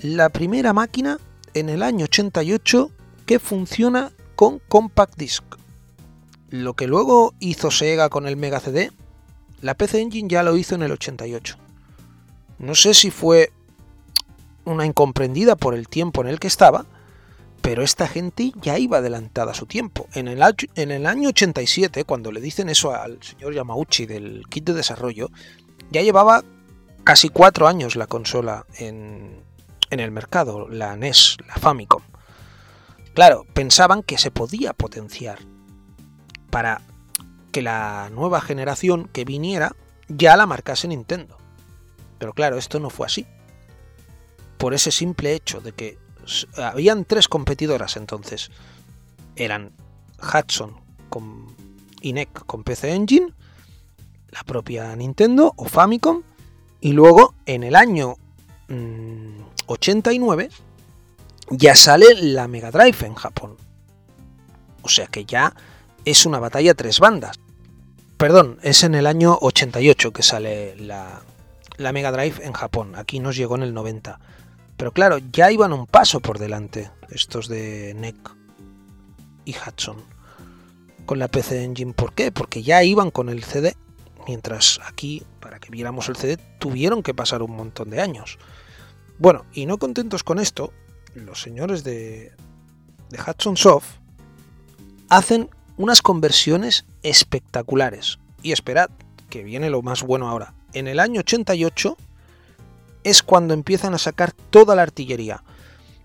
la 0.00 0.28
primera 0.28 0.72
máquina 0.72 1.18
en 1.54 1.68
el 1.68 1.82
año 1.82 2.04
88 2.04 2.90
que 3.24 3.38
funciona 3.38 4.12
con 4.34 4.60
Compact 4.68 5.16
Disc. 5.16 5.42
Lo 6.50 6.74
que 6.74 6.86
luego 6.86 7.34
hizo 7.40 7.70
Sega 7.70 8.08
con 8.08 8.28
el 8.28 8.36
Mega 8.36 8.60
CD, 8.60 8.92
la 9.62 9.74
PC 9.74 10.00
Engine 10.00 10.28
ya 10.28 10.42
lo 10.42 10.56
hizo 10.56 10.74
en 10.74 10.82
el 10.82 10.92
88. 10.92 11.56
No 12.58 12.74
sé 12.74 12.94
si 12.94 13.10
fue 13.10 13.52
una 14.64 14.84
incomprendida 14.84 15.56
por 15.56 15.74
el 15.74 15.88
tiempo 15.88 16.20
en 16.20 16.28
el 16.28 16.38
que 16.38 16.46
estaba, 16.46 16.86
pero 17.62 17.82
esta 17.82 18.06
gente 18.06 18.52
ya 18.60 18.78
iba 18.78 18.98
adelantada 18.98 19.52
a 19.52 19.54
su 19.54 19.66
tiempo. 19.66 20.08
En 20.14 20.28
el, 20.28 20.40
en 20.76 20.90
el 20.90 21.06
año 21.06 21.30
87, 21.30 22.04
cuando 22.04 22.30
le 22.30 22.40
dicen 22.40 22.68
eso 22.68 22.94
al 22.94 23.20
señor 23.22 23.54
Yamauchi 23.54 24.06
del 24.06 24.44
kit 24.48 24.66
de 24.66 24.74
desarrollo, 24.74 25.30
ya 25.90 26.02
llevaba 26.02 26.44
casi 27.02 27.28
cuatro 27.28 27.66
años 27.66 27.96
la 27.96 28.06
consola 28.06 28.66
en, 28.78 29.45
en 29.90 30.00
el 30.00 30.10
mercado, 30.10 30.68
la 30.68 30.96
NES, 30.96 31.36
la 31.46 31.54
Famicom. 31.54 32.02
Claro, 33.14 33.46
pensaban 33.54 34.02
que 34.02 34.18
se 34.18 34.30
podía 34.30 34.72
potenciar 34.72 35.38
para 36.50 36.82
que 37.52 37.62
la 37.62 38.10
nueva 38.12 38.40
generación 38.40 39.08
que 39.08 39.24
viniera 39.24 39.74
ya 40.08 40.36
la 40.36 40.46
marcase 40.46 40.88
Nintendo. 40.88 41.38
Pero 42.18 42.32
claro, 42.32 42.58
esto 42.58 42.80
no 42.80 42.90
fue 42.90 43.06
así. 43.06 43.26
Por 44.58 44.74
ese 44.74 44.90
simple 44.90 45.34
hecho 45.34 45.60
de 45.60 45.72
que 45.72 45.98
habían 46.56 47.04
tres 47.04 47.28
competidoras 47.28 47.96
entonces. 47.96 48.50
Eran 49.36 49.72
Hudson 50.20 50.74
con 51.08 51.54
INEC 52.00 52.44
con 52.46 52.64
PC 52.64 52.94
Engine, 52.94 53.32
la 54.30 54.42
propia 54.44 54.94
Nintendo 54.96 55.52
o 55.56 55.66
Famicom, 55.66 56.22
y 56.80 56.92
luego 56.92 57.34
en 57.46 57.62
el 57.62 57.76
año 57.76 58.16
mm, 58.68 59.40
89 59.66 60.50
ya 61.50 61.74
sale 61.74 62.06
la 62.14 62.48
Mega 62.48 62.70
Drive 62.70 63.06
en 63.06 63.14
Japón. 63.14 63.56
O 64.82 64.88
sea 64.88 65.06
que 65.06 65.24
ya 65.24 65.54
es 66.04 66.26
una 66.26 66.38
batalla 66.38 66.74
tres 66.74 67.00
bandas. 67.00 67.38
Perdón, 68.16 68.58
es 68.62 68.82
en 68.82 68.94
el 68.94 69.06
año 69.06 69.36
88 69.40 70.12
que 70.12 70.22
sale 70.22 70.76
la, 70.76 71.22
la 71.76 71.92
Mega 71.92 72.12
Drive 72.12 72.44
en 72.44 72.52
Japón. 72.52 72.94
Aquí 72.96 73.20
nos 73.20 73.36
llegó 73.36 73.56
en 73.56 73.62
el 73.62 73.74
90. 73.74 74.18
Pero 74.76 74.92
claro, 74.92 75.18
ya 75.32 75.50
iban 75.50 75.72
un 75.72 75.86
paso 75.86 76.20
por 76.20 76.38
delante 76.38 76.90
estos 77.10 77.48
de 77.48 77.94
NEC 77.94 78.16
y 79.44 79.54
Hudson 79.54 79.96
con 81.06 81.18
la 81.18 81.28
PC 81.28 81.64
Engine. 81.64 81.94
¿Por 81.94 82.12
qué? 82.12 82.32
Porque 82.32 82.62
ya 82.62 82.82
iban 82.82 83.10
con 83.10 83.28
el 83.28 83.44
CD. 83.44 83.76
Mientras 84.26 84.80
aquí, 84.84 85.22
para 85.40 85.60
que 85.60 85.70
viéramos 85.70 86.08
el 86.08 86.16
CD, 86.16 86.36
tuvieron 86.58 87.02
que 87.02 87.14
pasar 87.14 87.42
un 87.42 87.56
montón 87.56 87.90
de 87.90 88.00
años. 88.00 88.38
Bueno, 89.18 89.44
y 89.52 89.66
no 89.66 89.78
contentos 89.78 90.22
con 90.22 90.38
esto, 90.38 90.72
los 91.14 91.40
señores 91.40 91.84
de, 91.84 92.32
de 93.10 93.18
Hudson 93.18 93.56
Soft 93.56 93.96
hacen 95.08 95.48
unas 95.76 96.02
conversiones 96.02 96.84
espectaculares. 97.02 98.18
Y 98.42 98.52
esperad, 98.52 98.90
que 99.30 99.42
viene 99.42 99.70
lo 99.70 99.82
más 99.82 100.02
bueno 100.02 100.28
ahora. 100.28 100.54
en 100.72 100.88
el 100.88 101.00
año 101.00 101.20
88 101.20 101.96
es 103.04 103.22
cuando 103.22 103.54
empiezan 103.54 103.94
a 103.94 103.98
sacar 103.98 104.32
toda 104.50 104.74
la 104.74 104.82
artillería. 104.82 105.42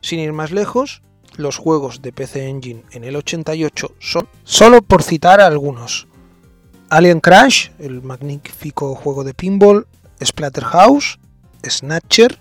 Sin 0.01 0.19
ir 0.19 0.33
más 0.33 0.51
lejos, 0.51 1.01
los 1.35 1.57
juegos 1.57 2.01
de 2.01 2.11
PC 2.13 2.47
Engine 2.47 2.83
en 2.91 3.03
el 3.03 3.15
88 3.15 3.95
son, 3.99 4.27
solo 4.43 4.81
por 4.81 5.03
citar 5.03 5.41
algunos, 5.41 6.07
Alien 6.89 7.21
Crash, 7.21 7.69
el 7.79 8.01
magnífico 8.01 8.95
juego 8.95 9.23
de 9.23 9.33
pinball, 9.33 9.87
Splatterhouse, 10.23 11.19
Snatcher, 11.65 12.37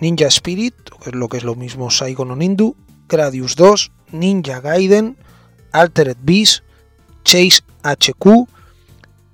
Ninja 0.00 0.26
Spirit, 0.26 0.74
lo 1.12 1.28
que 1.28 1.38
es 1.38 1.44
lo 1.44 1.54
mismo 1.54 1.90
Saigon 1.90 2.30
o 2.30 2.36
Nindu, 2.36 2.76
Gradius 3.08 3.56
2, 3.56 3.92
Ninja 4.12 4.60
Gaiden, 4.60 5.16
Altered 5.72 6.16
Beast, 6.22 6.64
Chase 7.24 7.62
HQ, 7.82 8.48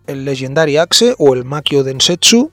el 0.06 0.24
Legendary 0.24 0.76
Axe 0.76 1.14
o 1.18 1.34
el 1.34 1.44
Makio 1.44 1.84
Densetsu, 1.84 2.52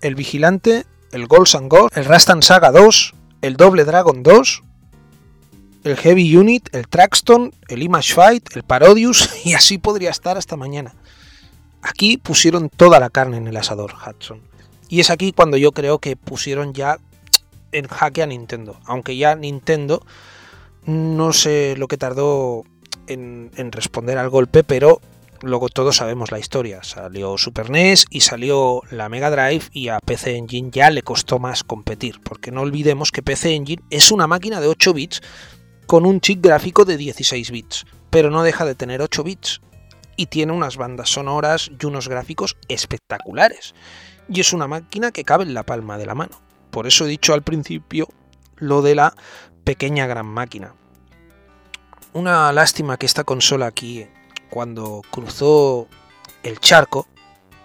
el 0.00 0.14
Vigilante, 0.14 0.84
el 1.12 1.26
Golds 1.26 1.54
and 1.54 1.72
el 1.94 2.04
Rastan 2.04 2.42
Saga 2.42 2.70
2, 2.70 3.14
el 3.42 3.56
Doble 3.56 3.84
Dragon 3.84 4.22
2, 4.22 4.62
el 5.84 5.96
Heavy 5.96 6.36
Unit, 6.36 6.68
el 6.74 6.88
Traxton, 6.88 7.54
el 7.68 7.82
Image 7.82 8.14
Fight, 8.14 8.56
el 8.56 8.62
Parodius 8.62 9.30
y 9.44 9.54
así 9.54 9.78
podría 9.78 10.10
estar 10.10 10.36
hasta 10.36 10.56
mañana. 10.56 10.94
Aquí 11.82 12.18
pusieron 12.18 12.68
toda 12.68 13.00
la 13.00 13.08
carne 13.08 13.38
en 13.38 13.46
el 13.46 13.56
asador, 13.56 13.94
Hudson. 13.94 14.49
Y 14.90 14.98
es 14.98 15.08
aquí 15.08 15.32
cuando 15.32 15.56
yo 15.56 15.70
creo 15.70 16.00
que 16.00 16.16
pusieron 16.16 16.74
ya 16.74 16.98
en 17.70 17.86
jaque 17.86 18.24
a 18.24 18.26
Nintendo. 18.26 18.78
Aunque 18.84 19.16
ya 19.16 19.36
Nintendo 19.36 20.04
no 20.84 21.32
sé 21.32 21.76
lo 21.78 21.86
que 21.86 21.96
tardó 21.96 22.64
en, 23.06 23.52
en 23.56 23.70
responder 23.70 24.18
al 24.18 24.30
golpe, 24.30 24.64
pero 24.64 25.00
luego 25.42 25.68
todos 25.68 25.96
sabemos 25.96 26.32
la 26.32 26.40
historia. 26.40 26.82
Salió 26.82 27.38
Super 27.38 27.70
NES 27.70 28.06
y 28.10 28.22
salió 28.22 28.82
la 28.90 29.08
Mega 29.08 29.30
Drive 29.30 29.66
y 29.72 29.88
a 29.88 30.00
PC 30.00 30.36
Engine 30.36 30.70
ya 30.72 30.90
le 30.90 31.02
costó 31.02 31.38
más 31.38 31.62
competir, 31.62 32.20
porque 32.24 32.50
no 32.50 32.62
olvidemos 32.62 33.12
que 33.12 33.22
PC 33.22 33.54
Engine 33.54 33.82
es 33.90 34.10
una 34.10 34.26
máquina 34.26 34.60
de 34.60 34.66
8 34.66 34.92
bits 34.92 35.22
con 35.86 36.04
un 36.04 36.20
chip 36.20 36.42
gráfico 36.44 36.84
de 36.84 36.96
16 36.96 37.52
bits, 37.52 37.86
pero 38.10 38.30
no 38.30 38.42
deja 38.42 38.64
de 38.64 38.74
tener 38.74 39.02
8 39.02 39.22
bits 39.22 39.60
y 40.16 40.26
tiene 40.26 40.52
unas 40.52 40.76
bandas 40.76 41.10
sonoras 41.10 41.70
y 41.80 41.86
unos 41.86 42.08
gráficos 42.08 42.56
espectaculares. 42.68 43.74
Y 44.28 44.40
es 44.40 44.52
una 44.52 44.68
máquina 44.68 45.12
que 45.12 45.24
cabe 45.24 45.44
en 45.44 45.54
la 45.54 45.64
palma 45.64 45.98
de 45.98 46.06
la 46.06 46.14
mano. 46.14 46.40
Por 46.70 46.86
eso 46.86 47.04
he 47.04 47.08
dicho 47.08 47.34
al 47.34 47.42
principio 47.42 48.08
lo 48.56 48.82
de 48.82 48.94
la 48.94 49.14
pequeña 49.64 50.06
gran 50.06 50.26
máquina. 50.26 50.74
Una 52.12 52.52
lástima 52.52 52.96
que 52.96 53.06
esta 53.06 53.24
consola 53.24 53.66
aquí 53.66 54.06
cuando 54.50 55.02
cruzó 55.10 55.88
el 56.42 56.58
charco 56.58 57.06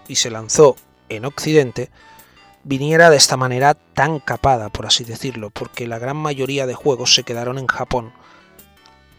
y 0.08 0.16
se 0.16 0.30
lanzó 0.30 0.76
en 1.10 1.26
Occidente, 1.26 1.90
viniera 2.64 3.10
de 3.10 3.18
esta 3.18 3.38
manera 3.38 3.74
tan 3.74 4.20
capada, 4.20 4.70
por 4.70 4.86
así 4.86 5.04
decirlo, 5.04 5.50
porque 5.50 5.88
la 5.88 6.00
gran 6.00 6.18
mayoría 6.18 6.66
de 6.66 6.74
juegos 6.74 7.14
se 7.14 7.24
quedaron 7.24 7.58
en 7.58 7.68
Japón. 7.68 8.14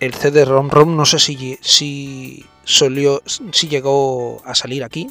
El 0.01 0.15
CD-ROM 0.15 0.97
no 0.97 1.07
sé 1.07 1.19
si, 1.19 1.59
si, 1.63 2.45
si 2.65 3.69
llegó 3.69 4.43
a 4.45 4.55
salir 4.55 4.85
aquí, 4.85 5.11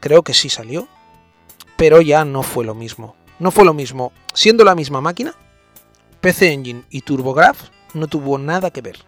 creo 0.00 0.22
que 0.22 0.34
sí 0.34 0.48
salió, 0.48 0.88
pero 1.76 2.00
ya 2.00 2.24
no 2.24 2.42
fue 2.42 2.64
lo 2.64 2.74
mismo. 2.74 3.16
No 3.38 3.50
fue 3.50 3.64
lo 3.64 3.74
mismo, 3.74 4.12
siendo 4.32 4.64
la 4.64 4.74
misma 4.74 5.00
máquina, 5.00 5.34
PC 6.20 6.52
Engine 6.52 6.84
y 6.90 7.00
TurboGrafx 7.00 7.70
no 7.94 8.06
tuvo 8.06 8.38
nada 8.38 8.70
que 8.70 8.80
ver. 8.80 8.98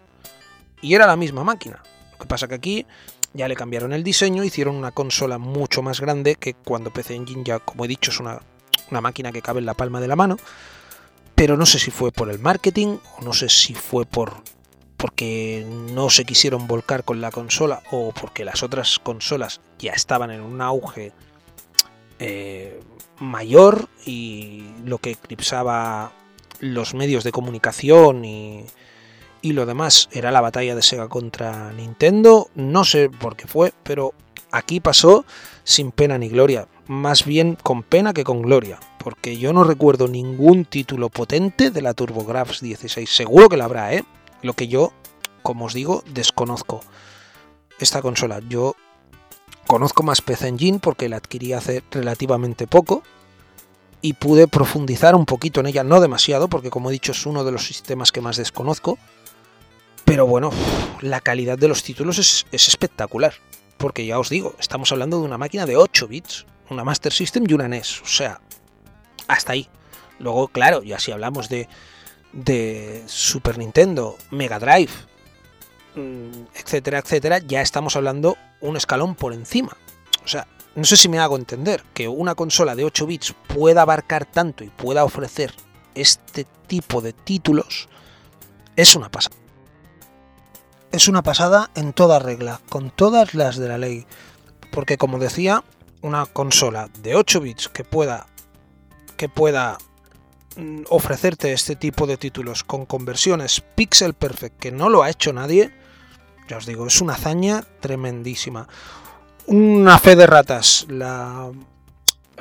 Y 0.83 0.95
era 0.95 1.07
la 1.07 1.17
misma 1.17 1.45
máquina, 1.45 1.83
lo 2.13 2.19
que 2.19 2.27
pasa 2.27 2.49
que 2.49 2.55
aquí 2.55 2.87
ya 3.33 3.49
le 3.49 3.57
cambiaron 3.57 3.93
el 3.93 4.03
diseño, 4.03 4.45
hicieron 4.45 4.77
una 4.77 4.93
consola 4.93 5.39
mucho 5.39 5.83
más 5.83 6.01
grande 6.01 6.37
que 6.37 6.55
cuando 6.55 6.93
PC 6.93 7.15
Engine 7.15 7.45
ya, 7.45 7.59
como 7.59 7.85
he 7.85 7.89
dicho, 7.89 8.11
es 8.11 8.21
una, 8.21 8.41
máquina 8.91 9.33
que 9.33 9.43
cabe 9.43 9.61
en 9.61 9.67
la 9.67 9.75
palma 9.75 10.01
de 10.01 10.09
la 10.09 10.17
mano. 10.17 10.37
Pero 11.35 11.57
no 11.57 11.67
sé 11.67 11.79
si 11.79 11.91
fue 11.91 12.13
por 12.13 12.31
el 12.31 12.39
marketing 12.39 12.97
o 13.19 13.23
no 13.23 13.33
sé 13.33 13.49
si 13.49 13.75
fue 13.75 14.07
por 14.07 14.43
porque 14.97 15.67
no 15.93 16.09
se 16.09 16.25
quisieron 16.25 16.67
volcar 16.67 17.05
con 17.05 17.21
la 17.21 17.31
consola 17.31 17.83
o 17.91 18.13
porque 18.19 18.47
las 18.47 18.63
otras 18.63 18.99
consolas 18.99 19.61
ya 19.79 19.93
estaban 19.93 20.31
en 20.31 20.41
un 20.41 20.63
auge 20.63 21.13
eh, 22.19 22.81
mayor 23.19 23.89
y 24.05 24.65
lo 24.85 24.99
que 24.99 25.13
eclipsaba 25.13 26.13
los 26.61 26.95
medios 26.95 27.25
de 27.25 27.33
comunicación 27.33 28.25
y, 28.25 28.65
y 29.43 29.53
lo 29.53 29.67
demás 29.67 30.09
era 30.13 30.31
la 30.31 30.41
batalla 30.41 30.75
de 30.75 30.83
Sega 30.83 31.09
contra 31.09 31.73
Nintendo. 31.73 32.51
No 32.55 32.85
sé 32.85 33.11
por 33.11 33.37
qué 33.37 33.47
fue, 33.47 33.73
pero 33.83 34.15
aquí 34.51 34.81
pasó 34.81 35.25
sin 35.65 35.93
pena 35.93 36.19
ni 36.19 36.29
gloria. 36.29 36.69
Más 36.87 37.25
bien 37.25 37.57
con 37.63 37.83
pena 37.83 38.13
que 38.13 38.25
con 38.25 38.43
gloria. 38.43 38.79
Porque 38.99 39.37
yo 39.37 39.53
no 39.53 39.65
recuerdo 39.65 40.09
ningún 40.09 40.65
título 40.65 41.11
potente 41.11 41.71
de 41.71 41.83
la 41.83 41.95
TurboGrafx 41.95 42.61
16. 42.61 43.09
Seguro 43.09 43.49
que 43.49 43.57
la 43.57 43.65
habrá, 43.67 43.95
¿eh? 43.95 44.05
Lo 44.43 44.55
que 44.55 44.69
yo, 44.69 44.93
como 45.43 45.67
os 45.67 45.75
digo, 45.75 46.03
desconozco. 46.13 46.81
Esta 47.79 48.03
consola. 48.03 48.41
Yo 48.49 48.75
conozco 49.67 50.03
más 50.03 50.23
PC 50.23 50.49
Engine 50.49 50.79
porque 50.79 51.09
la 51.09 51.17
adquirí 51.17 51.53
hace 51.53 51.83
relativamente 51.91 52.67
poco. 52.67 53.03
Y 54.03 54.13
pude 54.13 54.47
profundizar 54.47 55.15
un 55.17 55.27
poquito 55.27 55.61
en 55.61 55.67
ella, 55.67 55.83
no 55.83 56.01
demasiado, 56.01 56.49
porque 56.49 56.71
como 56.71 56.91
he 56.91 56.93
dicho 56.93 57.13
es 57.13 57.27
uno 57.27 57.45
de 57.45 57.51
los 57.51 57.67
sistemas 57.67 58.13
que 58.13 58.21
más 58.21 58.37
desconozco 58.37 58.99
pero 60.07 60.25
bueno, 60.25 60.51
la 61.01 61.21
calidad 61.21 61.59
de 61.59 61.67
los 61.67 61.83
títulos 61.83 62.19
es, 62.19 62.47
espectacular. 62.53 63.35
Porque 63.77 64.07
ya 64.07 64.19
os 64.21 64.31
digo, 64.31 64.55
estamos 64.59 64.91
hablando 64.93 65.19
de 65.19 65.25
una 65.25 65.37
máquina 65.37 65.67
de 65.67 65.77
8 65.77 66.07
bits, 66.07 66.47
una 66.71 66.85
Master 66.85 67.13
System 67.13 67.45
y 67.47 67.53
una 67.53 67.67
NES. 67.67 68.03
O 68.03 68.07
sea, 68.07 68.41
hasta 69.27 69.53
ahí. 69.53 69.69
Luego, 70.21 70.47
claro, 70.49 70.85
ya 70.85 71.01
si 71.01 71.11
hablamos 71.11 71.49
de, 71.49 71.69
Super 73.07 73.59
Nintendo, 73.59 74.17
Mega 74.31 74.61
Drive, 74.61 74.93
etcétera, 76.55 76.99
etcétera, 76.99 77.39
ya 77.39 77.63
estamos 77.63 77.97
hablando 77.97 78.37
un 78.61 78.77
escalón 78.77 79.15
por 79.15 79.33
encima. 79.33 79.77
O 80.25 80.29
sea, 80.29 80.47
no 80.75 80.85
sé 80.85 80.97
si 80.97 81.09
me 81.09 81.19
hago 81.19 81.37
entender 81.37 81.83
que 81.95 82.09
una 82.09 82.35
consola 82.35 82.75
de 82.75 82.85
8 82.85 83.07
bits 83.07 83.35
pueda 83.49 83.83
abarcar 83.83 84.27
tanto 84.27 84.63
y 84.65 84.69
pueda 84.69 85.05
ofrecer 85.05 85.55
este 85.95 86.47
tipo 86.67 87.01
de 87.01 87.13
títulos, 87.13 87.89
es 88.77 88.95
una 88.95 89.11
pasada 89.11 89.37
es 90.97 91.09
una 91.09 91.23
pasada 91.23 91.71
en 91.75 91.93
toda 91.93 92.19
regla, 92.19 92.61
con 92.69 92.91
todas 92.91 93.35
las 93.35 93.57
de 93.57 93.69
la 93.69 93.79
ley. 93.79 94.07
Porque 94.71 94.97
como 94.97 95.19
decía, 95.19 95.63
una 96.01 96.27
consola 96.27 96.89
de 97.03 97.15
8 97.15 97.41
bits 97.41 97.69
que 97.69 97.85
pueda 97.85 98.27
que 99.17 99.29
pueda 99.29 99.79
mm, 100.57 100.85
ofrecerte 100.89 101.53
este 101.53 101.77
tipo 101.77 102.07
de 102.07 102.17
títulos 102.17 102.65
con 102.65 102.85
conversiones 102.85 103.63
pixel 103.75 104.15
perfect 104.15 104.59
que 104.59 104.73
no 104.73 104.89
lo 104.89 105.03
ha 105.03 105.11
hecho 105.11 105.33
nadie, 105.33 105.73
ya 106.49 106.57
os 106.57 106.67
digo, 106.67 106.87
es 106.87 107.01
una 107.01 107.15
hazaña 107.15 107.65
tremendísima. 107.81 108.69
Una 109.47 109.99
fe 109.99 110.17
de 110.17 110.27
ratas, 110.27 110.87
la 110.89 111.51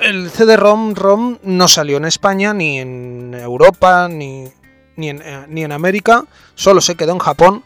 el 0.01 0.30
CD-ROM 0.30 0.93
ROM 0.93 1.38
no 1.43 1.68
salió 1.68 1.97
en 1.97 2.06
España, 2.06 2.53
ni 2.53 2.80
en 2.80 3.34
Europa, 3.34 4.10
ni, 4.10 4.51
ni, 4.97 5.10
en, 5.10 5.22
eh, 5.22 5.45
ni 5.47 5.64
en 5.64 5.72
América, 5.72 6.26
solo 6.56 6.82
se 6.82 6.95
quedó 6.95 7.14
en 7.14 7.20
Japón 7.20 7.64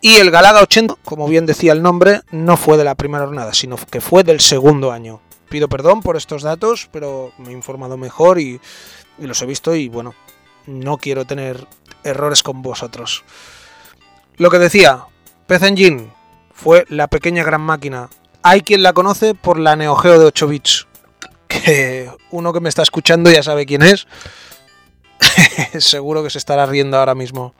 y 0.00 0.16
el 0.16 0.30
Galaga 0.30 0.60
80, 0.62 0.96
como 1.04 1.26
bien 1.26 1.46
decía 1.46 1.72
el 1.72 1.82
nombre, 1.82 2.20
no 2.30 2.56
fue 2.56 2.76
de 2.76 2.84
la 2.84 2.94
primera 2.94 3.24
jornada, 3.24 3.54
sino 3.54 3.76
que 3.76 4.00
fue 4.00 4.22
del 4.22 4.40
segundo 4.40 4.92
año. 4.92 5.20
Pido 5.48 5.68
perdón 5.68 6.02
por 6.02 6.16
estos 6.16 6.42
datos, 6.42 6.88
pero 6.92 7.32
me 7.38 7.50
he 7.50 7.52
informado 7.52 7.96
mejor 7.96 8.38
y, 8.38 8.60
los 9.18 9.40
he 9.40 9.46
visto 9.46 9.74
y 9.74 9.88
bueno, 9.88 10.14
no 10.66 10.98
quiero 10.98 11.24
tener 11.24 11.66
errores 12.04 12.42
con 12.42 12.62
vosotros. 12.62 13.24
Lo 14.36 14.50
que 14.50 14.58
decía, 14.58 15.06
PC 15.46 15.68
Engine 15.68 16.10
fue 16.52 16.84
la 16.88 17.06
pequeña 17.06 17.44
gran 17.44 17.60
máquina. 17.60 18.08
Hay 18.42 18.62
quien 18.62 18.82
la 18.82 18.92
conoce 18.92 19.34
por 19.34 19.58
la 19.58 19.76
Neo 19.76 19.94
Geo 19.94 20.18
de 20.18 20.26
8 20.26 20.48
bits. 20.48 20.86
Que 21.46 22.10
uno 22.30 22.52
que 22.52 22.60
me 22.60 22.68
está 22.68 22.82
escuchando 22.82 23.30
ya 23.30 23.42
sabe 23.42 23.66
quién 23.66 23.82
es. 23.82 24.06
Seguro 25.78 26.24
que 26.24 26.30
se 26.30 26.38
estará 26.38 26.66
riendo 26.66 26.98
ahora 26.98 27.14
mismo. 27.14 27.54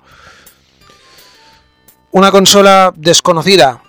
Una 2.11 2.31
consola 2.33 2.93
desconocida 2.97 3.83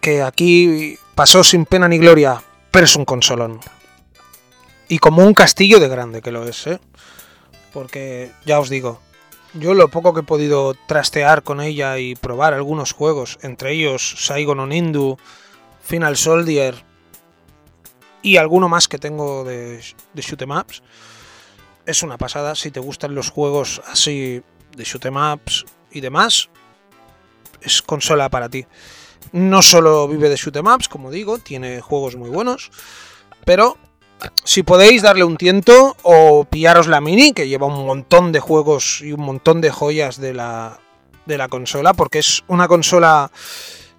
que 0.00 0.22
aquí 0.22 0.98
pasó 1.14 1.44
sin 1.44 1.66
pena 1.66 1.88
ni 1.88 1.98
gloria, 1.98 2.42
pero 2.70 2.86
es 2.86 2.96
un 2.96 3.04
consolón. 3.04 3.60
Y 4.88 4.98
como 4.98 5.24
un 5.24 5.34
castillo 5.34 5.78
de 5.78 5.88
grande 5.88 6.22
que 6.22 6.32
lo 6.32 6.48
es, 6.48 6.66
¿eh? 6.66 6.80
Porque 7.72 8.32
ya 8.46 8.58
os 8.58 8.70
digo, 8.70 9.00
yo 9.54 9.74
lo 9.74 9.88
poco 9.88 10.14
que 10.14 10.20
he 10.20 10.24
podido 10.24 10.74
trastear 10.86 11.42
con 11.42 11.60
ella 11.60 11.98
y 11.98 12.14
probar 12.14 12.54
algunos 12.54 12.92
juegos, 12.92 13.38
entre 13.42 13.72
ellos 13.72 14.16
Saigon 14.18 14.60
Onindu, 14.60 15.18
Final 15.82 16.16
Soldier 16.16 16.84
y 18.22 18.36
alguno 18.36 18.68
más 18.68 18.86
que 18.88 18.98
tengo 18.98 19.44
de, 19.44 19.82
de 20.12 20.22
shoot'em 20.22 20.50
ups, 20.50 20.82
es 21.86 22.02
una 22.02 22.18
pasada. 22.18 22.54
Si 22.54 22.70
te 22.70 22.80
gustan 22.80 23.14
los 23.14 23.30
juegos 23.30 23.82
así 23.86 24.42
de 24.76 24.84
shoot'em 24.84 25.16
ups 25.16 25.64
y 25.90 26.00
demás, 26.00 26.48
es 27.60 27.82
consola 27.82 28.28
para 28.28 28.48
ti. 28.48 28.66
No 29.32 29.62
solo 29.62 30.06
vive 30.06 30.28
de 30.28 30.36
shoot'em 30.36 30.66
ups, 30.66 30.88
como 30.88 31.10
digo, 31.10 31.38
tiene 31.38 31.80
juegos 31.80 32.16
muy 32.16 32.30
buenos, 32.30 32.70
Pero 33.44 33.78
si 34.44 34.62
podéis 34.62 35.02
darle 35.02 35.24
un 35.24 35.36
tiento 35.36 35.96
o 36.02 36.44
pillaros 36.44 36.86
la 36.86 37.00
mini, 37.00 37.32
que 37.32 37.48
lleva 37.48 37.66
un 37.66 37.86
montón 37.86 38.32
de 38.32 38.40
juegos 38.40 39.00
y 39.02 39.12
un 39.12 39.22
montón 39.22 39.60
de 39.60 39.70
joyas 39.70 40.20
de 40.20 40.34
la, 40.34 40.80
de 41.26 41.38
la 41.38 41.48
consola, 41.48 41.94
porque 41.94 42.18
es 42.18 42.42
una 42.48 42.68
consola 42.68 43.30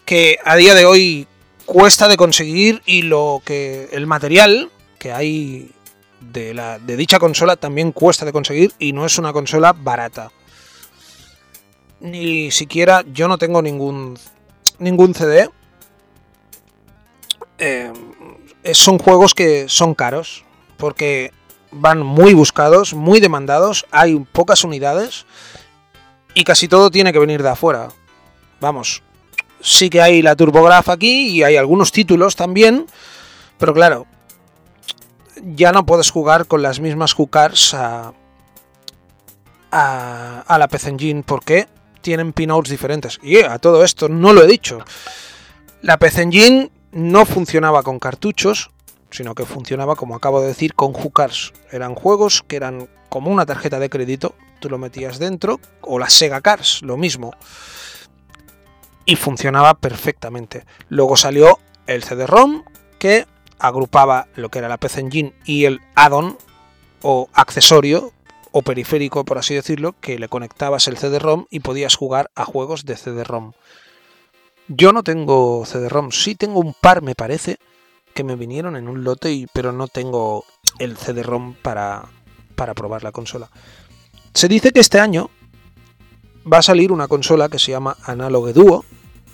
que 0.05 0.38
a 0.43 0.55
día 0.55 0.74
de 0.74 0.86
hoy 0.86 1.28
cuesta 1.65 2.07
de 2.07 2.17
conseguir 2.17 2.82
y 2.86 3.03
lo 3.03 3.41
que 3.45 3.89
el 3.91 4.07
material 4.07 4.72
que 4.99 5.11
hay 5.11 5.72
de, 6.19 6.53
la, 6.53 6.80
de 6.80 6.95
dicha 6.95 7.19
consola 7.19 7.55
también 7.55 7.91
cuesta 7.91 8.26
de 8.26 8.32
conseguir 8.32 8.74
y 8.78 8.93
no 8.93 9.05
es 9.05 9.17
una 9.17 9.34
consola 9.34 9.74
barata. 9.74 10.32
Ni 11.99 12.51
siquiera 12.51 13.03
yo 13.13 13.28
no 13.28 13.38
tengo 13.38 13.61
ningún 13.61 14.17
ningún 14.80 15.13
CD. 15.13 15.49
Eh, 17.57 17.91
son 18.74 18.99
juegos 18.99 19.34
que 19.34 19.68
son 19.68 19.93
caros 19.93 20.45
porque 20.78 21.32
van 21.72 22.01
muy 22.01 22.34
buscados, 22.34 22.93
muy 22.93 23.20
demandados, 23.20 23.86
hay 23.91 24.20
pocas 24.20 24.64
unidades 24.64 25.26
y 26.34 26.43
casi 26.43 26.68
todo 26.68 26.91
tiene 26.91 27.14
que 27.14 27.20
venir 27.20 27.43
de 27.43 27.49
afuera. 27.49 27.89
Vamos, 28.59 29.03
sí 29.62 29.89
que 29.89 30.01
hay 30.01 30.22
la 30.22 30.36
TurboGraf 30.36 30.89
aquí 30.89 31.30
y 31.30 31.43
hay 31.43 31.55
algunos 31.55 31.91
títulos 31.91 32.36
también, 32.36 32.86
pero 33.57 33.74
claro, 33.74 34.05
ya 35.41 35.72
no 35.72 35.86
puedes 35.86 36.12
jugar 36.12 36.45
con 36.45 36.62
las 36.62 36.80
mismas 36.80 37.14
hookers 37.14 37.74
a, 37.74 38.14
a, 39.72 40.57
la 40.57 40.68
PC 40.68 41.24
porque 41.26 41.68
tienen 42.01 42.34
pinouts 42.34 42.70
diferentes. 42.70 43.20
Y 43.24 43.41
a 43.41 43.57
todo 43.59 43.84
esto 43.84 44.09
no 44.09 44.34
lo 44.34 44.43
he 44.43 44.47
dicho. 44.47 44.80
La 45.82 45.97
PC 45.97 46.28
no 46.92 47.26
funcionaba 47.26 47.84
con 47.84 48.00
cartuchos, 48.00 48.72
sino 49.10 49.36
que 49.36 49.46
funcionaba, 49.46 49.96
como 49.96 50.16
acabo 50.16 50.42
de 50.42 50.48
decir, 50.48 50.74
con 50.74 50.94
hookers. 50.94 51.54
Eran 51.72 51.96
juegos 51.96 52.44
que 52.48 52.56
eran 52.56 52.89
como 53.10 53.32
una 53.32 53.46
tarjeta 53.46 53.80
de 53.80 53.89
crédito, 53.89 54.36
tú 54.60 54.70
lo 54.70 54.78
metías 54.78 55.20
dentro, 55.20 55.60
o 55.82 56.00
las 56.00 56.14
Sega 56.14 56.42
Cars, 56.42 56.82
lo 56.82 56.98
mismo. 56.98 57.34
Y 59.06 59.16
funcionaba 59.16 59.74
perfectamente. 59.74 60.66
Luego 60.89 61.18
salió 61.18 61.60
el 61.88 62.04
CD-ROM, 62.04 62.64
que 63.00 63.26
agrupaba 63.60 64.28
lo 64.36 64.50
que 64.50 64.60
era 64.60 64.70
la 64.70 64.78
PC 64.78 65.02
Engine 65.02 65.34
y 65.46 65.66
el 65.66 65.82
add-on 65.96 66.38
o 67.02 67.30
accesorio 67.34 68.12
o 68.52 68.62
periférico, 68.62 69.26
por 69.26 69.38
así 69.38 69.54
decirlo, 69.54 69.96
que 70.00 70.20
le 70.20 70.28
conectabas 70.28 70.88
el 70.88 70.98
CD-ROM 70.98 71.46
y 71.50 71.62
podías 71.62 71.96
jugar 71.96 72.32
a 72.36 72.46
juegos 72.46 72.86
de 72.86 72.98
CD-ROM. 72.98 73.54
Yo 74.74 74.93
no 74.93 75.03
tengo 75.03 75.65
CD-ROM, 75.65 76.11
sí 76.11 76.36
tengo 76.36 76.61
un 76.61 76.74
par, 76.74 77.01
me 77.01 77.13
parece, 77.13 77.57
que 78.13 78.24
me 78.24 78.38
vinieron 78.38 78.78
en 78.78 78.88
un 78.88 79.03
lote, 79.03 79.30
y, 79.30 79.45
pero 79.47 79.74
no 79.74 79.89
tengo 79.89 80.45
el 80.80 80.95
CD-ROM 80.95 81.55
para, 81.55 82.05
para 82.55 82.74
probar 82.74 83.03
la 83.03 83.11
consola. 83.11 83.51
Se 84.34 84.47
dice 84.47 84.72
que 84.72 84.80
este 84.80 84.97
año 84.97 85.30
va 86.51 86.59
a 86.59 86.61
salir 86.61 86.93
una 86.93 87.09
consola 87.09 87.49
que 87.49 87.59
se 87.59 87.72
llama 87.72 87.97
Analog 88.03 88.53
Duo, 88.53 88.86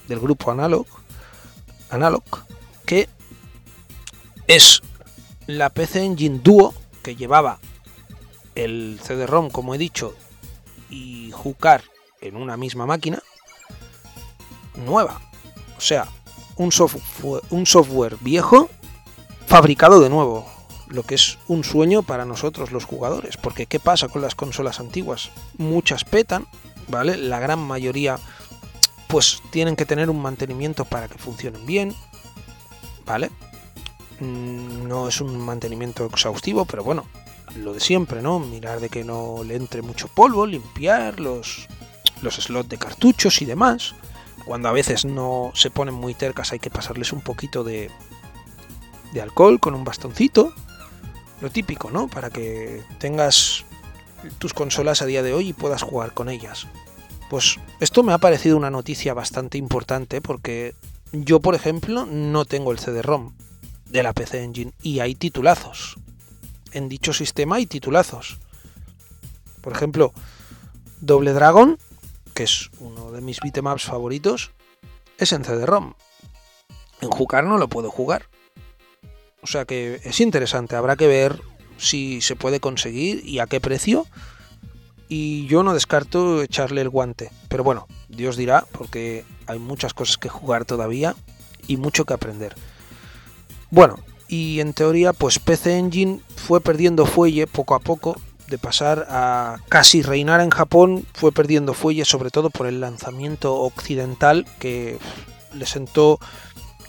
del 0.07 0.19
grupo 0.19 0.49
Analog, 0.49 0.87
Analog, 1.91 2.23
que 2.87 3.07
es 4.47 4.81
la 5.45 5.69
PC 5.69 6.03
Engine 6.03 6.39
Duo 6.43 6.73
que 7.03 7.15
llevaba 7.15 7.59
el 8.55 8.99
CD-ROM, 9.03 9.51
como 9.51 9.75
he 9.75 9.77
dicho, 9.77 10.15
y 10.89 11.29
jugar 11.31 11.83
en 12.21 12.37
una 12.37 12.57
misma 12.57 12.87
máquina 12.87 13.21
nueva. 14.77 15.21
O 15.77 15.81
sea, 15.81 16.07
un 16.55 16.71
software, 16.71 17.43
un 17.49 17.65
software 17.65 18.17
viejo 18.21 18.69
fabricado 19.45 19.99
de 19.99 20.09
nuevo. 20.09 20.45
Lo 20.87 21.03
que 21.03 21.15
es 21.15 21.37
un 21.47 21.63
sueño 21.63 22.01
para 22.01 22.25
nosotros 22.25 22.71
los 22.71 22.85
jugadores. 22.85 23.37
Porque 23.37 23.65
¿qué 23.65 23.79
pasa 23.79 24.07
con 24.07 24.21
las 24.21 24.35
consolas 24.35 24.79
antiguas? 24.79 25.31
Muchas 25.57 26.05
petan, 26.05 26.47
¿vale? 26.87 27.17
La 27.17 27.39
gran 27.39 27.59
mayoría 27.59 28.17
pues 29.07 29.41
tienen 29.51 29.75
que 29.75 29.85
tener 29.85 30.09
un 30.09 30.21
mantenimiento 30.21 30.85
para 30.85 31.07
que 31.07 31.17
funcionen 31.17 31.65
bien, 31.65 31.95
¿vale? 33.05 33.31
Mm, 34.19 34.87
no 34.87 35.07
es 35.07 35.21
un 35.21 35.37
mantenimiento 35.37 36.05
exhaustivo, 36.05 36.65
pero 36.65 36.83
bueno, 36.83 37.05
lo 37.55 37.73
de 37.73 37.79
siempre, 37.79 38.21
¿no? 38.21 38.39
Mirar 38.39 38.79
de 38.79 38.89
que 38.89 39.03
no 39.03 39.43
le 39.43 39.55
entre 39.55 39.81
mucho 39.81 40.07
polvo, 40.07 40.45
limpiar 40.45 41.19
los, 41.19 41.67
los 42.21 42.35
slots 42.35 42.69
de 42.69 42.77
cartuchos 42.77 43.41
y 43.41 43.45
demás. 43.45 43.95
Cuando 44.47 44.69
a 44.69 44.71
veces 44.71 45.03
no 45.03 45.51
se 45.53 45.69
ponen 45.69 45.93
muy 45.93 46.13
tercas 46.13 46.53
hay 46.53 46.59
que 46.59 46.69
pasarles 46.69 47.11
un 47.11 47.19
poquito 47.19 47.65
de, 47.65 47.91
de 49.11 49.21
alcohol 49.21 49.59
con 49.59 49.75
un 49.75 49.83
bastoncito. 49.83 50.53
Lo 51.41 51.49
típico, 51.49 51.91
¿no? 51.91 52.07
Para 52.07 52.29
que 52.29 52.81
tengas 52.97 53.65
tus 54.39 54.53
consolas 54.53 55.01
a 55.01 55.05
día 55.05 55.21
de 55.21 55.33
hoy 55.33 55.49
y 55.49 55.53
puedas 55.53 55.83
jugar 55.83 56.13
con 56.13 56.29
ellas. 56.29 56.65
Pues 57.29 57.57
esto 57.81 58.03
me 58.03 58.13
ha 58.13 58.19
parecido 58.19 58.55
una 58.55 58.71
noticia 58.71 59.13
bastante 59.13 59.57
importante 59.57 60.21
porque 60.21 60.75
yo, 61.11 61.41
por 61.41 61.53
ejemplo, 61.53 62.05
no 62.05 62.45
tengo 62.45 62.71
el 62.71 62.79
CD-ROM 62.79 63.33
de 63.89 64.01
la 64.01 64.13
PC 64.13 64.43
Engine 64.43 64.71
y 64.81 65.01
hay 65.01 65.13
titulazos. 65.13 65.97
En 66.71 66.87
dicho 66.87 67.11
sistema 67.11 67.57
hay 67.57 67.65
titulazos. 67.65 68.39
Por 69.59 69.73
ejemplo, 69.73 70.13
Doble 71.01 71.33
Dragon, 71.33 71.77
que 72.37 72.43
es 72.43 72.69
uno 72.77 73.11
de 73.11 73.19
mis 73.19 73.39
bitmaps 73.39 73.85
favoritos, 73.85 74.51
es 75.17 75.33
en 75.33 75.43
CD-ROM. 75.43 75.95
En 77.01 77.09
jugar 77.09 77.45
no 77.45 77.57
lo 77.57 77.67
puedo 77.67 77.89
jugar. 77.89 78.27
O 79.41 79.47
sea 79.47 79.65
que 79.65 79.99
es 80.03 80.21
interesante, 80.21 80.75
habrá 80.75 80.95
que 80.97 81.07
ver 81.07 81.41
si 81.77 82.21
se 82.21 82.35
puede 82.35 82.59
conseguir 82.59 83.25
y 83.25 83.39
a 83.39 83.47
qué 83.47 83.59
precio. 83.59 84.05
Y 85.09 85.47
yo 85.47 85.63
no 85.63 85.73
descarto 85.73 86.43
echarle 86.43 86.81
el 86.81 86.89
guante. 86.89 87.31
Pero 87.49 87.63
bueno, 87.63 87.87
Dios 88.07 88.37
dirá, 88.37 88.67
porque 88.71 89.25
hay 89.47 89.57
muchas 89.57 89.95
cosas 89.95 90.19
que 90.19 90.29
jugar 90.29 90.63
todavía 90.63 91.15
y 91.65 91.77
mucho 91.77 92.05
que 92.05 92.13
aprender. 92.13 92.53
Bueno, 93.71 93.97
y 94.27 94.59
en 94.59 94.73
teoría 94.73 95.11
pues 95.11 95.39
PC 95.39 95.79
Engine 95.79 96.21
fue 96.35 96.61
perdiendo 96.61 97.07
fuelle 97.07 97.47
poco 97.47 97.73
a 97.73 97.79
poco, 97.79 98.21
de 98.47 98.57
pasar 98.57 99.07
a 99.09 99.57
casi 99.69 100.01
reinar 100.01 100.41
en 100.41 100.49
Japón, 100.49 101.05
fue 101.13 101.31
perdiendo 101.31 101.73
fuelle 101.73 102.05
sobre 102.05 102.31
todo 102.31 102.49
por 102.49 102.67
el 102.67 102.79
lanzamiento 102.79 103.55
occidental 103.55 104.45
que 104.59 104.97
le 105.53 105.65
sentó 105.65 106.19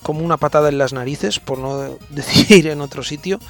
como 0.02 0.20
una 0.20 0.36
patada 0.36 0.68
en 0.68 0.78
las 0.78 0.92
narices, 0.92 1.40
por 1.40 1.58
no 1.58 1.98
decir 2.10 2.68
en 2.68 2.80
otro 2.80 3.02
sitio, 3.02 3.40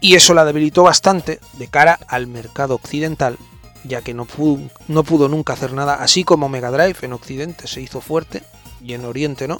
y 0.00 0.14
eso 0.14 0.34
la 0.34 0.44
debilitó 0.44 0.82
bastante 0.82 1.40
de 1.54 1.68
cara 1.68 1.98
al 2.08 2.26
mercado 2.26 2.74
occidental, 2.74 3.38
ya 3.84 4.02
que 4.02 4.14
no 4.14 4.24
pudo, 4.24 4.68
no 4.88 5.04
pudo 5.04 5.28
nunca 5.28 5.52
hacer 5.52 5.72
nada, 5.72 5.94
así 5.94 6.24
como 6.24 6.48
Mega 6.48 6.70
Drive 6.70 6.98
en 7.02 7.12
Occidente 7.12 7.66
se 7.66 7.80
hizo 7.80 8.00
fuerte 8.00 8.42
y 8.82 8.94
en 8.94 9.04
Oriente 9.04 9.48
no, 9.48 9.58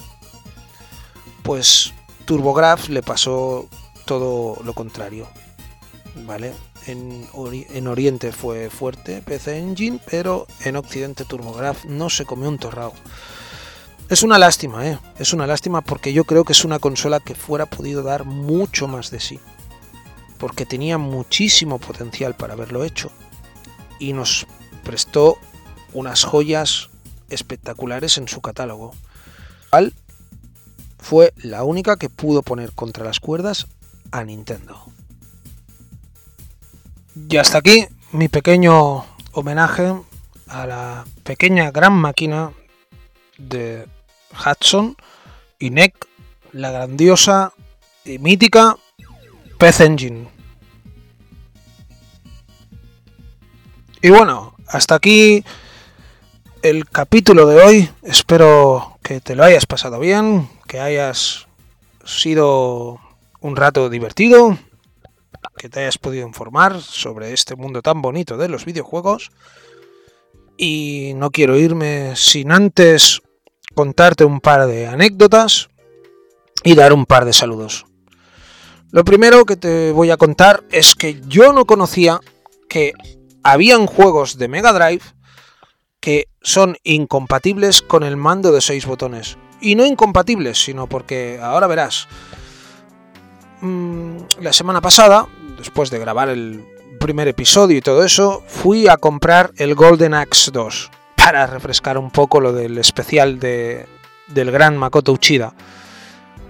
pues 1.43 1.93
TurboGrafx 2.25 2.89
le 2.89 3.03
pasó 3.03 3.69
todo 4.05 4.63
lo 4.65 4.73
contrario. 4.75 5.29
¿Vale? 6.25 6.55
En, 6.87 7.29
Oriente 7.89 8.33
fue 8.33 8.71
fuerte 8.71 9.23
PC 9.23 9.59
Engine, 9.59 10.01
pero 10.09 10.47
en 10.65 10.77
Occidente 10.77 11.25
TurboGrafx 11.25 11.87
no 11.87 12.11
se 12.11 12.25
comió 12.25 12.49
un 12.49 12.59
torrao. 12.59 12.93
Es 14.09 14.23
una 14.23 14.39
lástima, 14.39 14.87
¿eh? 14.87 14.99
Es 15.19 15.33
una 15.33 15.49
lástima 15.49 15.81
porque 15.81 16.13
yo 16.13 16.25
creo 16.25 16.45
que 16.45 16.53
es 16.53 16.65
una 16.65 16.79
consola 16.79 17.19
que 17.19 17.35
fuera 17.35 17.67
podido 17.67 18.03
dar 18.03 18.25
mucho 18.25 18.87
más 18.87 19.11
de 19.11 19.19
sí. 19.19 19.41
Porque 20.39 20.65
tenía 20.65 20.97
muchísimo 20.97 21.79
potencial 21.79 22.37
para 22.37 22.53
haberlo 22.53 22.85
hecho. 22.85 23.11
Y 23.99 24.13
nos 24.13 24.47
prestó 24.85 25.39
unas 25.93 26.23
joyas 26.23 26.91
espectaculares 27.31 28.17
en 28.19 28.29
su 28.29 28.41
catálogo. 28.41 28.93
Al 29.73 29.93
fue 30.99 31.33
la 31.37 31.63
única 31.63 31.97
que 31.97 32.09
pudo 32.11 32.43
poner 32.43 32.73
contra 32.73 33.05
las 33.05 33.21
cuerdas 33.21 33.67
a 34.11 34.25
Nintendo. 34.25 34.87
Y 37.17 37.39
hasta 37.39 37.59
aquí 37.59 37.87
mi 38.13 38.29
pequeño 38.29 39.07
homenaje 39.33 39.95
a 40.49 40.67
la 40.67 41.05
pequeña 41.25 41.71
gran 41.71 41.95
máquina 41.95 42.53
de 43.39 43.87
Hudson 44.33 44.97
y 45.59 45.71
NEC, 45.71 45.95
la 46.53 46.71
grandiosa 46.71 47.55
y 48.05 48.19
mítica 48.19 48.77
PC 49.57 49.87
Engine. 49.87 50.29
Y 54.03 54.11
bueno, 54.11 54.55
hasta 54.69 54.97
aquí 54.97 55.43
el 56.61 56.87
capítulo 56.87 57.47
de 57.47 57.63
hoy. 57.63 57.91
Espero 58.03 58.99
que 59.03 59.23
te 59.23 59.35
lo 59.35 59.43
hayas 59.43 59.65
pasado 59.65 59.99
bien, 59.99 60.51
que 60.69 60.81
hayas 60.81 61.47
sido 62.05 63.01
un 63.41 63.57
rato 63.57 63.89
divertido, 63.89 64.59
que 65.57 65.69
te 65.69 65.81
hayas 65.81 65.99
podido 65.99 66.27
informar 66.27 66.81
sobre 66.81 67.33
este 67.33 67.57
mundo 67.57 67.83
tan 67.83 68.03
bonito 68.03 68.37
de 68.37 68.49
los 68.49 68.65
videojuegos. 68.65 69.31
Y 70.57 71.13
no 71.17 71.31
quiero 71.31 71.57
irme 71.57 72.15
sin 72.17 72.53
antes 72.53 73.21
contarte 73.75 74.25
un 74.25 74.41
par 74.41 74.67
de 74.67 74.87
anécdotas 74.87 75.69
y 76.65 76.75
dar 76.75 76.93
un 76.93 77.07
par 77.07 77.25
de 77.25 77.33
saludos. 77.33 77.87
Lo 78.91 79.05
primero 79.05 79.45
que 79.45 79.57
te 79.57 79.93
voy 79.93 80.11
a 80.11 80.17
contar 80.17 80.65
es 80.71 80.95
que 80.95 81.21
yo 81.27 81.53
no 81.53 81.67
conocía 81.67 82.21
que 82.69 82.93
habían 83.43 83.87
juegos 83.87 84.39
de 84.39 84.49
Mega 84.49 84.73
Drive 84.73 85.03
que 86.01 86.29
son 86.41 86.77
incompatibles 86.85 87.83
con 87.83 88.05
el 88.05 88.17
mando 88.17 88.53
de 88.53 88.61
6 88.61 88.87
botones. 88.87 89.39
Y 89.61 89.75
no 89.75 89.85
incompatibles, 89.85 90.63
sino 90.63 90.87
porque 90.87 91.41
ahora 91.43 91.67
verás. 91.67 92.07
Mm, 93.61 94.19
la 94.41 94.53
semana 94.53 94.81
pasada, 94.81 95.27
después 95.57 95.91
de 95.91 95.99
grabar 95.99 96.29
el 96.29 96.65
primer 96.99 97.29
episodio 97.29 97.79
y 97.79 97.83
todo 97.83 98.05
eso, 98.05 98.43
fui 98.47 98.89
a 98.89 98.97
comprar 98.97 99.53
el 99.57 99.75
Golden 99.75 100.15
Axe 100.15 100.51
2 100.51 100.91
para 101.17 101.47
refrescar 101.47 101.99
un 101.99 102.11
poco 102.11 102.41
lo 102.41 102.53
del 102.53 102.79
especial 102.79 103.39
de, 103.39 103.87
del 104.29 104.51
gran 104.51 104.77
Makoto 104.77 105.13
Uchida. 105.13 105.55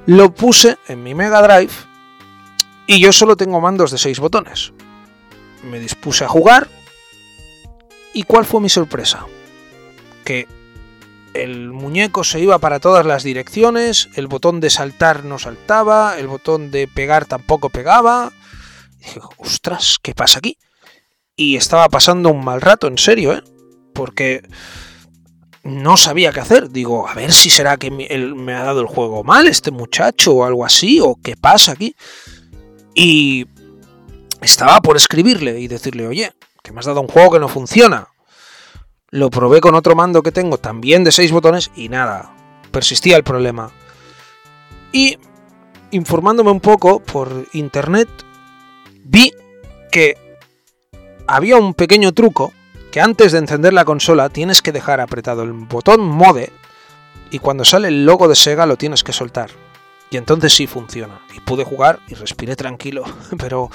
Lo 0.07 0.33
puse 0.33 0.79
en 0.89 1.03
mi 1.03 1.15
Mega 1.15 1.43
Drive 1.43 1.73
y 2.87 3.01
yo 3.01 3.13
solo 3.13 3.37
tengo 3.37 3.61
mandos 3.61 3.91
de 3.91 3.99
6 3.99 4.21
botones. 4.21 4.73
Me 5.65 5.81
dispuse 5.81 6.25
a 6.25 6.29
jugar 6.29 6.69
y 8.13 8.23
¿cuál 8.23 8.45
fue 8.45 8.61
mi 8.61 8.69
sorpresa? 8.69 9.27
Que 10.25 10.47
el 11.35 11.71
muñeco 11.71 12.25
se 12.25 12.41
iba 12.41 12.59
para 12.59 12.81
todas 12.81 13.05
las 13.05 13.23
direcciones, 13.23 14.09
el 14.15 14.27
botón 14.27 14.61
de 14.61 14.71
saltar 14.71 15.25
no 15.25 15.39
saltaba, 15.39 16.19
el 16.19 16.29
botón 16.29 16.71
de 16.71 16.89
pegar 16.89 17.27
tampoco 17.27 17.69
pegaba. 17.69 18.33
Dije, 19.07 19.21
ostras, 19.39 19.99
¿qué 20.03 20.15
pasa 20.15 20.41
aquí? 20.41 20.59
Y 21.37 21.57
estaba 21.57 21.89
pasando 21.89 22.31
un 22.31 22.45
mal 22.45 22.61
rato, 22.61 22.89
en 22.89 22.99
serio, 22.99 23.33
¿eh? 23.33 23.43
Porque 23.95 24.43
no 25.63 25.97
sabía 25.97 26.33
qué 26.33 26.41
hacer. 26.41 26.71
Digo, 26.71 27.09
a 27.09 27.15
ver 27.15 27.33
si 27.33 27.49
será 27.51 27.77
que 27.77 27.91
me 27.91 28.55
ha 28.55 28.65
dado 28.65 28.81
el 28.81 28.87
juego 28.89 29.23
mal 29.23 29.47
este 29.47 29.71
muchacho 29.71 30.33
o 30.33 30.45
algo 30.45 30.65
así, 30.65 30.99
o 31.01 31.17
qué 31.23 31.37
pasa 31.37 31.73
aquí. 31.73 31.95
Y 32.95 33.47
estaba 34.41 34.81
por 34.81 34.97
escribirle 34.97 35.61
y 35.61 35.69
decirle, 35.69 36.07
oye, 36.09 36.33
que 36.63 36.73
me 36.73 36.81
has 36.81 36.87
dado 36.87 37.01
un 37.01 37.09
juego 37.09 37.33
que 37.33 37.41
no 37.41 37.49
funciona. 37.49 38.09
Lo 39.11 39.31
probé 39.31 39.61
con 39.61 39.77
otro 39.77 39.95
mando 39.95 40.23
que 40.23 40.33
tengo, 40.33 40.59
también 40.59 41.05
de 41.05 41.13
6 41.13 41.31
botones, 41.31 41.71
y 41.77 41.89
nada, 41.89 42.35
persistía 42.73 43.17
el 43.17 43.23
problema. 43.23 43.71
Y 44.91 45.17
informándome 45.93 46.51
un 46.51 46.61
poco 46.61 47.01
por 47.01 47.47
internet, 47.53 48.09
vi 49.09 49.33
que 49.91 50.17
había 51.27 51.57
un 51.57 51.75
pequeño 51.75 52.13
truco 52.13 52.53
que 52.91 53.01
antes 53.01 53.33
de 53.33 53.39
encender 53.39 53.73
la 53.73 53.85
consola 53.85 54.29
tienes 54.29 54.63
que 54.63 54.73
dejar 54.73 55.01
apretado 55.01 55.43
el 55.43 55.53
botón 55.53 56.01
Mode 56.01 56.53
y 57.31 57.39
cuando 57.39 57.65
sale 57.65 57.89
el 57.89 58.07
logo 58.07 58.29
de 58.29 58.35
Sega 58.35 58.67
lo 58.67 58.77
tienes 58.77 59.03
que 59.03 59.13
soltar. 59.13 59.51
Y 60.11 60.17
entonces 60.17 60.55
sí 60.55 60.67
funciona. 60.67 61.21
Y 61.35 61.41
pude 61.41 61.65
jugar 61.65 61.99
y 62.09 62.15
respiré 62.15 62.55
tranquilo. 62.55 63.05
Pero 63.39 63.71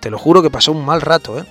te 0.00 0.10
lo 0.10 0.18
juro 0.18 0.42
que 0.42 0.50
pasó 0.50 0.72
un 0.72 0.84
mal 0.84 1.00
rato, 1.00 1.38
¿eh? 1.38 1.44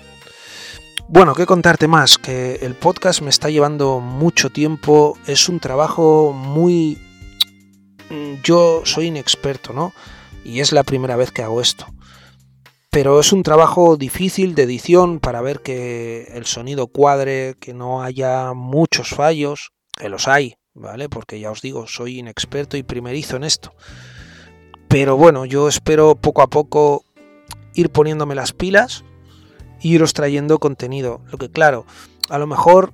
Bueno, 1.08 1.36
¿qué 1.36 1.46
contarte 1.46 1.90
más? 1.90 2.18
Que 2.18 2.60
el 2.62 2.74
podcast 2.74 3.22
me 3.22 3.30
está 3.30 3.50
llevando 3.50 4.00
mucho 4.00 4.50
tiempo, 4.50 5.18
es 5.28 5.50
un 5.50 5.60
trabajo 5.60 6.32
muy... 6.32 6.98
Mm, 8.10 8.36
yo 8.44 8.84
soy 8.86 9.08
inexperto, 9.08 9.74
¿no? 9.74 9.94
Y 10.46 10.62
es 10.62 10.72
la 10.72 10.84
primera 10.84 11.18
vez 11.18 11.32
que 11.32 11.44
hago 11.44 11.60
esto. 11.60 11.86
Pero 12.92 13.22
es 13.22 13.32
un 13.32 13.42
trabajo 13.42 13.96
difícil 13.96 14.54
de 14.54 14.64
edición 14.64 15.22
para 15.22 15.39
ver 15.39 15.62
que 15.62 16.30
el 16.34 16.46
sonido 16.46 16.88
cuadre, 16.88 17.56
que 17.58 17.74
no 17.74 18.04
haya 18.04 18.52
muchos 18.54 19.12
fallos, 19.12 19.72
que 19.96 20.10
los 20.10 20.28
hay, 20.28 20.56
¿vale? 20.74 21.08
Porque 21.08 21.39
ya 21.39 21.52
os 21.52 21.62
digo, 21.62 21.88
soy 21.88 22.20
inexperto 22.20 22.76
y 22.76 22.84
primerizo 22.84 23.38
en 23.38 23.46
esto. 23.46 23.74
Pero 24.89 25.16
bueno, 25.16 25.46
yo 25.46 25.70
espero 25.70 26.16
poco 26.16 26.42
a 26.42 26.48
poco 26.48 27.06
ir 27.76 27.89
poniéndome 27.92 28.36
las 28.36 28.52
pilas 28.52 29.06
iros 29.82 30.14
trayendo 30.14 30.60
contenido. 30.60 31.22
Lo 31.32 31.38
que 31.38 31.50
claro, 31.50 31.86
a 32.30 32.38
lo 32.38 32.46
mejor 32.46 32.92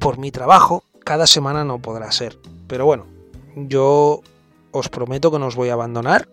por 0.00 0.18
mi 0.18 0.32
trabajo 0.32 0.82
cada 1.04 1.28
semana 1.28 1.64
no 1.64 1.78
podrá 1.78 2.10
ser. 2.10 2.36
Pero 2.66 2.84
bueno, 2.84 3.06
yo 3.54 4.22
os 4.72 4.88
prometo 4.88 5.30
que 5.30 5.38
no 5.38 5.46
os 5.46 5.54
voy 5.54 5.68
a 5.68 5.74
abandonar, 5.74 6.28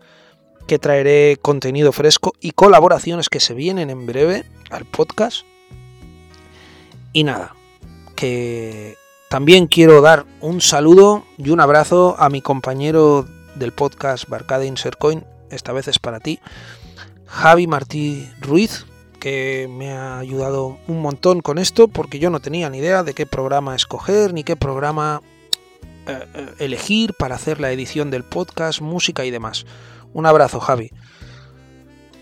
que 0.67 0.79
traeré 0.79 1.37
contenido 1.41 1.91
fresco 1.91 2.33
y 2.39 2.51
colaboraciones 2.51 3.29
que 3.29 3.39
se 3.39 3.53
vienen 3.53 3.89
en 3.89 4.05
breve 4.05 4.45
al 4.69 4.85
podcast. 4.85 5.45
Y 7.11 7.23
nada, 7.23 7.55
que 8.15 8.95
también 9.29 9.67
quiero 9.67 10.01
dar 10.01 10.25
un 10.41 10.61
saludo 10.61 11.23
y 11.37 11.49
un 11.49 11.59
abrazo 11.59 12.15
a 12.17 12.29
mi 12.29 12.41
compañero 12.41 13.25
del 13.55 13.71
podcast 13.71 14.27
Barcade 14.27 14.65
Insercoin, 14.65 15.23
esta 15.49 15.73
vez 15.73 15.87
es 15.87 15.99
para 15.99 16.19
ti, 16.19 16.39
Javi 17.27 17.67
Martí 17.67 18.29
Ruiz, 18.41 18.85
que 19.19 19.67
me 19.69 19.91
ha 19.91 20.19
ayudado 20.19 20.77
un 20.87 21.01
montón 21.01 21.41
con 21.41 21.57
esto 21.57 21.87
porque 21.87 22.19
yo 22.19 22.29
no 22.29 22.41
tenía 22.41 22.69
ni 22.69 22.79
idea 22.79 23.03
de 23.03 23.13
qué 23.13 23.25
programa 23.25 23.75
escoger 23.75 24.33
ni 24.33 24.43
qué 24.43 24.55
programa 24.55 25.21
eh, 26.05 26.27
eh, 26.33 26.53
elegir 26.59 27.13
para 27.13 27.35
hacer 27.35 27.61
la 27.61 27.71
edición 27.71 28.11
del 28.11 28.23
podcast, 28.23 28.81
música 28.81 29.23
y 29.23 29.31
demás. 29.31 29.65
Un 30.13 30.25
abrazo, 30.25 30.59
Javi. 30.59 30.91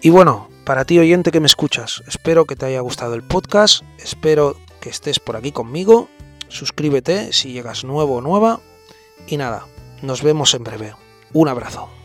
Y 0.01 0.09
bueno, 0.09 0.49
para 0.65 0.85
ti 0.85 0.97
oyente 0.99 1.31
que 1.31 1.39
me 1.39 1.45
escuchas, 1.45 2.03
espero 2.07 2.45
que 2.45 2.55
te 2.55 2.65
haya 2.65 2.81
gustado 2.81 3.13
el 3.13 3.23
podcast, 3.23 3.83
espero 3.99 4.55
que 4.79 4.89
estés 4.89 5.19
por 5.19 5.35
aquí 5.35 5.51
conmigo, 5.51 6.09
suscríbete 6.47 7.33
si 7.33 7.51
llegas 7.51 7.83
nuevo 7.83 8.15
o 8.15 8.21
nueva 8.21 8.59
y 9.27 9.37
nada, 9.37 9.65
nos 10.01 10.23
vemos 10.23 10.53
en 10.53 10.63
breve. 10.63 10.95
Un 11.33 11.47
abrazo. 11.47 12.00